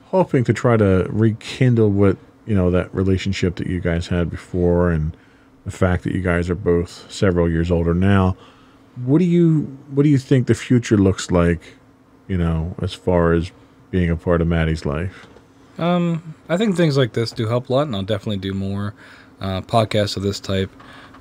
hoping 0.06 0.44
to 0.44 0.52
try 0.52 0.76
to 0.76 1.06
rekindle 1.10 1.90
what, 1.90 2.16
you 2.46 2.54
know, 2.54 2.70
that 2.70 2.94
relationship 2.94 3.56
that 3.56 3.66
you 3.66 3.80
guys 3.80 4.08
had 4.08 4.30
before 4.30 4.90
and 4.90 5.16
the 5.64 5.70
fact 5.70 6.04
that 6.04 6.12
you 6.14 6.22
guys 6.22 6.48
are 6.50 6.54
both 6.54 7.10
several 7.10 7.50
years 7.50 7.70
older 7.70 7.94
now, 7.94 8.36
what 9.04 9.18
do 9.18 9.24
you 9.24 9.62
what 9.90 10.04
do 10.04 10.08
you 10.08 10.18
think 10.18 10.46
the 10.46 10.54
future 10.54 10.96
looks 10.96 11.30
like, 11.30 11.60
you 12.28 12.38
know, 12.38 12.74
as 12.80 12.94
far 12.94 13.32
as 13.32 13.50
being 13.90 14.10
a 14.10 14.16
part 14.16 14.40
of 14.40 14.46
Maddie's 14.46 14.86
life? 14.86 15.26
Um, 15.78 16.34
I 16.48 16.56
think 16.56 16.76
things 16.76 16.96
like 16.96 17.12
this 17.12 17.32
do 17.32 17.48
help 17.48 17.68
a 17.68 17.72
lot, 17.72 17.86
and 17.86 17.96
I'll 17.96 18.02
definitely 18.02 18.36
do 18.36 18.54
more 18.54 18.94
uh, 19.40 19.60
podcasts 19.62 20.16
of 20.16 20.22
this 20.22 20.38
type. 20.38 20.70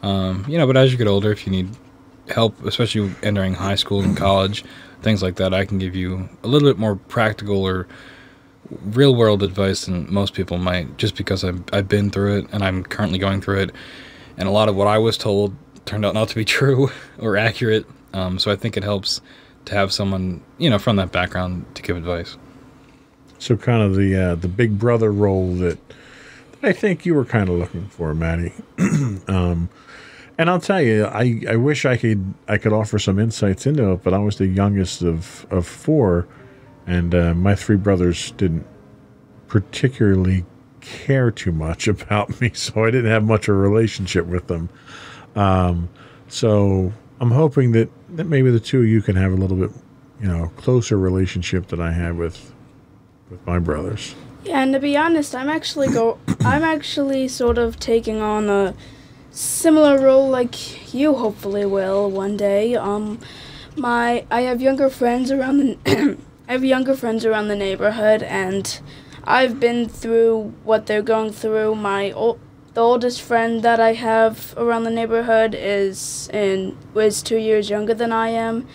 Um, 0.03 0.45
you 0.47 0.57
know, 0.57 0.67
but 0.67 0.77
as 0.77 0.91
you 0.91 0.97
get 0.97 1.07
older, 1.07 1.31
if 1.31 1.47
you 1.47 1.51
need 1.51 1.69
help, 2.29 2.63
especially 2.65 3.11
entering 3.23 3.53
high 3.53 3.75
school 3.75 4.01
and 4.01 4.15
college, 4.15 4.63
things 5.01 5.23
like 5.23 5.35
that, 5.35 5.53
I 5.53 5.65
can 5.65 5.79
give 5.79 5.95
you 5.95 6.29
a 6.43 6.47
little 6.47 6.69
bit 6.69 6.77
more 6.77 6.95
practical 6.95 7.63
or 7.63 7.87
real 8.69 9.15
world 9.15 9.43
advice 9.43 9.85
than 9.85 10.11
most 10.13 10.33
people 10.33 10.57
might, 10.57 10.97
just 10.97 11.15
because 11.15 11.43
I've, 11.43 11.63
I've 11.71 11.87
been 11.87 12.09
through 12.09 12.39
it 12.39 12.47
and 12.51 12.63
I'm 12.63 12.83
currently 12.83 13.17
going 13.17 13.41
through 13.41 13.61
it. 13.61 13.71
And 14.37 14.47
a 14.47 14.51
lot 14.51 14.69
of 14.69 14.75
what 14.75 14.87
I 14.87 14.97
was 14.97 15.17
told 15.17 15.55
turned 15.85 16.05
out 16.05 16.13
not 16.13 16.29
to 16.29 16.35
be 16.35 16.45
true 16.59 16.89
or 17.19 17.37
accurate. 17.37 17.85
Um, 18.13 18.39
so 18.39 18.51
I 18.51 18.55
think 18.55 18.77
it 18.77 18.83
helps 18.83 19.21
to 19.65 19.73
have 19.73 19.93
someone, 19.93 20.41
you 20.57 20.69
know, 20.69 20.79
from 20.79 20.97
that 20.97 21.11
background 21.11 21.65
to 21.75 21.81
give 21.81 21.95
advice. 21.95 22.37
So, 23.39 23.57
kind 23.57 23.81
of 23.81 23.95
the 23.95 24.15
uh, 24.15 24.35
the 24.35 24.47
big 24.47 24.79
brother 24.79 25.11
role 25.11 25.53
that, 25.55 25.77
that 26.51 26.69
I 26.69 26.71
think 26.71 27.05
you 27.05 27.13
were 27.13 27.25
kind 27.25 27.49
of 27.49 27.55
looking 27.55 27.87
for, 27.87 28.13
Maddie. 28.13 28.53
um, 29.27 29.69
and 30.37 30.49
I'll 30.49 30.59
tell 30.59 30.81
you, 30.81 31.05
I, 31.05 31.41
I 31.49 31.55
wish 31.55 31.85
I 31.85 31.97
could 31.97 32.33
I 32.47 32.57
could 32.57 32.73
offer 32.73 32.97
some 32.97 33.19
insights 33.19 33.65
into 33.65 33.91
it, 33.91 34.03
but 34.03 34.13
I 34.13 34.19
was 34.19 34.37
the 34.37 34.47
youngest 34.47 35.01
of 35.01 35.45
of 35.51 35.67
four, 35.67 36.27
and 36.87 37.13
uh, 37.13 37.33
my 37.33 37.55
three 37.55 37.77
brothers 37.77 38.31
didn't 38.31 38.65
particularly 39.47 40.45
care 40.81 41.31
too 41.31 41.51
much 41.51 41.87
about 41.87 42.41
me, 42.41 42.51
so 42.53 42.83
I 42.83 42.91
didn't 42.91 43.11
have 43.11 43.23
much 43.23 43.47
of 43.47 43.55
a 43.55 43.57
relationship 43.59 44.25
with 44.25 44.47
them. 44.47 44.69
Um, 45.35 45.89
so 46.27 46.91
I'm 47.19 47.31
hoping 47.31 47.71
that 47.73 47.89
that 48.15 48.25
maybe 48.25 48.49
the 48.49 48.59
two 48.59 48.79
of 48.79 48.87
you 48.87 49.01
can 49.01 49.15
have 49.15 49.31
a 49.31 49.35
little 49.35 49.57
bit, 49.57 49.71
you 50.19 50.27
know, 50.27 50.51
closer 50.57 50.97
relationship 50.97 51.67
that 51.67 51.79
I 51.79 51.91
had 51.91 52.17
with 52.17 52.53
with 53.29 53.45
my 53.45 53.59
brothers. 53.59 54.15
Yeah, 54.43 54.61
and 54.61 54.73
to 54.73 54.79
be 54.79 54.97
honest, 54.97 55.35
I'm 55.35 55.49
actually 55.49 55.89
go. 55.89 56.17
I'm 56.41 56.63
actually 56.63 57.27
sort 57.27 57.59
of 57.59 57.79
taking 57.79 58.19
on 58.19 58.49
a 58.49 58.73
similar 59.33 59.99
role 59.99 60.29
like 60.29 60.93
you 60.93 61.15
hopefully 61.15 61.65
will 61.65 62.09
one 62.09 62.37
day. 62.37 62.75
Um, 62.75 63.19
my 63.75 64.25
I 64.31 64.41
have 64.41 64.61
younger 64.61 64.89
friends 64.89 65.31
around 65.31 65.57
the. 65.57 66.17
I 66.47 66.51
have 66.53 66.63
younger 66.63 66.95
friends 66.95 67.25
around 67.25 67.47
the 67.47 67.55
neighborhood, 67.55 68.21
and 68.23 68.79
I've 69.23 69.59
been 69.59 69.87
through 69.89 70.53
what 70.63 70.85
they're 70.85 71.01
going 71.01 71.31
through. 71.31 71.75
My 71.75 72.11
old, 72.11 72.39
the 72.73 72.81
oldest 72.81 73.21
friend 73.21 73.63
that 73.63 73.79
I 73.79 73.93
have 73.93 74.53
around 74.57 74.83
the 74.83 74.91
neighborhood 74.91 75.55
is 75.55 76.29
in 76.33 76.77
was 76.93 77.21
two 77.21 77.37
years 77.37 77.69
younger 77.69 77.93
than 77.93 78.11
I 78.11 78.29
am, 78.29 78.67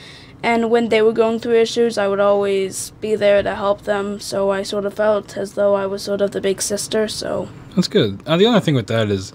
and 0.43 0.71
when 0.71 0.89
they 0.89 1.03
were 1.03 1.13
going 1.13 1.41
through 1.41 1.61
issues, 1.61 1.99
I 1.99 2.09
would 2.09 2.21
always 2.21 2.91
be 3.01 3.15
there 3.15 3.43
to 3.43 3.55
help 3.55 3.83
them. 3.83 4.19
So 4.19 4.51
I 4.51 4.63
sort 4.63 4.87
of 4.87 4.95
felt 4.95 5.37
as 5.37 5.55
though 5.55 5.75
I 5.75 5.87
was 5.87 6.03
sort 6.03 6.21
of 6.21 6.31
the 6.31 6.41
big 6.41 6.63
sister. 6.63 7.07
So 7.07 7.49
That's 7.77 7.89
good. 7.89 8.23
Uh, 8.27 8.37
the 8.37 8.47
only 8.47 8.61
thing 8.61 8.75
with 8.75 8.87
that 8.89 9.11
is, 9.11 9.33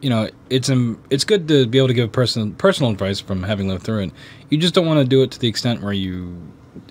you 0.00 0.10
know, 0.10 0.28
it's 0.50 0.68
um, 0.68 1.02
it's 1.10 1.24
good 1.24 1.48
to 1.48 1.66
be 1.66 1.78
able 1.78 1.88
to 1.88 1.94
give 1.94 2.12
personal 2.12 2.50
personal 2.52 2.90
advice 2.90 3.20
from 3.20 3.42
having 3.42 3.68
lived 3.68 3.84
through 3.84 4.04
it. 4.04 4.12
You 4.50 4.58
just 4.58 4.74
don't 4.74 4.86
want 4.86 5.00
to 5.00 5.04
do 5.04 5.22
it 5.22 5.30
to 5.32 5.38
the 5.38 5.48
extent 5.48 5.82
where 5.82 5.92
you 5.92 6.36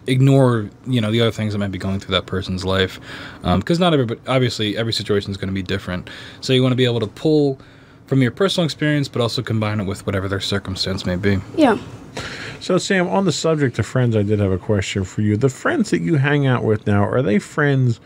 ignore, 0.08 0.70
you 0.86 1.02
know, 1.02 1.12
the 1.12 1.22
other 1.22 1.32
things 1.32 1.54
that 1.54 1.60
might 1.60 1.72
be 1.72 1.78
going 1.78 2.00
through 2.00 2.14
that 2.14 2.26
person's 2.26 2.66
life, 2.66 3.00
because 3.42 3.80
not 3.80 3.94
everybody, 3.94 4.20
obviously, 4.28 4.78
every 4.78 4.94
situation 4.94 5.32
is 5.32 5.38
going 5.38 5.48
to 5.48 5.54
be 5.54 5.64
different. 5.64 6.10
So 6.42 6.54
you 6.54 6.62
want 6.62 6.74
to 6.74 6.78
be 6.78 6.86
able 6.86 7.00
to 7.00 7.08
pull 7.08 7.60
from 8.08 8.22
your 8.22 8.32
personal 8.32 8.66
experience, 8.66 9.08
but 9.08 9.22
also 9.22 9.42
combine 9.42 9.80
it 9.80 9.86
with 9.86 10.06
whatever 10.06 10.28
their 10.28 10.40
circumstance 10.40 11.06
may 11.06 11.16
be. 11.16 11.40
yeah. 11.56 11.78
So, 12.62 12.78
Sam, 12.78 13.08
on 13.10 13.26
the 13.26 13.32
subject 13.32 13.78
of 13.78 13.86
friends, 13.86 14.16
I 14.16 14.24
did 14.24 14.40
have 14.40 14.52
a 14.52 14.58
question 14.58 15.04
for 15.04 15.22
you. 15.22 15.38
The 15.38 15.50
friends 15.50 15.92
that 15.92 16.02
you 16.02 16.16
hang 16.16 16.48
out 16.48 16.64
with 16.64 16.88
now, 16.88 17.04
are 17.04 17.22
they 17.22 17.38
friends 17.38 18.00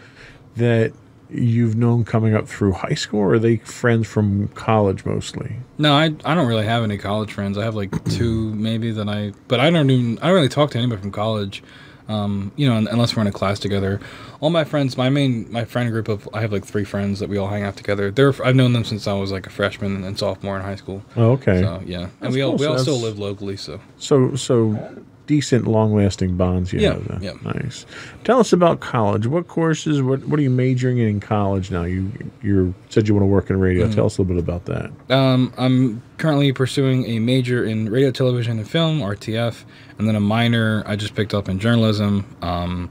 that 0.56 0.92
you've 1.32 1.76
known 1.76 2.06
coming 2.06 2.34
up 2.36 2.48
through 2.48 2.74
high 2.74 2.94
school, 2.96 3.20
or 3.20 3.34
are 3.34 3.40
they 3.40 3.58
friends 3.58 4.08
from 4.08 4.48
college 4.50 5.06
mostly? 5.06 5.58
No, 5.78 5.94
I, 5.94 6.06
I 6.26 6.34
don't 6.36 6.48
really 6.48 6.66
have 6.66 6.84
any 6.84 6.98
college 6.98 7.32
friends. 7.34 7.58
I 7.58 7.64
have 7.64 7.76
like 7.76 8.04
two 8.10 8.54
maybe 8.56 8.92
that 8.92 9.08
I, 9.08 9.34
but 9.48 9.60
I 9.60 9.70
don't 9.70 9.90
even 9.90 10.20
I 10.20 10.28
don't 10.28 10.36
really 10.36 10.50
talk 10.50 10.72
to 10.72 10.78
anybody 10.78 11.02
from 11.02 11.12
college. 11.12 11.64
Um, 12.08 12.52
you 12.56 12.68
know, 12.68 12.76
unless 12.90 13.16
we're 13.16 13.22
in 13.22 13.28
a 13.28 13.32
class 13.32 13.60
together. 13.60 14.00
All 14.40 14.50
my 14.50 14.64
friends, 14.64 14.98
my 14.98 15.10
main 15.10 15.46
my 15.52 15.64
friend 15.64 15.92
group 15.92 16.08
of 16.08 16.28
I 16.34 16.42
have 16.42 16.52
like 16.52 16.66
three 16.66 16.84
friends 16.84 17.20
that 17.20 17.30
we 17.30 17.38
all 17.38 17.48
hang 17.50 17.62
out 17.62 17.76
together. 17.78 18.10
They're 18.10 18.34
I've 18.44 18.56
known 18.56 18.74
them 18.74 18.84
since 18.84 19.06
I 19.06 19.14
was 19.14 19.32
like 19.32 19.46
a 19.46 19.52
freshman 19.52 20.04
and 20.04 20.18
sophomore 20.18 20.56
in 20.58 20.64
high 20.64 20.76
school. 20.78 21.04
Oh, 21.16 21.34
okay. 21.34 21.62
So 21.62 21.84
yeah, 21.86 22.00
and 22.06 22.12
That's 22.22 22.34
we 22.34 22.42
all 22.42 22.52
cool. 22.54 22.58
we 22.58 22.66
So 22.66 22.72
all 22.72 22.78
still 22.80 22.98
live 22.98 23.20
locally. 23.20 23.58
So 23.58 23.80
So, 24.00 24.34
so 24.36 24.90
decent, 25.30 25.68
long-lasting 25.68 26.36
bonds 26.38 26.74
you 26.74 26.80
Yeah, 26.80 26.94
have. 26.94 27.20
Yeah. 27.22 27.34
Nice. 27.44 27.86
Tell 28.24 28.40
us 28.40 28.52
about 28.52 28.80
college. 28.80 29.28
What 29.28 29.48
courses? 29.48 30.02
What 30.02 30.28
What 30.28 30.40
are 30.40 30.42
you 30.42 30.50
majoring 30.50 30.98
in 30.98 31.08
in 31.08 31.20
college 31.20 31.70
now? 31.70 31.84
You 31.84 32.12
you 32.42 32.74
said 32.90 33.08
you 33.08 33.14
want 33.14 33.22
to 33.22 33.28
work 33.28 33.52
in 33.52 33.60
radio. 33.60 33.86
Mm-hmm. 33.86 33.94
Tell 33.94 34.08
us 34.08 34.18
a 34.18 34.22
little 34.24 34.34
bit 34.36 34.44
about 34.44 34.66
that. 34.66 34.92
Um, 35.16 35.54
I'm 35.56 36.02
currently 36.18 36.52
pursuing 36.52 37.06
a 37.06 37.20
major 37.20 37.64
in 37.64 37.90
radio, 37.92 38.10
television, 38.10 38.58
and 38.58 38.68
film 38.68 39.02
(RTF), 39.02 39.64
and 40.00 40.08
then 40.08 40.16
a 40.16 40.20
minor 40.20 40.84
I 40.88 40.96
just 40.96 41.14
picked 41.14 41.36
up 41.36 41.48
in 41.48 41.60
journalism. 41.60 42.26
Um, 42.42 42.90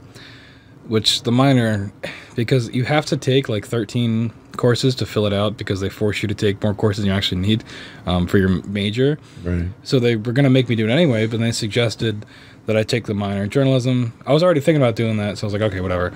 which 0.89 1.23
the 1.23 1.31
minor, 1.31 1.91
because 2.35 2.69
you 2.71 2.83
have 2.83 3.05
to 3.05 3.17
take 3.17 3.47
like 3.47 3.65
13 3.65 4.33
courses 4.57 4.93
to 4.95 5.05
fill 5.05 5.25
it 5.25 5.31
out 5.31 5.55
because 5.55 5.79
they 5.79 5.87
force 5.87 6.21
you 6.21 6.27
to 6.27 6.35
take 6.35 6.61
more 6.61 6.73
courses 6.73 7.03
than 7.03 7.11
you 7.11 7.15
actually 7.15 7.39
need 7.39 7.63
um, 8.05 8.27
for 8.27 8.37
your 8.37 8.49
major. 8.65 9.17
Right. 9.43 9.67
So 9.83 9.99
they 9.99 10.17
were 10.17 10.33
going 10.33 10.43
to 10.43 10.49
make 10.49 10.67
me 10.67 10.75
do 10.75 10.85
it 10.85 10.91
anyway, 10.91 11.27
but 11.27 11.39
they 11.39 11.53
suggested 11.53 12.25
that 12.65 12.75
I 12.75 12.83
take 12.83 13.05
the 13.05 13.13
minor 13.13 13.43
in 13.43 13.49
journalism. 13.49 14.13
I 14.25 14.33
was 14.33 14.43
already 14.43 14.59
thinking 14.59 14.81
about 14.81 14.95
doing 14.95 15.17
that, 15.17 15.37
so 15.37 15.45
I 15.45 15.47
was 15.47 15.53
like, 15.53 15.61
okay, 15.61 15.79
whatever. 15.79 16.11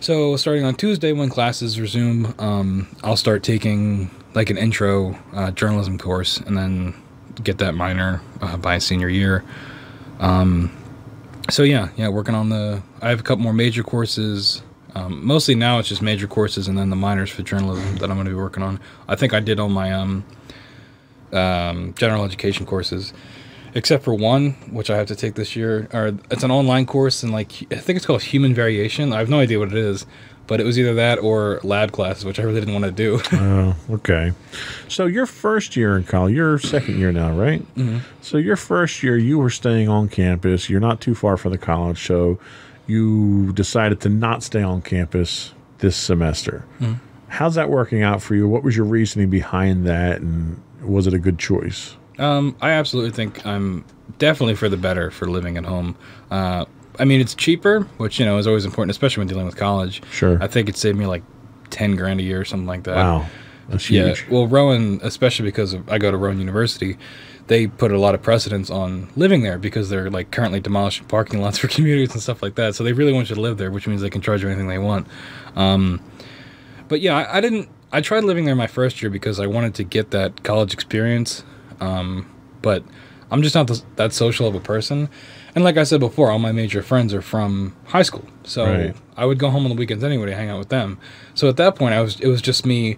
So 0.00 0.36
starting 0.36 0.64
on 0.64 0.74
Tuesday, 0.74 1.12
when 1.12 1.28
classes 1.28 1.80
resume, 1.80 2.34
um, 2.38 2.88
I'll 3.04 3.16
start 3.16 3.44
taking 3.44 4.10
like 4.34 4.50
an 4.50 4.58
intro 4.58 5.16
uh, 5.32 5.52
journalism 5.52 5.98
course, 5.98 6.38
and 6.38 6.58
then 6.58 6.94
get 7.44 7.58
that 7.58 7.74
minor 7.74 8.20
uh, 8.40 8.56
by 8.56 8.78
senior 8.78 9.08
year. 9.08 9.44
Um, 10.18 10.76
so 11.50 11.62
yeah, 11.62 11.88
yeah, 11.96 12.08
working 12.08 12.34
on 12.34 12.48
the. 12.48 12.82
I 13.00 13.10
have 13.10 13.20
a 13.20 13.22
couple 13.22 13.42
more 13.42 13.52
major 13.52 13.82
courses. 13.82 14.62
Um, 14.94 15.24
mostly 15.24 15.54
now 15.54 15.78
it's 15.78 15.88
just 15.88 16.02
major 16.02 16.26
courses, 16.26 16.68
and 16.68 16.76
then 16.76 16.90
the 16.90 16.96
minors 16.96 17.30
for 17.30 17.42
journalism 17.42 17.96
that 17.96 18.10
I'm 18.10 18.16
going 18.16 18.26
to 18.26 18.30
be 18.30 18.36
working 18.36 18.62
on. 18.62 18.78
I 19.08 19.16
think 19.16 19.32
I 19.32 19.40
did 19.40 19.58
all 19.58 19.70
my 19.70 19.92
um, 19.92 20.24
um, 21.32 21.94
general 21.94 22.24
education 22.24 22.66
courses, 22.66 23.12
except 23.74 24.04
for 24.04 24.14
one, 24.14 24.52
which 24.70 24.90
I 24.90 24.96
have 24.96 25.06
to 25.08 25.16
take 25.16 25.34
this 25.34 25.56
year. 25.56 25.88
Or 25.92 26.14
it's 26.30 26.42
an 26.42 26.50
online 26.50 26.86
course, 26.86 27.22
and 27.22 27.32
like 27.32 27.52
I 27.72 27.76
think 27.76 27.96
it's 27.96 28.06
called 28.06 28.22
Human 28.22 28.54
Variation. 28.54 29.12
I 29.12 29.18
have 29.18 29.30
no 29.30 29.40
idea 29.40 29.58
what 29.58 29.68
it 29.68 29.78
is, 29.78 30.06
but 30.52 30.60
it 30.60 30.64
was 30.64 30.78
either 30.78 30.92
that 30.92 31.18
or 31.18 31.60
lab 31.62 31.92
classes, 31.92 32.26
which 32.26 32.38
I 32.38 32.42
really 32.42 32.60
didn't 32.60 32.74
want 32.74 32.84
to 32.84 32.90
do. 32.90 33.18
Oh, 33.32 33.74
okay. 33.92 34.32
So 34.86 35.06
your 35.06 35.24
first 35.24 35.76
year 35.76 35.96
in 35.96 36.04
college, 36.04 36.34
your 36.34 36.58
second 36.58 36.98
year 36.98 37.10
now, 37.10 37.32
right? 37.32 37.62
Mm-hmm. 37.74 38.00
So 38.20 38.36
your 38.36 38.56
first 38.56 39.02
year, 39.02 39.16
you 39.16 39.38
were 39.38 39.48
staying 39.48 39.88
on 39.88 40.10
campus. 40.10 40.68
You're 40.68 40.78
not 40.78 41.00
too 41.00 41.14
far 41.14 41.38
from 41.38 41.52
the 41.52 41.58
college, 41.58 42.06
so 42.06 42.38
you 42.86 43.54
decided 43.54 44.02
to 44.02 44.10
not 44.10 44.42
stay 44.42 44.62
on 44.62 44.82
campus 44.82 45.54
this 45.78 45.96
semester. 45.96 46.66
How's 47.28 47.54
that 47.54 47.70
working 47.70 48.02
out 48.02 48.20
for 48.20 48.34
you? 48.34 48.46
What 48.46 48.62
was 48.62 48.76
your 48.76 48.84
reasoning 48.84 49.30
behind 49.30 49.86
that, 49.86 50.20
and 50.20 50.62
was 50.82 51.06
it 51.06 51.14
a 51.14 51.18
good 51.18 51.38
choice? 51.38 51.96
Um, 52.18 52.56
I 52.60 52.72
absolutely 52.72 53.12
think 53.12 53.46
I'm 53.46 53.86
definitely 54.18 54.56
for 54.56 54.68
the 54.68 54.76
better 54.76 55.10
for 55.10 55.30
living 55.30 55.56
at 55.56 55.64
home. 55.64 55.96
Uh, 56.30 56.66
I 56.98 57.04
mean, 57.04 57.20
it's 57.20 57.34
cheaper, 57.34 57.80
which 57.96 58.18
you 58.20 58.26
know 58.26 58.38
is 58.38 58.46
always 58.46 58.64
important, 58.64 58.90
especially 58.90 59.22
when 59.22 59.28
dealing 59.28 59.46
with 59.46 59.56
college. 59.56 60.02
Sure. 60.12 60.38
I 60.42 60.46
think 60.46 60.68
it 60.68 60.76
saved 60.76 60.98
me 60.98 61.06
like 61.06 61.22
ten 61.70 61.96
grand 61.96 62.20
a 62.20 62.22
year 62.22 62.40
or 62.40 62.44
something 62.44 62.66
like 62.66 62.84
that. 62.84 62.96
Wow, 62.96 63.26
that's 63.68 63.88
Yeah. 63.90 64.06
huge. 64.08 64.26
Well, 64.30 64.46
Rowan, 64.46 65.00
especially 65.02 65.44
because 65.46 65.72
of, 65.72 65.88
I 65.88 65.98
go 65.98 66.10
to 66.10 66.16
Rowan 66.16 66.38
University, 66.38 66.98
they 67.46 67.66
put 67.66 67.92
a 67.92 67.98
lot 67.98 68.14
of 68.14 68.22
precedence 68.22 68.70
on 68.70 69.08
living 69.16 69.42
there 69.42 69.58
because 69.58 69.88
they're 69.88 70.10
like 70.10 70.30
currently 70.30 70.60
demolishing 70.60 71.06
parking 71.06 71.40
lots 71.40 71.58
for 71.58 71.68
commuters 71.76 72.12
and 72.12 72.22
stuff 72.22 72.42
like 72.42 72.54
that. 72.56 72.74
So 72.74 72.84
they 72.84 72.92
really 72.92 73.12
want 73.12 73.30
you 73.30 73.34
to 73.36 73.40
live 73.40 73.56
there, 73.58 73.70
which 73.70 73.86
means 73.86 74.02
they 74.02 74.10
can 74.10 74.20
charge 74.20 74.42
you 74.42 74.48
anything 74.48 74.68
they 74.68 74.78
want. 74.78 75.06
Um, 75.56 76.00
but 76.88 77.00
yeah, 77.00 77.16
I, 77.16 77.38
I 77.38 77.40
didn't. 77.40 77.68
I 77.94 78.00
tried 78.00 78.24
living 78.24 78.44
there 78.46 78.54
my 78.56 78.66
first 78.66 79.02
year 79.02 79.10
because 79.10 79.38
I 79.40 79.46
wanted 79.46 79.74
to 79.76 79.84
get 79.84 80.10
that 80.12 80.42
college 80.44 80.72
experience. 80.72 81.44
Um, 81.80 82.30
but 82.62 82.84
I'm 83.30 83.42
just 83.42 83.54
not 83.54 83.66
th- 83.68 83.82
that 83.96 84.12
social 84.12 84.46
of 84.46 84.54
a 84.54 84.60
person. 84.60 85.08
And 85.54 85.64
like 85.64 85.76
I 85.76 85.84
said 85.84 86.00
before, 86.00 86.30
all 86.30 86.38
my 86.38 86.52
major 86.52 86.82
friends 86.82 87.12
are 87.12 87.20
from 87.22 87.74
high 87.86 88.02
school, 88.02 88.24
so 88.44 88.64
Right. 88.64 88.96
I 89.16 89.26
would 89.26 89.38
go 89.38 89.50
home 89.50 89.64
on 89.64 89.68
the 89.70 89.76
weekends 89.76 90.02
anyway 90.02 90.26
to 90.26 90.34
hang 90.34 90.48
out 90.48 90.58
with 90.58 90.70
them. 90.70 90.98
So 91.34 91.48
at 91.48 91.56
that 91.58 91.76
point, 91.76 91.94
I 91.94 92.00
was 92.00 92.18
it 92.20 92.28
was 92.28 92.40
just 92.40 92.64
me 92.64 92.96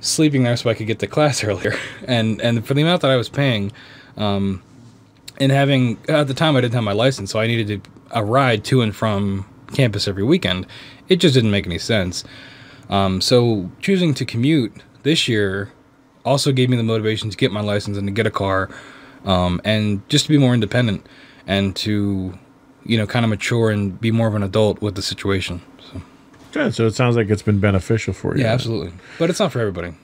sleeping 0.00 0.42
there 0.44 0.56
so 0.56 0.68
I 0.68 0.74
could 0.74 0.86
get 0.86 0.98
to 0.98 1.06
class 1.16 1.42
earlier, 1.42 1.74
and 2.06 2.40
and 2.42 2.66
for 2.66 2.74
the 2.74 2.82
amount 2.82 3.02
that 3.02 3.10
I 3.10 3.16
was 3.16 3.28
paying, 3.30 3.72
um, 4.16 4.62
and 5.40 5.50
having 5.50 5.98
at 6.08 6.28
the 6.28 6.34
time 6.34 6.54
I 6.56 6.60
didn't 6.60 6.74
have 6.74 6.84
my 6.84 6.92
license, 6.92 7.30
so 7.30 7.38
I 7.40 7.46
needed 7.46 7.82
to, 7.82 7.90
a 8.10 8.22
ride 8.22 8.62
to 8.66 8.82
and 8.82 8.94
from 8.94 9.46
campus 9.72 10.06
every 10.06 10.22
weekend. 10.22 10.66
It 11.08 11.16
just 11.16 11.34
didn't 11.34 11.50
make 11.50 11.66
any 11.66 11.78
sense. 11.78 12.24
Um, 12.90 13.20
so 13.20 13.70
choosing 13.80 14.12
to 14.14 14.24
commute 14.24 14.72
this 15.02 15.28
year 15.28 15.72
also 16.24 16.52
gave 16.52 16.68
me 16.68 16.76
the 16.76 16.82
motivation 16.82 17.30
to 17.30 17.36
get 17.36 17.52
my 17.52 17.60
license 17.60 17.96
and 17.96 18.06
to 18.06 18.12
get 18.12 18.26
a 18.26 18.30
car, 18.30 18.68
um, 19.24 19.60
and 19.64 20.06
just 20.10 20.26
to 20.26 20.28
be 20.30 20.36
more 20.38 20.52
independent 20.52 21.06
and 21.46 21.74
to, 21.76 22.36
you 22.84 22.98
know, 22.98 23.06
kind 23.06 23.24
of 23.24 23.28
mature 23.30 23.70
and 23.70 24.00
be 24.00 24.10
more 24.10 24.26
of 24.28 24.34
an 24.34 24.42
adult 24.42 24.80
with 24.80 24.94
the 24.96 25.02
situation. 25.02 25.60
So, 25.92 26.02
Good. 26.52 26.74
So 26.74 26.86
it 26.86 26.94
sounds 26.94 27.16
like 27.16 27.28
it's 27.30 27.42
been 27.42 27.60
beneficial 27.60 28.12
for 28.14 28.36
you. 28.36 28.44
yeah, 28.44 28.52
absolutely. 28.52 28.92
But 29.18 29.30
it's 29.30 29.38
not 29.40 29.52
for 29.52 29.60
everybody. 29.60 29.94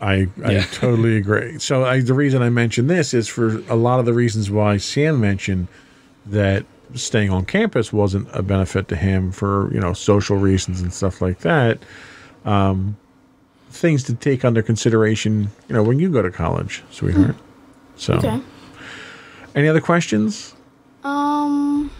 I, 0.00 0.28
I 0.44 0.52
Yeah. 0.52 0.64
totally 0.72 1.16
agree. 1.16 1.58
So 1.58 1.84
I, 1.84 2.00
the 2.00 2.14
reason 2.14 2.42
I 2.42 2.50
mentioned 2.50 2.88
this 2.90 3.12
is 3.14 3.28
for 3.28 3.58
a 3.68 3.76
lot 3.76 3.98
of 4.00 4.06
the 4.06 4.12
reasons 4.12 4.50
why 4.50 4.76
Sam 4.76 5.20
mentioned 5.20 5.68
that 6.26 6.64
staying 6.94 7.30
on 7.30 7.44
campus 7.44 7.92
wasn't 7.92 8.28
a 8.32 8.42
benefit 8.42 8.88
to 8.88 8.96
him 8.96 9.32
for 9.32 9.72
you 9.74 9.80
know 9.80 9.92
social 9.92 10.36
reasons 10.36 10.80
and 10.80 10.92
stuff 10.92 11.20
like 11.20 11.40
that. 11.40 11.78
Um, 12.44 12.96
things 13.70 14.02
to 14.04 14.14
take 14.14 14.44
under 14.44 14.62
consideration, 14.62 15.50
you 15.68 15.74
know, 15.74 15.82
when 15.82 15.98
you 15.98 16.08
go 16.10 16.22
to 16.22 16.30
college, 16.30 16.82
sweetheart. 16.90 17.34
So, 17.96 18.14
Okay. 18.14 18.40
any 19.54 19.68
other 19.68 19.80
questions? 19.80 20.54
Um. 21.06 21.90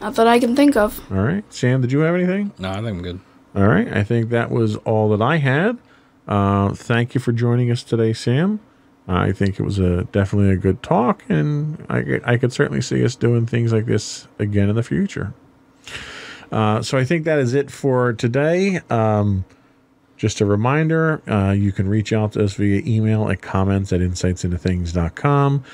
Not 0.00 0.14
that 0.16 0.26
I 0.26 0.38
can 0.38 0.54
think 0.56 0.76
of. 0.76 1.00
All 1.12 1.18
right, 1.18 1.44
Sam, 1.52 1.80
did 1.80 1.90
you 1.92 2.00
have 2.00 2.14
anything? 2.14 2.52
No, 2.58 2.70
I 2.70 2.74
think 2.76 2.86
I'm 2.88 3.02
good. 3.02 3.20
All 3.54 3.66
right. 3.66 3.86
I 3.88 4.02
think 4.02 4.30
that 4.30 4.50
was 4.50 4.76
all 4.78 5.10
that 5.10 5.20
I 5.22 5.36
had. 5.36 5.78
Uh, 6.26 6.70
thank 6.74 7.14
you 7.14 7.20
for 7.20 7.32
joining 7.32 7.70
us 7.70 7.82
today, 7.82 8.12
Sam. 8.12 8.60
I 9.06 9.32
think 9.32 9.58
it 9.60 9.62
was 9.64 9.78
a 9.78 10.04
definitely 10.04 10.50
a 10.52 10.56
good 10.56 10.82
talk, 10.82 11.22
and 11.28 11.84
I, 11.88 12.02
could- 12.02 12.22
I 12.24 12.36
could 12.36 12.52
certainly 12.52 12.80
see 12.80 13.04
us 13.04 13.14
doing 13.16 13.46
things 13.46 13.72
like 13.72 13.86
this 13.86 14.26
again 14.38 14.68
in 14.70 14.76
the 14.76 14.82
future. 14.82 15.34
Uh, 16.52 16.82
so 16.82 16.96
I 16.98 17.04
think 17.04 17.24
that 17.24 17.38
is 17.40 17.52
it 17.54 17.70
for 17.70 18.12
today. 18.12 18.80
Um, 18.90 19.44
just 20.22 20.40
a 20.40 20.46
reminder, 20.46 21.20
uh, 21.28 21.50
you 21.50 21.72
can 21.72 21.88
reach 21.88 22.12
out 22.12 22.34
to 22.34 22.44
us 22.44 22.54
via 22.54 22.80
email 22.86 23.28
at 23.28 23.42
comments 23.42 23.92
at 23.92 23.98
insightsintothings.com. 23.98 25.64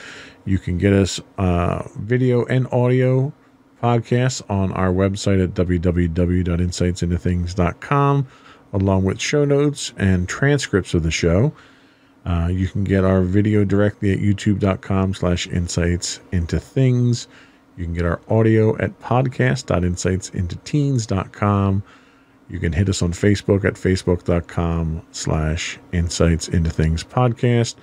You 0.46 0.59
can 0.59 0.78
get 0.78 0.94
us 0.94 1.20
uh, 1.36 1.86
video 1.99 2.46
and 2.46 2.66
audio 2.72 3.34
podcasts 3.82 4.42
on 4.49 4.72
our 4.72 4.90
website 4.90 5.44
at 5.44 5.53
www.insightsintothings.com, 5.53 8.26
along 8.72 9.05
with 9.05 9.20
show 9.20 9.44
notes 9.44 9.92
and 9.99 10.26
transcripts 10.26 10.94
of 10.94 11.03
the 11.03 11.11
show. 11.11 11.53
Uh, 12.24 12.49
you 12.51 12.68
can 12.68 12.84
get 12.84 13.05
our 13.05 13.20
video 13.20 13.66
directly 13.66 14.14
at 14.14 14.18
youtube.com 14.18 15.12
slash 15.12 15.46
insights 15.49 16.20
into 16.32 16.59
things. 16.59 17.28
You 17.76 17.84
can 17.84 17.92
get 17.92 18.07
our 18.07 18.22
audio 18.30 18.78
at 18.78 18.99
podcast.insightsintothings.com. 18.99 21.82
You 22.49 22.59
can 22.59 22.72
hit 22.72 22.88
us 22.88 23.03
on 23.03 23.12
Facebook 23.12 23.64
at 23.64 23.74
facebook.com 23.74 25.03
slash 25.12 25.78
insights 25.92 26.49
into 26.49 26.70
things 26.70 27.05
podcast 27.05 27.74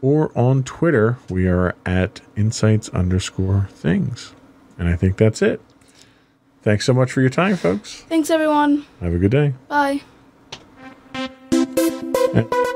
or 0.00 0.36
on 0.36 0.62
Twitter. 0.64 1.18
We 1.28 1.48
are 1.48 1.74
at 1.84 2.20
insights 2.36 2.88
underscore 2.90 3.68
things. 3.70 4.34
And 4.78 4.88
I 4.88 4.96
think 4.96 5.18
that's 5.18 5.42
it. 5.42 5.60
Thanks 6.62 6.86
so 6.86 6.94
much 6.94 7.12
for 7.12 7.20
your 7.20 7.30
time, 7.30 7.56
folks. 7.56 8.02
Thanks, 8.02 8.30
everyone. 8.30 8.86
Have 9.00 9.14
a 9.14 9.18
good 9.18 9.30
day. 9.30 9.54
Bye. 9.68 10.02
Eh. 12.34 12.66